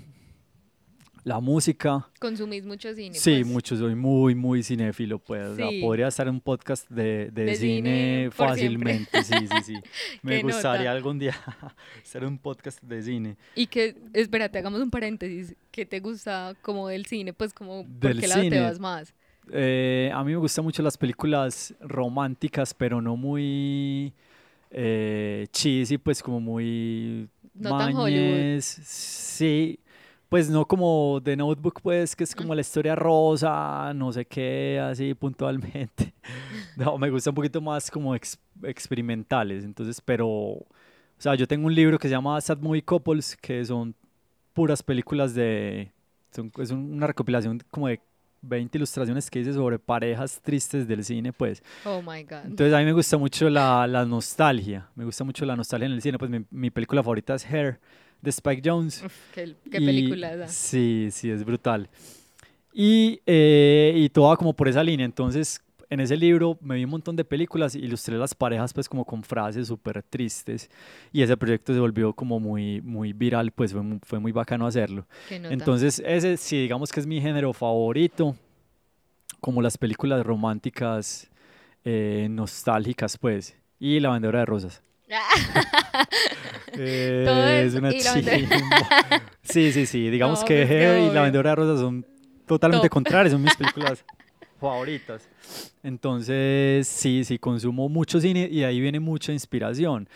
la 1.25 1.39
música. 1.39 2.07
Consumís 2.19 2.65
mucho 2.67 2.93
cine. 2.93 3.15
Sí, 3.15 3.37
pues. 3.41 3.47
mucho, 3.47 3.75
soy 3.75 3.95
muy, 3.95 4.35
muy 4.35 4.61
cinéfilo, 4.61 5.17
pues. 5.17 5.47
o 5.47 5.55
sea, 5.55 5.67
podría 5.81 6.07
estar 6.07 6.27
en 6.27 6.35
un 6.35 6.39
podcast 6.39 6.87
de, 6.87 7.31
de 7.31 7.45
De 7.45 7.55
cine, 7.55 8.29
cine 8.29 8.29
por 8.29 8.55
siempre. 8.55 8.99
fácilmente, 9.09 9.23
sí, 9.23 9.47
sí, 9.47 9.73
sí. 9.73 9.73
Me 10.21 10.43
gustaría 10.43 10.81
nota. 10.81 10.91
algún 10.91 11.17
día 11.17 11.33
hacer 12.03 12.25
un 12.25 12.37
podcast 12.37 12.79
de 12.83 13.01
cine. 13.01 13.37
Y 13.55 13.65
que, 13.65 13.95
espérate, 14.13 14.59
hagamos 14.59 14.79
un 14.81 14.91
paréntesis. 14.91 15.55
¿Qué 15.71 15.87
te 15.87 15.99
gusta 15.99 16.55
como 16.61 16.89
del 16.89 17.07
cine? 17.07 17.33
Pues 17.33 17.53
como, 17.53 17.83
¿por 17.83 17.91
Del 18.11 18.19
qué 18.21 18.27
lado 18.27 18.47
te 18.47 18.59
vas 18.61 18.79
más? 18.79 19.13
Eh, 19.51 20.11
a 20.13 20.23
mí 20.23 20.31
me 20.31 20.37
gustan 20.37 20.63
mucho 20.63 20.83
las 20.83 20.95
películas 20.95 21.73
románticas, 21.79 22.71
pero 22.75 23.01
no 23.01 23.15
muy 23.17 24.13
eh, 24.69 25.47
cheesy, 25.51 25.97
pues 25.97 26.21
como 26.21 26.39
muy 26.39 27.27
No 27.55 27.77
tan 27.79 27.95
Hollywood. 27.95 28.59
sí, 28.61 29.79
pues 30.29 30.49
no 30.49 30.65
como 30.65 31.19
The 31.23 31.35
Notebook, 31.37 31.81
pues 31.81 32.15
que 32.15 32.23
es 32.23 32.35
como 32.35 32.53
la 32.55 32.61
historia 32.61 32.95
rosa, 32.95 33.93
no 33.93 34.11
sé 34.11 34.25
qué, 34.25 34.79
así 34.83 35.13
puntualmente. 35.13 36.13
No, 36.77 36.97
me 36.97 37.09
gusta 37.09 37.29
un 37.29 37.35
poquito 37.35 37.61
más 37.61 37.89
como 37.89 38.13
ex- 38.15 38.37
experimentales, 38.63 39.63
entonces, 39.63 40.01
pero, 40.01 40.27
o 40.27 40.65
sea, 41.17 41.35
yo 41.35 41.47
tengo 41.47 41.67
un 41.67 41.73
libro 41.75 41.97
que 41.97 42.07
se 42.09 42.13
llama 42.13 42.39
Sad 42.41 42.57
Movie 42.59 42.81
Couples, 42.81 43.37
que 43.37 43.63
son 43.63 43.95
puras 44.53 44.83
películas 44.83 45.33
de, 45.33 45.91
son- 46.31 46.51
es 46.57 46.71
un- 46.71 46.93
una 46.95 47.07
recopilación 47.07 47.61
como 47.71 47.87
de 47.87 48.01
20 48.41 48.77
ilustraciones 48.77 49.29
que 49.31 49.39
dice 49.39 49.53
sobre 49.53 49.79
parejas 49.79 50.39
tristes 50.41 50.87
del 50.87 51.03
cine, 51.05 51.31
pues. 51.33 51.63
Oh 51.85 52.01
my 52.01 52.23
God. 52.23 52.45
Entonces 52.45 52.73
a 52.73 52.79
mí 52.79 52.85
me 52.85 52.91
gusta 52.93 53.17
mucho 53.17 53.49
la, 53.49 53.87
la 53.87 54.05
nostalgia, 54.05 54.89
me 54.95 55.05
gusta 55.05 55.23
mucho 55.23 55.45
la 55.45 55.55
nostalgia 55.55 55.85
en 55.87 55.93
el 55.93 56.01
cine, 56.01 56.17
pues 56.19 56.29
mi, 56.29 56.45
mi 56.51 56.69
película 56.71 57.01
favorita 57.01 57.35
es 57.35 57.45
Hair 57.45 57.79
de 58.25 58.31
Spike 58.31 58.61
Jones. 58.69 59.01
Uf, 59.05 59.13
qué, 59.33 59.55
qué 59.71 59.77
Y- 59.77 59.85
película 59.85 60.33
esa. 60.33 60.47
Sí, 60.49 61.07
sí, 61.11 61.29
es 61.31 61.45
brutal. 61.45 61.87
Y, 62.73 63.21
eh, 63.25 63.93
y 63.95 64.09
todo 64.09 64.25
va 64.27 64.35
como 64.37 64.53
por 64.53 64.67
esa 64.67 64.83
línea. 64.83 65.05
Entonces, 65.05 65.61
en 65.89 65.99
ese 66.01 66.17
libro 66.17 66.57
me 66.61 66.75
vi 66.75 66.83
un 66.83 66.89
montón 66.89 67.15
de 67.15 67.23
películas, 67.23 67.75
ilustré 67.75 68.17
las 68.17 68.33
parejas 68.35 68.73
pues 68.73 68.89
como 68.89 69.05
con 69.05 69.23
frases 69.23 69.67
súper 69.67 70.03
tristes. 70.03 70.69
Y 71.13 71.21
ese 71.21 71.37
proyecto 71.37 71.73
se 71.73 71.79
volvió 71.79 72.11
como 72.13 72.39
muy, 72.39 72.81
muy 72.81 73.13
viral, 73.13 73.51
pues 73.51 73.71
fue, 73.71 73.81
mu- 73.81 73.99
fue 74.03 74.19
muy 74.19 74.31
bacano 74.33 74.67
hacerlo. 74.67 75.05
Entonces, 75.29 76.01
ese 76.05 76.35
sí, 76.37 76.59
digamos 76.63 76.91
que 76.91 76.99
es 76.99 77.05
mi 77.07 77.21
género 77.21 77.53
favorito, 77.53 78.35
como 79.39 79.61
las 79.61 79.77
películas 79.77 80.25
románticas, 80.25 81.29
eh, 81.85 82.27
nostálgicas, 82.29 83.17
pues. 83.17 83.55
Y 83.79 83.99
La 83.99 84.09
Vendedora 84.11 84.39
de 84.39 84.45
Rosas. 84.47 84.81
Eh, 86.73 87.23
Todo 87.25 87.47
es 87.47 87.73
una 87.75 87.91
y 87.93 87.99
chimba. 87.99 88.31
Sí, 89.43 89.71
sí, 89.71 89.85
sí. 89.85 90.09
Digamos 90.09 90.41
No, 90.41 90.45
que 90.45 90.65
pues, 90.65 90.71
Hair 90.71 91.11
y. 91.11 91.13
La 91.13 91.21
Vendedora 91.21 91.51
de 91.51 91.55
Rosas 91.55 91.79
son 91.79 92.05
totalmente 92.45 92.87
Top. 92.87 92.93
contrarias, 92.93 93.31
son 93.31 93.41
mis 93.43 93.55
películas 93.55 94.03
favoritas. 94.59 95.27
Entonces, 95.83 96.87
sí, 96.87 97.23
sí, 97.23 97.37
consumo 97.37 97.87
mucho 97.89 98.19
cine 98.19 98.47
y 98.51 98.59
de 98.59 98.65
ahí 98.65 98.79
viene 98.81 98.99
mucha 98.99 99.31
inspiración. 99.31 100.09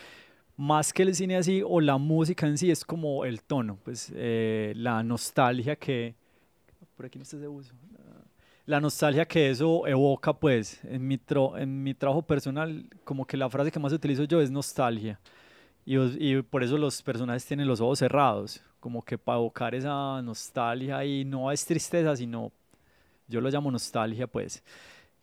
Más 0.57 0.91
que 0.91 1.03
el 1.03 1.15
cine 1.15 1.37
así 1.37 1.61
o 1.65 1.79
la 1.79 1.97
música 1.97 2.45
en 2.47 2.57
sí, 2.57 2.69
es 2.71 2.83
como 2.83 3.23
el 3.23 3.41
tono, 3.43 3.77
pues 3.83 4.11
eh, 4.15 4.73
la 4.75 5.03
nostalgia 5.03 5.75
que... 5.75 6.15
Por 6.97 7.05
aquí 7.05 7.17
no 7.17 7.23
está 7.23 7.37
ese 7.37 7.47
uso. 7.47 7.73
La 8.65 8.79
nostalgia 8.81 9.25
que 9.25 9.49
eso 9.49 9.87
evoca, 9.87 10.33
pues, 10.33 10.79
en 10.83 11.07
mi, 11.07 11.17
tro- 11.17 11.57
en 11.59 11.81
mi 11.81 11.93
trabajo 11.93 12.21
personal, 12.23 12.85
como 13.03 13.25
que 13.25 13.37
la 13.37 13.49
frase 13.49 13.71
que 13.71 13.79
más 13.79 13.93
utilizo 13.93 14.25
yo 14.25 14.41
es 14.41 14.51
nostalgia. 14.51 15.19
Y, 15.89 15.97
y 16.19 16.41
por 16.43 16.63
eso 16.63 16.77
los 16.77 17.01
personajes 17.01 17.43
tienen 17.47 17.67
los 17.67 17.81
ojos 17.81 17.97
cerrados, 17.97 18.61
como 18.79 19.01
que 19.03 19.17
para 19.17 19.39
evocar 19.39 19.73
esa 19.73 20.21
nostalgia 20.21 21.03
y 21.03 21.25
no 21.25 21.51
es 21.51 21.65
tristeza, 21.65 22.15
sino 22.15 22.51
yo 23.27 23.41
lo 23.41 23.49
llamo 23.49 23.71
nostalgia, 23.71 24.27
pues. 24.27 24.63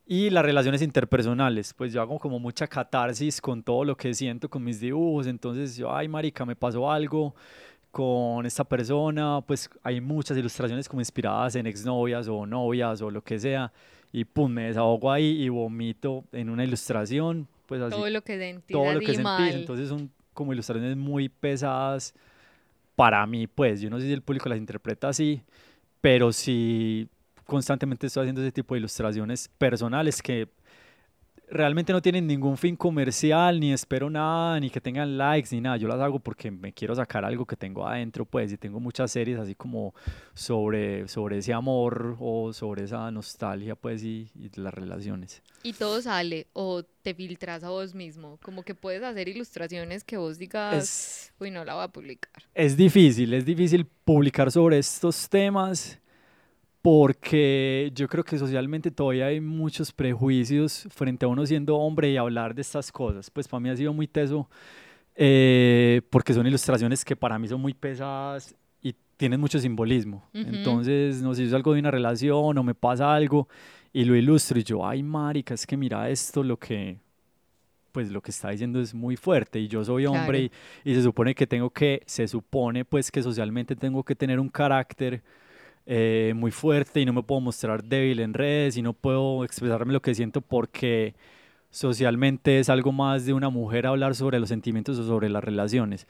Y 0.09 0.29
las 0.29 0.45
relaciones 0.45 0.83
interpersonales, 0.83 1.73
pues 1.73 1.93
yo 1.93 2.03
hago 2.03 2.19
como 2.19 2.41
mucha 2.41 2.67
catarsis 2.67 3.41
con 3.41 3.63
todo 3.63 3.85
lo 3.85 3.97
que 3.97 4.13
siento 4.13 4.49
con 4.49 4.65
mis 4.65 4.81
dibujos, 4.81 5.29
entonces 5.29 5.77
yo, 5.77 5.95
ay 5.95 6.09
marica, 6.09 6.45
me 6.45 6.57
pasó 6.57 6.91
algo 6.91 7.37
con 7.93 8.45
esta 8.45 8.65
persona, 8.65 9.41
pues 9.47 9.71
hay 9.85 10.01
muchas 10.01 10.37
ilustraciones 10.37 10.89
como 10.89 11.01
inspiradas 11.01 11.55
en 11.55 11.69
exnovias 11.69 12.27
o 12.27 12.45
novias 12.45 13.01
o 13.03 13.11
lo 13.13 13.23
que 13.23 13.39
sea, 13.39 13.73
y 14.13 14.25
pum, 14.25 14.51
me 14.51 14.65
desahogo 14.65 15.13
ahí 15.13 15.45
y 15.45 15.49
vomito 15.49 16.25
en 16.33 16.51
una 16.51 16.65
ilustración, 16.65 17.47
pues 17.67 17.81
así 17.83 17.95
todo 17.95 18.11
lo 18.11 18.23
que 18.23 18.37
sentís 18.37 18.77
todo 18.77 18.93
lo 18.93 18.99
que 18.99 19.07
sentís. 19.07 19.23
mal. 19.23 19.55
Entonces 19.55 19.89
son 19.89 20.11
como 20.37 20.53
ilustraciones 20.53 20.97
muy 20.97 21.29
pesadas 21.29 22.15
para 22.95 23.27
mí, 23.27 23.49
pues. 23.49 23.81
Yo 23.81 23.91
no 23.91 23.99
sé 23.99 24.07
si 24.07 24.13
el 24.13 24.23
público 24.23 24.49
las 24.49 24.59
interpreta 24.59 25.09
así, 25.09 25.43
pero 26.01 26.33
sí 26.33 27.09
constantemente 27.45 28.07
estoy 28.07 28.23
haciendo 28.23 28.43
ese 28.43 28.53
tipo 28.53 28.75
de 28.75 28.81
ilustraciones 28.81 29.49
personales 29.59 30.23
que 30.23 30.49
realmente 31.49 31.93
no 31.93 32.03
tienen 32.03 32.27
ningún 32.27 32.57
fin 32.57 32.77
comercial, 32.77 33.61
ni 33.61 33.73
espero 33.73 34.11
nada, 34.11 34.59
ni 34.61 34.71
que 34.71 34.81
tengan 34.81 35.17
likes, 35.17 35.49
ni 35.53 35.61
nada. 35.61 35.77
Yo 35.77 35.89
las 35.89 36.01
hago 36.01 36.19
porque 36.19 36.51
me 36.51 36.73
quiero 36.73 36.95
sacar 36.95 37.25
algo 37.25 37.47
que 37.47 37.57
tengo 37.57 37.87
adentro, 37.87 38.25
pues, 38.25 38.53
y 38.53 38.59
tengo 38.59 38.81
muchas 38.81 39.11
series 39.11 39.39
así 39.39 39.55
como 39.55 39.95
sobre, 40.35 41.09
sobre 41.09 41.39
ese 41.39 41.53
amor 41.53 42.17
o 42.19 42.53
sobre 42.53 42.85
esa 42.85 43.11
nostalgia, 43.11 43.77
pues, 43.77 44.03
y, 44.03 44.31
y 44.35 44.51
las 44.61 44.75
relaciones. 44.75 45.43
Y 45.63 45.73
todo 45.73 46.01
sale 46.01 46.47
o 46.53 46.83
te 47.03 47.15
filtras 47.15 47.65
a 47.65 47.71
vos 47.71 47.95
mismo. 47.95 48.39
Como 48.43 48.63
que 48.63 48.75
puedes 48.75 49.03
hacer 49.03 49.29
ilustraciones 49.29 50.05
que 50.05 50.17
vos 50.17 50.39
digas, 50.39 50.75
Es, 50.75 51.33
uy, 51.39 51.51
no 51.51 51.65
la 51.65 51.75
voy 51.75 51.85
a 51.85 51.89
publicar. 51.89 52.43
Es 52.55 52.77
difícil, 52.77 53.35
es 53.35 53.45
difícil 53.45 53.87
publicar 54.05 54.51
sobre 54.51 54.79
estos 54.79 55.29
temas 55.29 56.01
porque 56.87 57.91
yo 57.97 58.07
creo 58.07 58.23
que 58.23 58.39
socialmente 58.39 58.93
todavía 58.93 59.27
hay 59.27 59.41
muchos 59.41 59.91
prejuicios 59.91 60.87
frente 60.91 61.25
a 61.25 61.29
uno 61.29 61.45
siendo 61.45 61.77
hombre 61.79 62.13
y 62.13 62.17
hablar 62.17 62.55
de 62.55 62.63
estas 62.63 62.93
cosas. 62.93 63.29
Pues 63.29 63.49
para 63.49 63.59
mí 63.59 63.69
ha 63.71 63.77
sido 63.77 63.93
muy 63.93 64.07
teso 64.07 64.49
eh, 65.17 66.01
porque 66.11 66.33
son 66.33 66.47
ilustraciones 66.47 67.05
que 67.05 67.17
para 67.17 67.41
mí 67.41 67.49
son 67.49 67.61
muy 67.61 67.75
pesadas 67.75 68.55
y 68.81 68.95
tienen 69.17 69.41
mucho 69.41 69.59
simbolismo. 69.59 70.29
Ujú. 70.33 70.47
Entonces, 70.47 71.21
no 71.23 71.35
sé, 71.35 71.43
si 71.43 71.49
es 71.49 71.55
algo 71.55 71.75
de 71.75 71.81
una 71.81 71.91
relación 71.91 72.57
o 72.57 72.63
me 72.63 72.77
pasa 72.77 73.13
algo 73.13 73.49
y 73.93 74.05
lo 74.05 74.15
ilustro 74.15 74.57
y 74.57 74.63
yo, 74.63 74.87
ay, 74.87 75.03
marica, 75.03 75.55
es 75.55 75.67
que 75.67 75.77
mira 75.77 76.09
esto, 76.09 76.45
lo 76.45 76.57
que, 76.57 77.01
pues 77.91 78.13
lo 78.13 78.23
que 78.23 78.31
está 78.31 78.51
diciendo 78.51 78.81
es 78.81 78.95
muy 78.95 79.17
fuerte 79.17 79.59
y 79.59 79.67
yo 79.67 79.85
soy 79.85 80.07
hombre 80.07 80.51
Claro. 80.51 80.61
y, 80.85 80.93
y 80.93 80.95
se 80.95 81.03
supone 81.03 81.35
que 81.35 81.49
tengo 81.49 81.69
que, 81.69 82.05
se 82.07 82.29
supone 82.29 82.85
pues 82.85 83.11
que 83.11 83.25
socialmente 83.25 83.75
tengo 83.75 84.05
que 84.05 84.15
tener 84.15 84.39
un 84.39 84.49
carácter 84.49 85.25
eh, 85.87 86.33
muy 86.35 86.51
fuerte 86.51 87.01
y 87.01 87.05
no 87.05 87.13
me 87.13 87.23
puedo 87.23 87.41
mostrar 87.41 87.85
débil 87.85 88.21
en 88.21 88.35
redes 88.35 88.77
y 88.77 88.83
no 88.83 88.93
puedo 88.93 89.45
expresarme 89.45 89.93
lo 89.93 90.03
que 90.03 90.15
siento 90.15 90.41
porque 90.41 91.15
socialmente 91.71 92.59
es 92.59 92.69
algo 92.69 92.91
más 92.91 93.25
de 93.25 93.33
una 93.33 93.51
mujer 93.51 93.87
hablar 93.87 94.15
sobre 94.15 94.41
los 94.41 94.49
sentimientos 94.49 94.99
o 94.99 95.07
sobre 95.07 95.29
las 95.29 95.45
relaciones. 95.45 96.07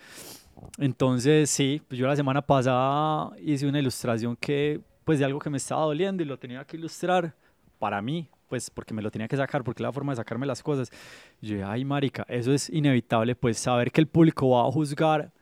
Entonces, 0.78 1.50
sí, 1.50 1.82
pues 1.86 1.98
yo 1.98 2.06
la 2.06 2.16
semana 2.16 2.40
pasada 2.42 3.30
hice 3.38 3.66
una 3.66 3.78
ilustración 3.78 4.36
que, 4.36 4.80
pues 5.04 5.18
de 5.18 5.24
algo 5.24 5.38
que 5.38 5.50
me 5.50 5.58
estaba 5.58 5.82
doliendo 5.82 6.22
y 6.22 6.26
lo 6.26 6.38
tenía 6.38 6.64
que 6.64 6.76
ilustrar 6.76 7.34
para 7.78 8.00
mí, 8.00 8.28
pues 8.48 8.70
porque 8.70 8.94
me 8.94 9.02
lo 9.02 9.10
tenía 9.10 9.28
que 9.28 9.36
sacar, 9.36 9.62
porque 9.64 9.82
es 9.82 9.86
la 9.86 9.92
forma 9.92 10.12
de 10.12 10.16
sacarme 10.16 10.46
las 10.46 10.62
cosas. 10.62 10.90
Yo 11.42 11.54
dije, 11.54 11.64
ay, 11.64 11.84
marica, 11.84 12.24
eso 12.28 12.52
es 12.52 12.70
inevitable, 12.70 13.34
pues 13.34 13.58
saber 13.58 13.90
que 13.92 14.00
el 14.00 14.06
público 14.06 14.48
va 14.48 14.66
a 14.66 14.72
juzgar 14.72 15.32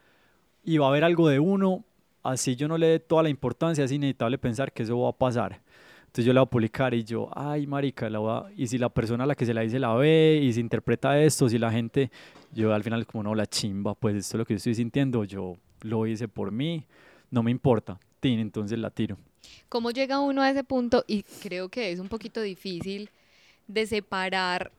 y 0.64 0.78
va 0.78 0.88
a 0.88 0.90
ver 0.90 1.04
algo 1.04 1.28
de 1.28 1.38
uno, 1.38 1.84
así 2.24 2.56
yo 2.56 2.66
no 2.66 2.76
le 2.76 2.86
dé 2.86 2.98
toda 3.00 3.22
la 3.22 3.28
importancia, 3.28 3.84
es 3.84 3.92
inevitable 3.92 4.38
pensar 4.38 4.72
que 4.72 4.82
eso 4.82 4.98
va 5.00 5.10
a 5.10 5.12
pasar. 5.12 5.60
Entonces 6.06 6.24
yo 6.26 6.32
la 6.32 6.40
voy 6.42 6.46
a 6.46 6.50
publicar 6.50 6.94
y 6.94 7.04
yo, 7.04 7.28
ay, 7.34 7.66
marica, 7.66 8.08
la 8.08 8.18
voy 8.20 8.30
a- 8.32 8.52
y 8.56 8.66
si 8.66 8.78
la 8.78 8.88
persona 8.88 9.24
a 9.24 9.26
la 9.26 9.34
que 9.34 9.46
se 9.46 9.52
la 9.52 9.62
dice 9.62 9.78
la 9.78 9.94
ve 9.94 10.40
y 10.42 10.52
se 10.52 10.60
interpreta 10.60 11.20
esto, 11.20 11.48
si 11.48 11.58
la 11.58 11.70
gente, 11.72 12.10
yo 12.52 12.72
al 12.72 12.82
final 12.84 13.04
como 13.06 13.24
no, 13.24 13.34
la 13.34 13.46
chimba, 13.46 13.94
pues 13.94 14.16
esto 14.16 14.36
es 14.36 14.38
lo 14.38 14.44
que 14.44 14.54
yo 14.54 14.58
estoy 14.58 14.74
sintiendo, 14.76 15.24
yo 15.24 15.56
lo 15.82 16.06
hice 16.06 16.28
por 16.28 16.52
mí, 16.52 16.84
no 17.30 17.42
me 17.42 17.50
importa, 17.50 17.98
tin, 18.20 18.38
entonces 18.38 18.78
la 18.78 18.90
tiro. 18.90 19.18
¿Cómo 19.68 19.90
llega 19.90 20.20
uno 20.20 20.40
a 20.40 20.50
ese 20.50 20.62
punto? 20.62 21.04
Y 21.08 21.24
creo 21.42 21.68
que 21.68 21.90
es 21.90 21.98
un 21.98 22.08
poquito 22.08 22.40
difícil 22.40 23.10
de 23.66 23.84
separar, 23.86 24.70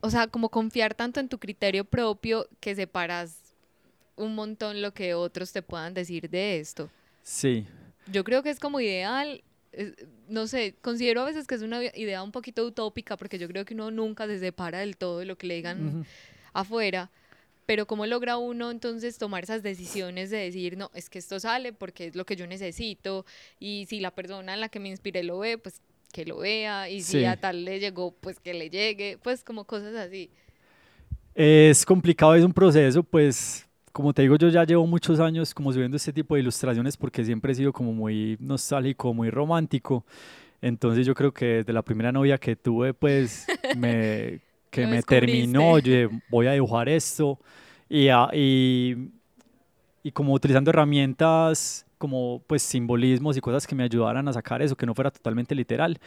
o 0.00 0.10
sea, 0.10 0.26
como 0.26 0.48
confiar 0.48 0.94
tanto 0.94 1.20
en 1.20 1.28
tu 1.28 1.38
criterio 1.38 1.84
propio 1.84 2.48
que 2.60 2.74
separas 2.74 3.37
un 4.18 4.34
montón 4.34 4.82
lo 4.82 4.92
que 4.94 5.14
otros 5.14 5.52
te 5.52 5.62
puedan 5.62 5.94
decir 5.94 6.30
de 6.30 6.60
esto. 6.60 6.92
Sí, 7.22 7.66
Yo 8.06 8.24
creo 8.24 8.42
que 8.42 8.50
es 8.50 8.58
como 8.60 8.80
ideal, 8.80 9.42
no 10.28 10.46
sé, 10.46 10.76
considero 10.80 11.22
a 11.22 11.24
veces 11.26 11.46
que 11.46 11.54
es 11.54 11.62
una 11.62 11.82
idea 11.84 12.22
un 12.22 12.32
poquito 12.32 12.64
utópica 12.64 13.16
porque 13.16 13.38
yo 13.38 13.48
creo 13.48 13.64
que 13.64 13.74
uno 13.74 13.90
nunca 13.90 14.26
se 14.26 14.38
separa 14.38 14.78
del 14.80 14.96
todo 14.96 15.18
de 15.18 15.26
lo 15.26 15.36
que 15.36 15.46
le 15.46 15.56
digan 15.56 15.96
ujú, 15.96 16.06
afuera, 16.54 17.10
pero 17.66 17.86
¿cómo 17.86 18.06
logra 18.06 18.38
uno 18.38 18.70
entonces 18.70 19.18
tomar 19.18 19.44
esas 19.44 19.62
decisiones 19.62 20.30
de 20.30 20.38
decir, 20.38 20.76
no, 20.78 20.90
es 20.94 21.10
que 21.10 21.18
esto 21.20 21.40
sale 21.40 21.72
porque 21.72 22.08
es 22.08 22.16
lo 22.16 22.26
que 22.26 22.36
yo 22.36 22.46
necesito 22.46 23.26
y 23.60 23.86
si 23.88 24.00
la 24.00 24.12
persona 24.14 24.54
en 24.54 24.60
la 24.60 24.68
que 24.70 24.80
me 24.80 24.88
inspiré 24.90 25.22
lo 25.24 25.38
ve, 25.40 25.58
pues 25.58 25.82
que 26.12 26.26
lo 26.26 26.38
vea 26.38 26.90
y 26.90 27.04
si 27.04 27.12
Sí. 27.12 27.24
a 27.26 27.36
tal 27.38 27.64
le 27.64 27.80
llegó, 27.80 28.12
pues 28.12 28.40
que 28.40 28.54
le 28.54 28.70
llegue, 28.70 29.18
pues 29.22 29.44
como 29.44 29.64
cosas 29.66 29.94
así. 29.96 30.30
Es 31.34 31.86
complicado, 31.86 32.34
es 32.34 32.44
un 32.44 32.52
proceso, 32.52 33.02
pues 33.02 33.67
como 33.92 34.12
te 34.14 34.22
digo, 34.22 34.36
yo 34.36 34.48
ya 34.48 34.64
llevo 34.64 34.86
muchos 34.86 35.20
años 35.20 35.54
como 35.54 35.72
subiendo 35.72 35.96
este 35.96 36.12
tipo 36.12 36.34
de 36.34 36.40
ilustraciones 36.42 36.96
porque 36.96 37.24
siempre 37.24 37.52
he 37.52 37.54
sido 37.54 37.72
como 37.72 37.92
muy 37.92 38.36
nostálgico, 38.40 39.14
muy 39.14 39.30
romántico. 39.30 40.04
Entonces 40.62 41.06
yo 41.06 41.14
creo 41.14 41.32
que 41.34 41.46
desde 41.46 41.72
la 41.72 41.82
primera 41.82 42.12
novia 42.12 42.38
que 42.38 42.56
tuve, 42.56 42.94
pues 42.94 43.52
me, 43.72 44.40
que 44.70 44.86
me 44.86 45.02
terminó, 45.02 45.78
yo 45.80 45.92
dije, 45.92 46.10
voy 46.28 46.46
a 46.48 46.52
dibujar 46.52 46.88
esto 46.88 47.40
y, 47.88 48.08
a- 48.08 48.30
y, 48.34 49.10
y 50.02 50.12
como 50.12 50.32
utilizando 50.34 50.70
herramientas 50.70 51.84
como 51.98 52.42
pues 52.46 52.62
simbolismos 52.62 53.36
y 53.36 53.40
cosas 53.40 53.66
que 53.66 53.74
me 53.74 53.82
ayudaran 53.82 54.28
a 54.28 54.32
sacar 54.32 54.62
eso, 54.62 54.76
que 54.76 54.86
no 54.86 54.94
fuera 54.94 55.10
totalmente 55.10 55.54
literal. 55.54 55.98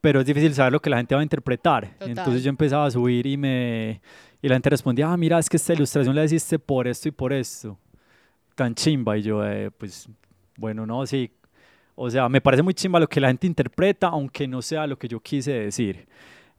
Pero 0.00 0.20
es 0.20 0.26
difícil 0.26 0.54
saber 0.54 0.72
lo 0.72 0.80
que 0.80 0.90
la 0.90 0.96
gente 0.98 1.14
va 1.14 1.20
a 1.20 1.24
interpretar. 1.24 1.90
Total. 1.94 2.08
Entonces 2.10 2.42
yo 2.44 2.50
empezaba 2.50 2.86
a 2.86 2.90
subir 2.90 3.26
y 3.26 3.36
me 3.36 4.00
y 4.40 4.48
la 4.48 4.54
gente 4.54 4.70
respondía, 4.70 5.10
ah, 5.12 5.16
mira, 5.16 5.38
es 5.38 5.48
que 5.48 5.56
esta 5.56 5.72
ilustración 5.72 6.14
la 6.14 6.24
hiciste 6.24 6.58
por 6.58 6.86
esto 6.86 7.08
y 7.08 7.10
por 7.10 7.32
esto. 7.32 7.76
Tan 8.54 8.74
chimba. 8.74 9.18
Y 9.18 9.22
yo, 9.22 9.44
eh, 9.44 9.70
pues, 9.76 10.08
bueno, 10.56 10.86
no, 10.86 11.04
sí. 11.06 11.30
O 11.96 12.08
sea, 12.08 12.28
me 12.28 12.40
parece 12.40 12.62
muy 12.62 12.74
chimba 12.74 13.00
lo 13.00 13.08
que 13.08 13.20
la 13.20 13.28
gente 13.28 13.48
interpreta, 13.48 14.06
aunque 14.08 14.46
no 14.46 14.62
sea 14.62 14.86
lo 14.86 14.96
que 14.96 15.08
yo 15.08 15.18
quise 15.18 15.52
decir. 15.52 16.06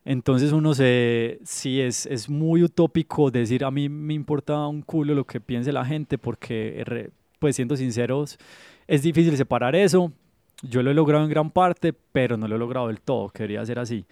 Entonces 0.03 0.51
uno 0.51 0.73
se, 0.73 1.39
sí, 1.43 1.79
es, 1.79 2.05
es 2.05 2.29
muy 2.29 2.63
utópico 2.63 3.31
decir, 3.31 3.63
a 3.63 3.71
mí 3.71 3.87
me 3.87 4.13
importa 4.13 4.67
un 4.67 4.81
culo 4.81 5.13
lo 5.13 5.25
que 5.25 5.39
piense 5.39 5.71
la 5.71 5.85
gente, 5.85 6.17
porque, 6.17 6.83
re- 6.85 7.11
pues 7.37 7.55
siendo 7.55 7.77
sinceros, 7.77 8.37
es 8.87 9.03
difícil 9.03 9.37
separar 9.37 9.75
eso. 9.75 10.11
Yo 10.61 10.83
lo 10.83 10.91
he 10.91 10.93
logrado 10.93 11.23
en 11.23 11.29
gran 11.29 11.51
parte, 11.51 11.93
pero 11.93 12.37
no 12.37 12.47
lo 12.47 12.55
he 12.55 12.59
logrado 12.59 12.87
del 12.87 13.01
todo, 13.01 13.29
quería 13.29 13.65
ser 13.65 13.79
así. 13.79 14.05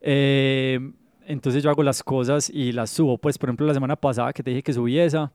Eh, 0.00 0.78
entonces 1.26 1.62
yo 1.62 1.70
hago 1.70 1.82
las 1.82 2.02
cosas 2.02 2.48
y 2.50 2.72
las 2.72 2.90
subo. 2.90 3.18
Pues, 3.18 3.38
por 3.38 3.48
ejemplo, 3.48 3.66
la 3.66 3.74
semana 3.74 3.96
pasada 3.96 4.32
que 4.32 4.42
te 4.42 4.50
dije 4.50 4.62
que 4.62 4.72
subí 4.72 4.98
esa, 4.98 5.32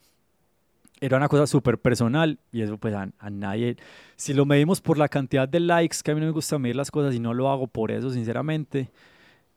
era 1.02 1.18
una 1.18 1.28
cosa 1.28 1.46
súper 1.46 1.78
personal 1.78 2.40
y 2.52 2.62
eso 2.62 2.78
pues 2.78 2.94
a, 2.94 3.10
a 3.20 3.30
nadie, 3.30 3.76
si 4.16 4.34
lo 4.34 4.46
medimos 4.46 4.82
por 4.82 4.98
la 4.98 5.10
cantidad 5.10 5.48
de 5.48 5.60
likes, 5.60 5.98
que 6.04 6.12
a 6.12 6.16
mí 6.16 6.22
no 6.22 6.28
me 6.28 6.32
gusta 6.32 6.58
medir 6.58 6.76
las 6.76 6.92
cosas 6.92 7.14
y 7.16 7.20
no 7.20 7.34
lo 7.34 7.50
hago 7.50 7.68
por 7.68 7.92
eso, 7.92 8.10
sinceramente, 8.10 8.90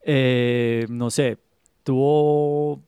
eh, 0.03 0.87
no 0.89 1.11
sé, 1.11 1.39
tuvo 1.85 2.81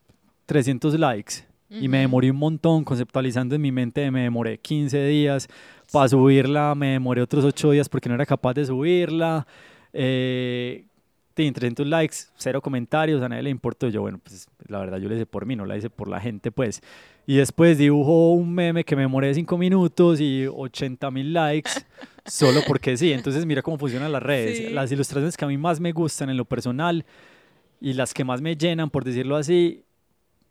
300 0.46 0.98
likes 0.98 1.34
y 1.72 1.86
me 1.86 1.98
demoré 1.98 2.32
un 2.32 2.36
montón 2.36 2.82
conceptualizando 2.82 3.54
en 3.54 3.62
mi 3.62 3.70
mente, 3.70 4.11
me 4.11 4.22
demoré 4.22 4.58
15 4.58 5.06
días 5.06 5.48
para 5.93 6.09
subirla, 6.09 6.74
me 6.74 6.88
demoré 6.88 7.22
otros 7.22 7.45
8 7.45 7.70
días 7.72 7.88
porque 7.88 8.09
no 8.09 8.14
era 8.14 8.26
capaz 8.26 8.55
de 8.55 8.64
subirla. 8.66 9.47
Eh, 9.93 10.84
tiene 11.34 11.53
300 11.53 11.86
likes, 11.86 12.16
cero 12.36 12.61
comentarios, 12.61 13.22
a 13.22 13.28
nadie 13.28 13.43
le 13.43 13.51
importó. 13.51 13.88
Yo, 13.88 14.03
bueno, 14.03 14.18
pues 14.22 14.49
la 14.66 14.78
verdad 14.78 14.99
yo 14.99 15.09
la 15.09 15.14
hice 15.14 15.26
por 15.26 15.47
mí, 15.47 15.57
no 15.57 15.64
la 15.64 15.76
hice 15.76 15.91
por 15.91 16.09
la 16.09 16.20
gente, 16.20 16.51
pues. 16.53 16.82
Y 17.26 17.36
después 17.36 17.78
dibujo 17.78 18.32
un 18.32 18.53
meme 18.53 18.84
que 18.84 18.97
me 18.97 19.03
demoré 19.03 19.32
5 19.32 19.57
minutos 19.57 20.20
y 20.20 20.47
80 20.47 21.11
mil 21.11 21.32
likes, 21.32 21.70
solo 22.26 22.61
porque 22.66 22.97
sí. 22.97 23.12
Entonces 23.12 23.47
mira 23.47 23.62
cómo 23.62 23.78
funcionan 23.78 24.12
las 24.12 24.22
redes. 24.22 24.59
Sí. 24.59 24.68
Las 24.70 24.91
ilustraciones 24.93 25.36
que 25.36 25.45
a 25.45 25.49
mí 25.49 25.57
más 25.57 25.80
me 25.80 25.93
gustan 25.93 26.30
en 26.30 26.36
lo 26.36 26.45
personal 26.45 27.05
y 27.80 27.95
las 27.95 28.12
que 28.12 28.24
más 28.24 28.41
me 28.41 28.57
llenan, 28.57 28.91
por 28.91 29.05
decirlo 29.05 29.36
así, 29.36 29.84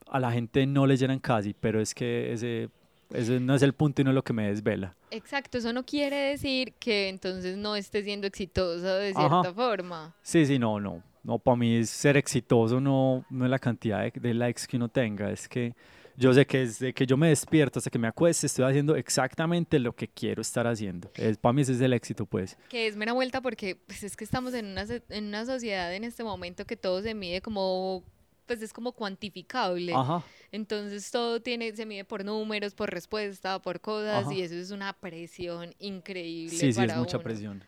a 0.10 0.20
la 0.20 0.32
gente 0.32 0.66
no 0.66 0.88
le 0.88 0.98
llenan 0.98 1.20
casi, 1.20 1.54
pero 1.54 1.80
es 1.80 1.94
que 1.94 2.34
ese, 2.34 2.70
ese 3.12 3.40
no 3.40 3.56
es 3.56 3.62
el 3.62 3.74
punto 3.74 4.02
y 4.02 4.06
no 4.06 4.12
es 4.12 4.16
lo 4.16 4.24
que 4.24 4.34
me 4.34 4.48
desvela. 4.48 4.96
Exacto, 5.12 5.58
eso 5.58 5.74
no 5.74 5.86
quiere 5.86 6.16
decir 6.16 6.74
que 6.80 7.10
entonces 7.10 7.58
no 7.58 7.76
esté 7.76 8.04
siendo 8.04 8.28
exitoso 8.28 8.96
de 8.96 9.14
Ajá. 9.16 9.42
cierta 9.42 9.54
forma. 9.54 10.16
Sí, 10.22 10.46
sí, 10.46 10.60
no, 10.60 10.80
no. 10.80 11.04
No, 11.24 11.38
para 11.38 11.58
mí 11.58 11.84
ser 11.86 12.16
exitoso 12.18 12.80
no, 12.80 13.26
no 13.30 13.46
es 13.46 13.52
la 13.52 13.60
cantidad 13.60 14.04
de, 14.04 14.12
de 14.20 14.34
likes 14.34 14.64
que 14.68 14.78
uno 14.78 14.88
tenga, 14.88 15.30
es 15.32 15.50
que 15.50 15.74
yo 16.20 16.34
sé 16.34 16.46
que 16.46 16.60
desde 16.60 16.94
que 16.94 17.06
yo 17.06 17.16
me 17.16 17.30
despierto 17.30 17.80
hasta 17.80 17.90
que 17.90 17.98
me 17.98 18.08
acueste 18.10 18.46
estoy 18.46 18.66
haciendo 18.66 18.98
exactamente 18.98 19.80
lo 19.80 19.96
que 19.96 20.10
quiero 20.10 20.42
estar 20.42 20.68
haciendo. 20.68 21.10
Es, 21.16 21.38
para 21.38 21.54
mí 21.54 21.62
ese 21.62 21.72
es 21.72 21.82
el 21.82 21.94
éxito, 21.94 22.26
pues. 22.26 22.58
Que 22.68 22.88
es 22.88 22.98
mera 22.98 23.14
vuelta 23.14 23.40
porque 23.42 23.78
pues, 23.78 24.04
es 24.04 24.18
que 24.18 24.26
estamos 24.26 24.54
en 24.54 24.66
una, 24.66 24.86
en 25.10 25.28
una 25.28 25.46
sociedad 25.46 25.96
en 25.96 26.04
este 26.04 26.26
momento 26.26 26.66
que 26.66 26.76
todo 26.76 27.02
se 27.02 27.14
mide 27.14 27.42
como, 27.42 28.04
pues 28.50 28.64
es 28.64 28.74
como 28.74 28.94
cuantificable. 28.94 29.94
Ajá. 29.94 30.24
Entonces 30.52 31.12
todo 31.12 31.40
tiene, 31.40 31.72
se 31.76 31.86
mide 31.86 32.04
por 32.04 32.26
números, 32.26 32.74
por 32.74 32.90
respuesta, 32.90 33.62
por 33.62 33.80
cosas 33.80 34.26
Ajá. 34.26 34.34
y 34.34 34.42
eso 34.42 34.56
es 34.56 34.72
una 34.72 34.92
presión 34.92 35.76
increíble 35.78 36.58
Sí, 36.58 36.74
sí, 36.74 36.82
es 36.82 36.96
mucha 36.96 37.18
uno. 37.18 37.24
presión. 37.24 37.64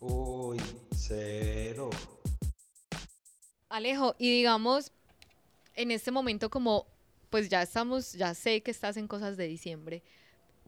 Uy, 0.00 0.60
cero. 0.96 1.90
Alejo, 3.68 4.16
y 4.18 4.32
digamos, 4.38 4.90
en 5.76 5.92
este 5.92 6.10
momento 6.10 6.50
como, 6.50 6.88
pues 7.30 7.48
ya 7.48 7.62
estamos, 7.62 8.14
ya 8.14 8.34
sé 8.34 8.62
que 8.62 8.72
estás 8.72 8.96
en 8.96 9.06
cosas 9.06 9.36
de 9.36 9.46
diciembre, 9.46 10.02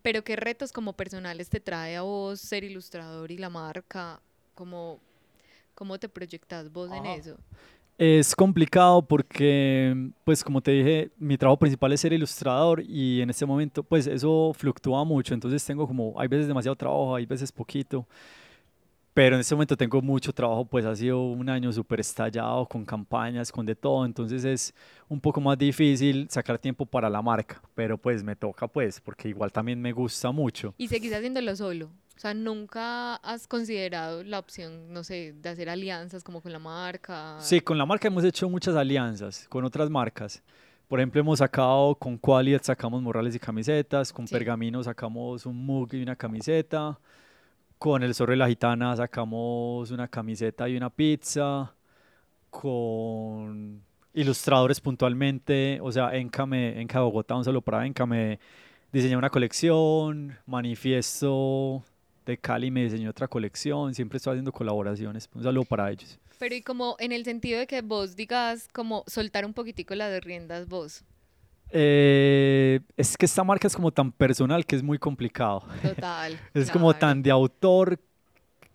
pero 0.03 0.23
¿qué 0.23 0.37
retos 0.37 0.71
como 0.71 0.93
personales 0.93 1.49
te 1.49 1.59
trae 1.59 1.97
a 1.97 2.03
vos 2.03 2.41
ser 2.41 2.63
ilustrador 2.63 3.33
y 3.33 3.39
la 3.39 3.51
marca? 3.51 4.23
¿Cómo, 4.55 5.01
cómo 5.77 5.99
te 5.99 6.09
proyectas 6.09 6.73
vos 6.73 6.91
en 6.91 7.07
Ajá. 7.07 7.15
eso? 7.15 7.37
Es 7.99 8.35
complicado 8.35 9.01
porque, 9.01 10.11
pues 10.25 10.43
como 10.45 10.61
te 10.61 10.71
dije, 10.73 11.11
mi 11.19 11.39
trabajo 11.39 11.59
principal 11.59 11.93
es 11.93 12.01
ser 12.01 12.13
ilustrador 12.13 12.83
y 12.83 13.23
en 13.23 13.31
este 13.31 13.47
momento, 13.47 13.83
pues 13.83 14.07
eso 14.07 14.53
fluctúa 14.55 15.05
mucho, 15.05 15.33
entonces 15.33 15.65
tengo 15.65 15.87
como, 15.87 16.19
hay 16.21 16.29
veces 16.29 16.47
demasiado 16.47 16.77
trabajo, 16.77 17.15
hay 17.15 17.25
veces 17.25 17.51
poquito, 17.51 18.07
pero 19.15 19.37
en 19.37 19.41
este 19.41 19.55
momento 19.55 19.79
tengo 19.79 20.03
mucho 20.03 20.31
trabajo, 20.31 20.67
pues 20.67 20.85
ha 20.85 20.95
sido 20.95 21.23
un 21.23 21.49
año 21.49 21.73
súper 21.73 22.01
estallado 22.01 22.67
con 22.67 22.85
campañas, 22.85 23.51
con 23.51 23.65
de 23.65 23.75
todo, 23.75 24.05
entonces 24.05 24.45
es 24.45 24.75
un 25.09 25.19
poco 25.19 25.41
más 25.41 25.57
difícil 25.57 26.27
sacar 26.29 26.59
tiempo 26.59 26.85
para 26.85 27.09
la 27.09 27.23
marca, 27.23 27.63
pero 27.75 27.97
pues 27.97 28.23
me 28.23 28.37
toca 28.37 28.69
pues, 28.69 29.01
porque 29.01 29.31
igual 29.31 29.51
también 29.51 29.81
me 29.81 29.93
gusta 29.93 30.31
mucho. 30.33 30.75
Y 30.77 30.89
seguís 30.89 31.15
haciéndolo 31.15 31.57
solo. 31.57 31.89
O 32.17 32.19
sea, 32.19 32.33
nunca 32.33 33.17
has 33.17 33.47
considerado 33.47 34.25
la 34.25 34.39
opción, 34.39 34.91
no 34.91 35.05
sé, 35.05 35.35
de 35.37 35.49
hacer 35.51 35.69
alianzas 35.69 36.25
como 36.25 36.41
con 36.41 36.51
la 36.51 36.59
marca. 36.59 37.37
Sí, 37.41 37.61
con 37.61 37.77
la 37.77 37.85
marca 37.85 38.09
hemos 38.09 38.25
hecho 38.25 38.49
muchas 38.49 38.75
alianzas 38.75 39.47
con 39.51 39.65
otras 39.65 39.91
marcas. 39.91 40.43
Por 40.89 40.99
ejemplo, 40.99 41.21
hemos 41.21 41.41
sacado 41.41 41.95
con 41.97 42.17
Qualiet 42.17 42.63
sacamos 42.63 43.03
morrales 43.03 43.35
y 43.35 43.39
camisetas, 43.39 44.15
con 44.15 44.27
Sí. 44.27 44.33
Pergamino 44.35 44.83
sacamos 44.83 45.45
un 45.45 45.57
mug 45.67 45.93
y 45.93 46.03
una 46.03 46.17
camiseta, 46.17 46.99
con 47.79 48.03
El 48.03 48.15
Zorro 48.15 48.33
y 48.33 48.37
la 48.39 48.49
Gitana 48.49 48.97
sacamos 48.97 49.91
una 49.91 50.09
camiseta 50.09 50.69
y 50.71 50.77
una 50.77 50.89
pizza, 50.89 51.75
con 52.49 53.83
ilustradores 54.15 54.81
puntualmente, 54.81 55.79
o 55.83 55.93
sea, 55.93 56.15
Enca, 56.17 56.47
me, 56.47 56.81
Enca 56.81 57.01
Bogotá, 57.01 57.35
un 57.35 57.45
solo 57.45 57.61
para 57.61 57.85
Enca, 57.85 58.07
me 58.07 58.39
diseñó 58.91 59.19
una 59.19 59.29
colección, 59.29 60.39
Manifiesto 60.47 61.85
de 62.27 62.37
Cali 62.37 62.71
me 62.71 62.83
diseñó 62.83 63.11
otra 63.11 63.29
colección, 63.29 63.95
siempre 63.95 64.17
estoy 64.17 64.33
haciendo 64.33 64.53
colaboraciones, 64.53 65.31
un 65.33 65.45
saludo 65.45 65.65
para 65.65 65.91
ellos. 65.91 66.19
Pero 66.39 66.55
y 66.55 66.61
como 66.61 66.97
en 66.99 67.13
el 67.13 67.25
sentido 67.25 67.61
de 67.61 67.67
que 67.67 67.81
vos 67.81 68.17
digas 68.17 68.69
como 68.73 69.05
soltar 69.07 69.47
un 69.47 69.55
poquitico 69.55 69.95
las 69.95 70.23
riendas 70.23 70.69
vos. 70.69 71.05
Eh, 71.71 72.81
es 72.97 73.17
que 73.17 73.27
esta 73.27 73.43
marca 73.43 73.67
es 73.67 73.75
como 73.75 73.91
tan 73.91 74.13
personal 74.13 74.67
que 74.67 74.77
es 74.77 74.83
muy 74.83 74.99
complicado. 74.99 75.65
Total. 75.83 76.39
Es 76.55 76.71
como 76.71 76.87
claro, 76.91 76.99
tan 76.99 77.23
de 77.23 77.31
autor 77.31 77.99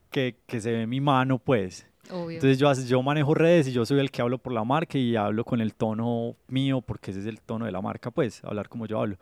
que, 0.10 0.38
que 0.46 0.60
se 0.60 0.72
ve 0.72 0.88
mi 0.88 1.00
mano, 1.00 1.38
pues. 1.38 1.86
Obvio. 2.10 2.32
Entonces 2.32 2.58
yo, 2.58 2.74
yo 2.74 3.02
manejo 3.02 3.34
redes 3.34 3.68
y 3.68 3.72
yo 3.72 3.86
soy 3.86 4.00
el 4.00 4.12
que 4.12 4.22
hablo 4.22 4.38
por 4.38 4.52
la 4.52 4.64
marca 4.64 4.98
y 4.98 5.16
hablo 5.16 5.46
con 5.46 5.62
el 5.62 5.74
tono 5.74 6.36
mío 6.48 6.82
porque 6.82 7.12
ese 7.12 7.22
es 7.22 7.26
el 7.28 7.40
tono 7.40 7.66
de 7.66 7.72
la 7.72 7.82
marca, 7.82 8.12
pues, 8.12 8.44
hablar 8.44 8.68
como 8.68 8.86
yo 8.88 9.00
hablo. 9.00 9.18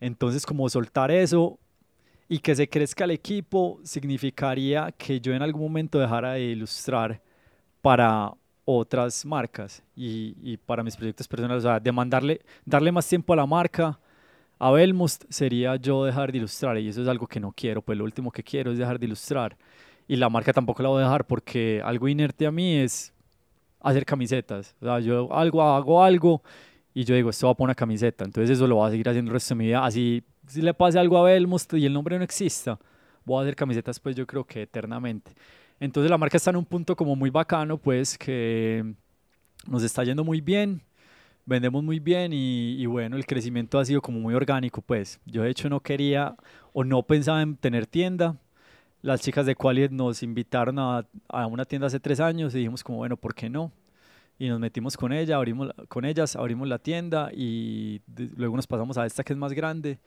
Entonces 0.00 0.46
como 0.46 0.68
soltar 0.68 1.10
eso 1.10 1.58
y 2.32 2.38
que 2.38 2.54
se 2.54 2.68
crezca 2.68 3.02
el 3.02 3.10
equipo 3.10 3.80
significaría 3.82 4.94
que 4.96 5.20
yo 5.20 5.34
en 5.34 5.42
algún 5.42 5.62
momento 5.62 5.98
dejara 5.98 6.34
de 6.34 6.42
ilustrar 6.42 7.20
para 7.82 8.32
otras 8.64 9.26
marcas 9.26 9.82
y, 9.96 10.36
y 10.40 10.56
para 10.56 10.84
mis 10.84 10.96
proyectos 10.96 11.26
personales, 11.26 11.64
o 11.64 11.68
sea, 11.68 11.80
de 11.80 11.90
mandarle, 11.90 12.40
darle 12.64 12.92
más 12.92 13.08
tiempo 13.08 13.32
a 13.32 13.36
la 13.36 13.46
marca. 13.46 13.98
A 14.60 14.70
Belmost 14.70 15.24
sería 15.28 15.74
yo 15.74 16.04
dejar 16.04 16.30
de 16.30 16.38
ilustrar 16.38 16.78
y 16.78 16.86
eso 16.86 17.02
es 17.02 17.08
algo 17.08 17.26
que 17.26 17.40
no 17.40 17.50
quiero, 17.50 17.82
pues 17.82 17.98
lo 17.98 18.04
último 18.04 18.30
que 18.30 18.44
quiero 18.44 18.70
es 18.70 18.78
dejar 18.78 19.00
de 19.00 19.06
ilustrar. 19.06 19.56
Y 20.06 20.14
la 20.14 20.28
marca 20.28 20.52
tampoco 20.52 20.84
la 20.84 20.88
voy 20.90 21.00
a 21.00 21.06
dejar 21.06 21.26
porque 21.26 21.82
algo 21.84 22.06
inerte 22.06 22.46
a 22.46 22.52
mí 22.52 22.76
es 22.76 23.12
hacer 23.80 24.04
camisetas, 24.04 24.76
o 24.80 24.84
sea, 24.84 25.00
yo 25.00 25.34
algo 25.34 25.62
hago 25.62 26.00
algo 26.00 26.42
y 26.94 27.02
yo 27.02 27.16
digo, 27.16 27.30
esto 27.30 27.48
va 27.48 27.54
para 27.54 27.64
una 27.64 27.74
camiseta, 27.74 28.24
entonces 28.24 28.50
eso 28.50 28.68
lo 28.68 28.76
voy 28.76 28.86
a 28.86 28.90
seguir 28.92 29.08
haciendo 29.08 29.30
el 29.30 29.32
resto 29.32 29.54
de 29.54 29.58
mi 29.58 29.66
vida, 29.66 29.84
así 29.84 30.22
si 30.50 30.62
le 30.62 30.74
pase 30.74 30.98
algo 30.98 31.18
a 31.18 31.24
Belmost 31.24 31.72
y 31.74 31.86
el 31.86 31.92
nombre 31.92 32.18
no 32.18 32.24
exista, 32.24 32.78
voy 33.24 33.40
a 33.40 33.42
hacer 33.42 33.56
camisetas 33.56 34.00
pues 34.00 34.16
yo 34.16 34.26
creo 34.26 34.44
que 34.44 34.62
eternamente. 34.62 35.32
Entonces 35.80 36.10
la 36.10 36.18
marca 36.18 36.36
está 36.36 36.50
en 36.50 36.56
un 36.56 36.64
punto 36.66 36.96
como 36.96 37.16
muy 37.16 37.30
bacano, 37.30 37.78
pues 37.78 38.18
que 38.18 38.94
nos 39.66 39.82
está 39.82 40.04
yendo 40.04 40.24
muy 40.24 40.40
bien, 40.40 40.82
vendemos 41.46 41.82
muy 41.84 42.00
bien 42.00 42.32
y, 42.32 42.76
y 42.80 42.86
bueno, 42.86 43.16
el 43.16 43.26
crecimiento 43.26 43.78
ha 43.78 43.84
sido 43.84 44.02
como 44.02 44.20
muy 44.20 44.34
orgánico, 44.34 44.82
pues. 44.82 45.20
Yo 45.26 45.42
de 45.42 45.50
hecho 45.50 45.68
no 45.70 45.80
quería 45.80 46.36
o 46.72 46.84
no 46.84 47.02
pensaba 47.02 47.42
en 47.42 47.56
tener 47.56 47.86
tienda. 47.86 48.36
Las 49.02 49.22
chicas 49.22 49.46
de 49.46 49.56
Qualit 49.56 49.90
nos 49.92 50.22
invitaron 50.22 50.78
a, 50.78 51.06
a 51.28 51.46
una 51.46 51.64
tienda 51.64 51.86
hace 51.88 52.00
tres 52.00 52.20
años 52.20 52.54
y 52.54 52.58
dijimos 52.58 52.84
como, 52.84 52.98
bueno, 52.98 53.16
¿por 53.16 53.34
qué 53.34 53.48
no? 53.50 53.72
Y 54.38 54.48
nos 54.48 54.60
metimos 54.60 54.96
con 54.96 55.12
ella, 55.12 55.36
abrimos, 55.36 55.70
con 55.88 56.04
ellas, 56.04 56.36
abrimos 56.36 56.68
la 56.68 56.78
tienda 56.78 57.30
y 57.32 58.00
de- 58.06 58.30
luego 58.36 58.56
nos 58.56 58.66
pasamos 58.66 58.98
a 58.98 59.06
esta 59.06 59.22
que 59.24 59.32
es 59.34 59.38
más 59.38 59.52
grande. 59.52 59.98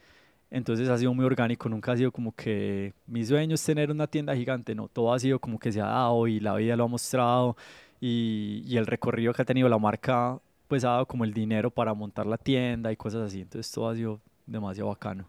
Entonces 0.52 0.88
ha 0.90 0.98
sido 0.98 1.14
muy 1.14 1.26
orgánico, 1.26 1.68
nunca 1.68 1.94
ha 1.94 1.98
sido 1.98 2.12
como 2.12 2.36
que 2.36 2.94
mi 3.08 3.26
sueño 3.26 3.56
es 3.56 3.64
tener 3.64 3.90
una 3.90 4.08
tienda 4.08 4.36
gigante, 4.36 4.76
no, 4.76 4.88
todo 4.88 5.14
ha 5.14 5.20
sido 5.20 5.40
como 5.40 5.58
que 5.58 5.72
se 5.72 5.82
ha 5.82 5.86
dado 5.86 6.28
y 6.28 6.40
la 6.40 6.54
vida 6.56 6.76
lo 6.76 6.84
ha 6.84 6.88
mostrado 6.88 7.58
y, 8.00 8.64
y 8.68 8.78
el 8.78 8.86
recorrido 8.86 9.34
que 9.34 9.42
ha 9.42 9.46
tenido 9.46 9.68
la 9.68 9.80
marca 9.80 10.40
pues 10.68 10.84
ha 10.84 10.90
dado 10.90 11.06
como 11.08 11.24
el 11.24 11.34
dinero 11.34 11.72
para 11.72 11.94
montar 11.94 12.26
la 12.26 12.38
tienda 12.38 12.92
y 12.92 12.96
cosas 12.96 13.22
así, 13.24 13.42
entonces 13.42 13.72
todo 13.72 13.90
ha 13.90 13.96
sido 13.96 14.20
demasiado 14.46 14.90
bacano. 14.90 15.28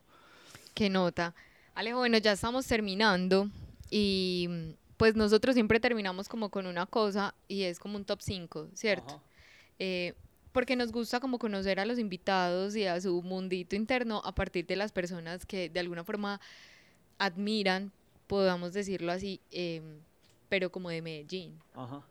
Qué 0.75 0.91
nota. 0.91 1.35
Alejo, 1.75 1.99
bueno, 1.99 2.19
ya 2.19 2.33
estamos 2.33 2.67
terminando 2.67 3.49
y 3.91 4.49
pues 4.97 5.17
nosotros 5.17 5.55
siempre 5.55 5.81
terminamos 5.81 6.29
como 6.29 6.49
con 6.49 6.67
una 6.67 6.87
cosa 6.87 7.35
y 7.49 7.63
es 7.63 7.79
como 7.79 7.97
un 7.97 8.05
top 8.05 8.21
5, 8.21 8.69
¿cierto? 8.75 9.21
Eh, 9.79 10.15
porque 10.55 10.77
nos 10.77 10.93
gusta 10.93 11.19
como 11.19 11.41
conocer 11.41 11.81
a 11.81 11.85
los 11.85 11.99
invitados 11.99 12.77
y 12.77 12.87
a 12.87 13.01
su 13.01 13.21
mundito 13.23 13.75
interno 13.75 14.23
a 14.25 14.33
partir 14.37 14.65
de 14.67 14.77
las 14.77 14.93
personas 14.93 15.45
que 15.45 15.69
de 15.69 15.81
alguna 15.81 16.05
forma 16.05 16.41
admiran, 17.19 17.91
podamos 18.29 18.73
decirlo 18.73 19.11
así, 19.11 19.41
em, 19.51 19.83
pero 20.49 20.71
como 20.71 20.91
de 20.91 21.03
Medellín. 21.03 21.59
Ajá. 21.75 22.03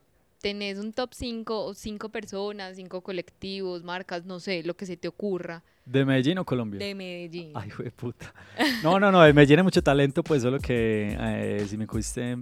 Tenés 0.42 0.78
un 0.78 0.92
top 0.92 1.14
5 1.14 1.64
o 1.64 1.74
5 1.74 2.10
personas, 2.10 2.76
5 2.76 3.00
colectivos, 3.00 3.82
marcas, 3.82 4.26
no 4.26 4.42
sé, 4.42 4.62
lo 4.64 4.76
que 4.76 4.86
se 4.86 4.98
te 4.98 5.08
ocurra 5.08 5.64
¿De 5.86 6.04
Medellín 6.04 6.38
o 6.38 6.44
Colombia? 6.44 6.86
de 6.86 6.94
Medellín. 6.94 7.54
Ay, 7.56 7.70
de 7.78 7.92
puta. 7.92 8.34
No, 8.84 9.00
no, 9.00 9.10
no, 9.10 9.22
de 9.22 9.32
Medellín 9.32 9.60
hay 9.60 9.64
mucho 9.64 9.82
talento, 9.82 10.22
pues 10.22 10.42
solo 10.42 10.60
que 10.60 11.16
eh, 11.18 11.66
si 11.66 11.78
me 11.78 11.88
cogiste 11.88 12.36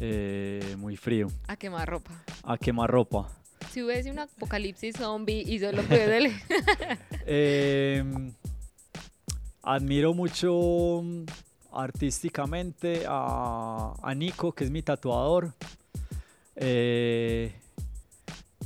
eh, 0.00 0.74
muy 0.78 0.96
frío. 0.96 1.28
A 1.48 1.56
quemar 1.56 1.86
ropa. 1.86 2.24
A 2.44 2.56
quemar 2.56 2.90
ropa. 2.90 3.28
Si 3.70 3.82
hubiese 3.82 4.10
un 4.10 4.18
apocalipsis 4.18 4.96
zombie 4.96 5.42
y 5.46 5.58
solo 5.58 5.82
puedes 5.82 6.08
ele- 6.08 6.32
Eh, 7.26 8.04
admiro 9.62 10.12
mucho 10.14 11.00
mm, 11.02 11.24
artísticamente 11.72 13.04
a, 13.06 14.12
Nico, 14.16 14.52
que 14.52 14.64
es 14.64 14.70
mi 14.70 14.82
tatuador. 14.82 15.52
Eh, 16.56 17.52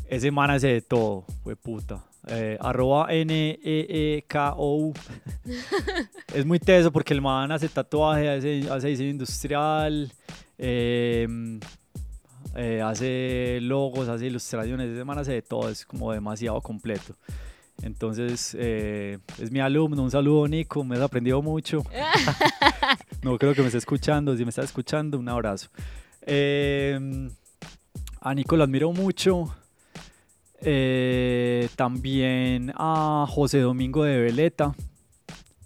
ese 0.08 0.30
man 0.30 0.50
hace 0.50 0.68
de 0.68 0.80
todo, 0.82 1.24
fue 1.42 1.56
puta. 1.56 2.04
Eh, 2.28 2.56
arroba 2.60 3.06
E 3.12 3.20
N-E-E-K-O. 3.22 4.92
es 6.34 6.44
muy 6.44 6.58
teso 6.58 6.90
porque 6.90 7.14
el 7.14 7.20
man 7.20 7.52
hace 7.52 7.68
tatuaje, 7.68 8.28
hace, 8.28 8.68
hace 8.70 8.88
diseño 8.88 9.10
industrial, 9.10 10.12
eh, 10.58 11.28
eh, 12.56 12.82
hace 12.82 13.58
logos, 13.60 14.08
hace 14.08 14.26
ilustraciones. 14.26 14.90
Ese 14.90 15.04
man 15.04 15.18
hace 15.18 15.32
de 15.32 15.42
todo, 15.42 15.68
es 15.68 15.84
como 15.84 16.12
demasiado 16.12 16.60
completo. 16.60 17.14
Entonces, 17.82 18.56
eh, 18.58 19.18
es 19.38 19.50
mi 19.50 19.60
alumno. 19.60 20.02
Un 20.02 20.10
saludo, 20.10 20.48
Nico. 20.48 20.82
Me 20.84 20.96
has 20.96 21.02
aprendido 21.02 21.42
mucho. 21.42 21.82
no 23.22 23.38
creo 23.38 23.54
que 23.54 23.60
me 23.60 23.66
esté 23.66 23.78
escuchando. 23.78 24.36
Si 24.36 24.44
me 24.44 24.50
está 24.50 24.62
escuchando, 24.62 25.18
un 25.18 25.28
abrazo. 25.28 25.68
Eh, 26.22 27.28
a 28.20 28.34
Nico 28.34 28.56
lo 28.56 28.64
admiro 28.64 28.92
mucho. 28.92 29.54
Eh, 30.62 31.68
también 31.76 32.72
a 32.74 33.26
José 33.28 33.60
Domingo 33.60 34.04
de 34.04 34.18
Veleta. 34.18 34.74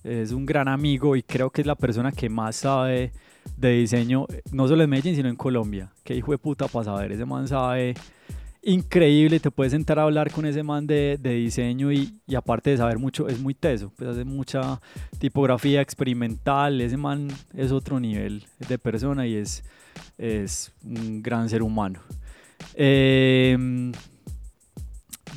Es 0.02 0.32
un 0.32 0.46
gran 0.46 0.68
amigo 0.68 1.14
y 1.14 1.22
creo 1.22 1.50
que 1.50 1.60
es 1.60 1.66
la 1.66 1.74
persona 1.74 2.10
que 2.10 2.28
más 2.28 2.56
sabe 2.56 3.12
de 3.56 3.72
diseño, 3.72 4.26
no 4.52 4.68
solo 4.68 4.82
en 4.82 4.90
Medellín, 4.90 5.16
sino 5.16 5.28
en 5.28 5.36
Colombia. 5.36 5.92
Qué 6.04 6.14
hijo 6.14 6.32
de 6.32 6.38
puta 6.38 6.68
para 6.68 6.84
saber. 6.84 7.12
Ese 7.12 7.24
man 7.24 7.46
sabe 7.46 7.94
increíble. 8.62 9.40
Te 9.40 9.50
puedes 9.50 9.72
sentar 9.72 9.98
a 9.98 10.04
hablar 10.04 10.30
con 10.30 10.46
ese 10.46 10.62
man 10.62 10.86
de, 10.86 11.18
de 11.20 11.34
diseño 11.34 11.92
y, 11.92 12.14
y 12.26 12.34
aparte 12.34 12.70
de 12.70 12.76
saber 12.76 12.98
mucho, 12.98 13.28
es 13.28 13.40
muy 13.40 13.54
teso. 13.54 13.92
Pues 13.96 14.10
hace 14.10 14.24
mucha 14.24 14.80
tipografía 15.18 15.80
experimental. 15.80 16.80
Ese 16.80 16.96
man 16.96 17.28
es 17.54 17.72
otro 17.72 18.00
nivel 18.00 18.44
de 18.68 18.78
persona 18.78 19.26
y 19.26 19.34
es, 19.36 19.62
es 20.18 20.72
un 20.84 21.22
gran 21.22 21.48
ser 21.48 21.62
humano. 21.62 22.00
Em, 22.74 23.92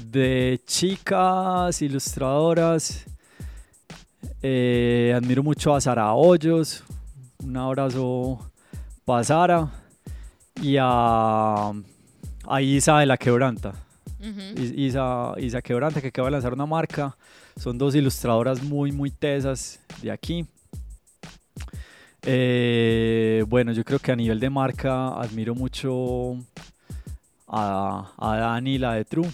de 0.05 0.61
chicas 0.65 1.81
ilustradoras, 1.81 3.05
eh, 4.41 5.13
admiro 5.15 5.43
mucho 5.43 5.73
a 5.73 5.81
Sara 5.81 6.13
Hoyos. 6.13 6.83
Un 7.43 7.57
abrazo 7.57 8.51
para 9.05 9.23
Sara. 9.23 9.71
Y 10.61 10.77
a, 10.79 11.71
a 12.47 12.61
Isa 12.61 12.99
de 12.99 13.05
la 13.05 13.17
Quebranta. 13.17 13.73
Isa, 14.55 15.33
Isa 15.37 15.61
Quebranta, 15.61 16.01
que 16.01 16.07
acaba 16.07 16.27
de 16.27 16.31
lanzar 16.31 16.53
una 16.53 16.65
marca. 16.65 17.17
Son 17.57 17.77
dos 17.77 17.95
ilustradoras 17.95 18.63
muy, 18.63 18.91
muy 18.91 19.11
tesas 19.11 19.79
de 20.01 20.11
aquí. 20.11 20.45
Eh, 22.21 23.43
bueno, 23.49 23.73
yo 23.73 23.83
creo 23.83 23.99
que 23.99 24.13
a 24.13 24.15
nivel 24.15 24.39
de 24.39 24.49
marca 24.49 25.09
admiro 25.19 25.53
mucho 25.53 26.37
a, 27.47 28.13
a 28.17 28.37
Dani, 28.37 28.77
la 28.77 28.93
de 28.93 29.05
True. 29.05 29.29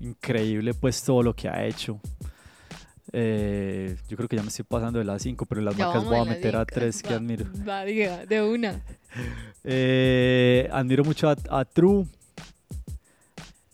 Increíble 0.00 0.74
pues 0.74 1.02
todo 1.02 1.22
lo 1.22 1.34
que 1.34 1.48
ha 1.48 1.64
hecho. 1.64 1.98
Eh, 3.16 3.96
yo 4.08 4.16
creo 4.16 4.28
que 4.28 4.34
ya 4.34 4.42
me 4.42 4.48
estoy 4.48 4.64
pasando 4.64 4.98
de 4.98 5.04
las 5.04 5.22
5, 5.22 5.46
pero 5.46 5.60
las 5.60 5.76
Ya 5.76 5.84
marcas 5.86 6.04
voy 6.04 6.18
a 6.18 6.22
en 6.22 6.28
meter 6.30 6.56
a 6.56 6.60
cinco. 6.60 6.70
tres 6.74 7.00
que 7.00 7.10
Va- 7.10 7.14
admiro. 7.16 7.46
va, 7.68 7.84
diga, 7.84 8.26
de 8.26 8.42
una. 8.42 8.82
Eh, 9.66 10.68
admiro 10.72 11.04
mucho 11.04 11.28
a, 11.30 11.36
a 11.48 11.64
True, 11.64 12.04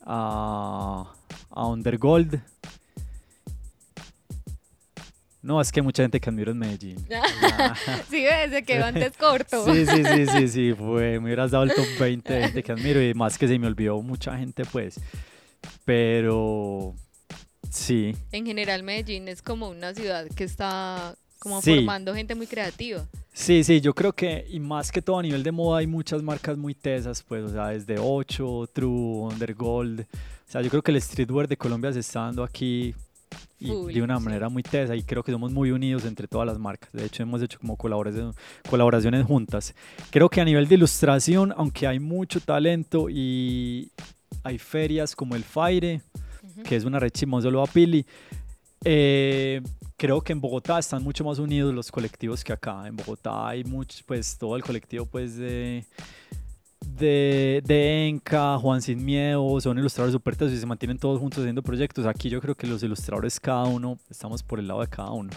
a, 0.03 1.13
a 1.51 1.67
Undergold. 1.67 2.41
No, 5.43 5.61
es 5.61 5.73
que 5.73 5.81
hay 5.81 5.85
mucha 5.85 6.03
gente 6.03 6.21
que 6.21 6.29
admiro 6.29 6.53
en 6.53 6.59
Medellín. 6.59 6.97
sí, 8.11 8.23
ves, 8.23 8.51
se 8.51 8.63
quedó 8.63 8.85
antes 8.85 9.17
corto. 9.17 9.65
Sí, 9.75 9.87
sí, 9.87 10.05
sí, 10.05 10.27
sí, 10.27 10.49
sí, 10.49 10.75
fue, 10.75 11.19
me 11.19 11.25
hubieras 11.27 11.51
dado 11.51 11.65
el 11.65 11.73
top 11.75 11.87
20 11.99 12.33
de 12.33 12.43
gente 12.43 12.63
que 12.63 12.73
admiro 12.73 13.03
y 13.03 13.15
más 13.15 13.39
que 13.39 13.49
se 13.49 13.59
me 13.59 13.67
olvidó 13.67 14.01
mucha 14.03 14.37
gente, 14.37 14.65
pues. 14.71 15.01
Pero 15.85 16.95
sí, 17.71 18.15
En 18.33 18.47
general, 18.47 18.83
Medellín 18.83 19.29
es 19.29 19.43
como 19.43 19.69
una 19.69 19.95
ciudad 19.95 20.27
que 20.35 20.45
está 20.45 21.15
como 21.39 21.63
Sí. 21.63 21.77
formando 21.77 22.15
gente 22.15 22.35
muy 22.35 22.47
creativa. 22.47 23.07
Sí, 23.33 23.65
sí, 23.65 23.81
yo 23.81 23.95
creo 23.95 24.13
que, 24.13 24.45
y 24.51 24.61
más 24.61 24.93
que 24.93 25.01
todo 25.01 25.19
a 25.19 25.23
nivel 25.23 25.43
de 25.43 25.53
moda, 25.53 25.79
hay 25.79 25.87
muchas 25.87 26.23
marcas 26.23 26.59
muy 26.59 26.75
tesas, 26.75 27.23
pues, 27.23 27.45
o 27.45 27.49
sea, 27.49 27.69
desde 27.69 27.99
8, 27.99 28.69
True, 28.73 29.23
Undergold. 29.33 30.01
O 30.01 30.51
sea, 30.53 30.61
yo 30.63 30.69
creo 30.69 30.83
que 30.83 30.91
el 30.91 31.01
streetwear 31.01 31.49
de 31.49 31.57
Colombia 31.57 31.93
se 31.93 32.01
está 32.01 32.21
dando 32.23 32.43
aquí 32.45 32.95
y 33.61 33.69
Full, 33.69 33.93
de 33.95 34.03
una 34.03 34.19
sí. 34.19 34.25
manera 34.25 34.49
muy 34.49 34.63
tesa 34.63 34.97
y 34.97 35.03
creo 35.03 35.23
que 35.23 35.31
somos 35.33 35.53
muy 35.53 35.71
unidos 35.71 36.05
entre 36.05 36.27
todas 36.27 36.47
las 36.47 36.59
marcas. 36.59 36.91
De 36.93 37.05
hecho, 37.07 37.23
hemos 37.23 37.41
hecho 37.41 37.59
como 37.61 37.77
colaboraciones, 37.77 38.35
colaboraciones 38.69 39.25
juntas. 39.25 39.75
Creo 40.11 40.29
que 40.29 40.41
a 40.41 40.45
nivel 40.45 40.67
de 40.67 40.75
ilustración, 40.75 41.55
aunque 41.57 41.87
hay 41.87 42.01
mucho 42.01 42.41
talento 42.41 43.09
y 43.09 43.93
hay 44.43 44.59
ferias 44.59 45.15
como 45.15 45.37
el 45.37 45.45
Faire, 45.45 46.03
Que 46.65 46.77
es 46.77 46.85
una 46.85 46.99
red 46.99 47.11
chimón 47.11 47.43
solo 47.43 47.63
a 47.63 47.67
Pili. 47.67 48.05
Eh, 48.85 49.61
creo 49.97 50.21
que 50.23 50.33
en 50.33 50.41
Bogotá 50.41 50.79
están 50.79 51.03
mucho 51.03 51.25
más 51.25 51.39
unidos 51.39 51.75
los 51.75 51.91
colectivos 51.91 52.43
que 52.43 52.53
acá. 52.53 52.87
En 52.87 52.97
Bogotá 52.97 53.49
hay 53.49 53.65
mucho, 53.65 54.03
pues 54.07 54.39
todo 54.39 54.57
el 54.57 54.63
colectivo 54.63 55.05
pues 55.07 55.37
de, 55.37 55.85
de, 56.99 57.63
de 57.65 58.09
Enca, 58.09 58.59
Juan 58.59 58.81
Sin 58.81 59.05
Miedo, 59.05 59.61
son 59.61 59.79
ilustradores 59.79 60.19
tesos 60.39 60.53
y 60.53 60.59
se 60.59 60.67
mantienen 60.67 60.99
todos 60.99 61.19
juntos 61.21 61.41
haciendo 61.41 61.63
proyectos. 61.63 62.07
Aquí 62.07 62.29
yo 62.31 62.41
creo 62.41 62.55
que 62.55 62.67
los 62.67 62.83
ilustradores 62.83 63.39
cada 63.39 63.65
uno, 63.65 63.99
estamos 64.11 64.43
por 64.43 64.59
el 64.59 64.69
lado 64.69 64.81
de 64.81 64.87
cada 64.89 65.11
uno. 65.11 65.31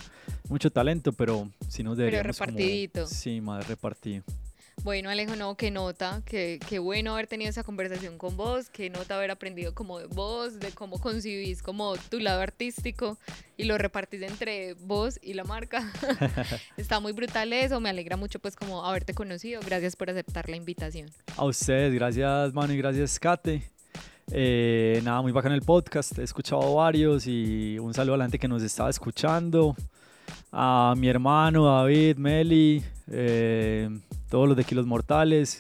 Mucho 0.50 0.72
talento, 0.72 1.12
pero 1.12 1.50
sí 1.68 1.84
nos 1.84 1.98
deberíamos 1.98 2.38
como- 2.38 2.52
repartidito. 2.52 3.08
sí, 3.08 3.42
más 3.42 3.68
repartido. 3.68 4.24
Bueno, 4.82 5.10
Alejo, 5.10 5.36
no, 5.36 5.56
qué 5.56 5.72
nota, 5.72 6.22
qué, 6.26 6.60
qué 6.68 6.80
bueno 6.80 7.14
haber 7.14 7.28
tenido 7.28 7.50
esa 7.50 7.64
conversación 7.64 8.18
con 8.18 8.36
vos, 8.36 8.70
qué 8.70 8.90
nota 8.90 9.16
haber 9.16 9.32
aprendido 9.32 9.74
como 9.74 10.00
de 10.00 10.08
vos, 10.08 10.60
de 10.60 10.72
cómo 10.72 11.00
concibís 11.00 11.62
como 11.62 11.96
tu 12.10 12.20
lado 12.20 12.42
artístico 12.42 13.18
y 13.56 13.64
lo 13.64 13.78
repartís 13.78 14.24
entre 14.24 14.74
vos 14.74 15.20
y 15.22 15.36
la 15.36 15.46
marca. 15.46 15.90
Está 16.78 17.00
muy 17.00 17.14
brutal 17.14 17.54
eso, 17.54 17.80
me 17.80 17.90
alegra 17.90 18.18
mucho 18.18 18.40
pues 18.40 18.56
como 18.56 18.86
haberte 18.86 19.14
conocido, 19.14 19.62
gracias 19.66 19.96
por 19.96 20.10
aceptar 20.10 20.50
la 20.50 20.58
invitación. 20.58 21.10
A 21.38 21.46
ustedes, 21.46 21.94
gracias 21.94 22.54
Manu 22.54 22.74
y 22.74 22.78
gracias 22.78 23.20
Kate. 23.20 23.64
Eh, 24.32 25.02
nada, 25.04 25.22
muy 25.22 25.32
bacán 25.32 25.52
el 25.52 25.62
podcast, 25.62 26.18
he 26.18 26.24
escuchado 26.24 26.76
varios 26.76 27.28
y 27.28 27.78
un 27.80 27.94
saludo 27.94 28.16
a 28.16 28.18
la 28.18 28.24
gente 28.26 28.40
que 28.40 28.48
nos 28.48 28.64
estaba 28.64 28.90
escuchando. 28.90 29.76
A 30.52 30.94
mi 30.98 31.08
hermano 31.08 31.66
David, 31.66 32.18
Meli, 32.18 32.84
eh, 33.12 33.90
todos 34.34 34.48
los 34.48 34.58
de 34.58 34.64
Kilos 34.64 34.88
Mortales. 34.88 35.60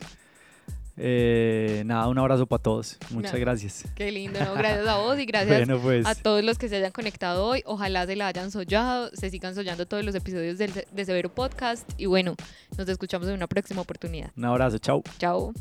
Eh, 0.97 1.83
nada, 1.85 2.07
un 2.07 2.17
abrazo 2.17 2.47
para 2.47 2.63
todos. 2.63 2.97
Muchas 3.11 3.35
gracias. 3.35 3.85
Qué 3.93 4.11
lindo, 4.11 4.39
¿no? 4.43 4.55
Gracias 4.55 4.87
a 4.87 4.97
vos 4.97 5.19
y 5.19 5.27
gracias 5.27 5.67
Bueno, 5.67 5.79
pues. 5.79 6.07
a 6.07 6.15
todos 6.15 6.43
los 6.43 6.57
que 6.57 6.69
se 6.69 6.77
hayan 6.77 6.91
conectado 6.91 7.45
hoy. 7.45 7.61
Ojalá 7.67 8.07
se 8.07 8.15
la 8.15 8.25
hayan 8.25 8.49
soñado, 8.49 9.11
se 9.13 9.29
sigan 9.29 9.53
soñando 9.53 9.85
todos 9.85 10.03
los 10.03 10.15
episodios 10.15 10.57
del, 10.57 10.71
de 10.91 11.05
Severo 11.05 11.29
Podcast 11.29 11.87
y 11.99 12.07
bueno, 12.07 12.35
nos 12.75 12.89
escuchamos 12.89 13.27
en 13.27 13.35
una 13.35 13.45
próxima 13.45 13.81
oportunidad. 13.81 14.31
Un 14.35 14.45
abrazo, 14.45 14.79
chao. 14.79 15.03
Chao. 15.19 15.53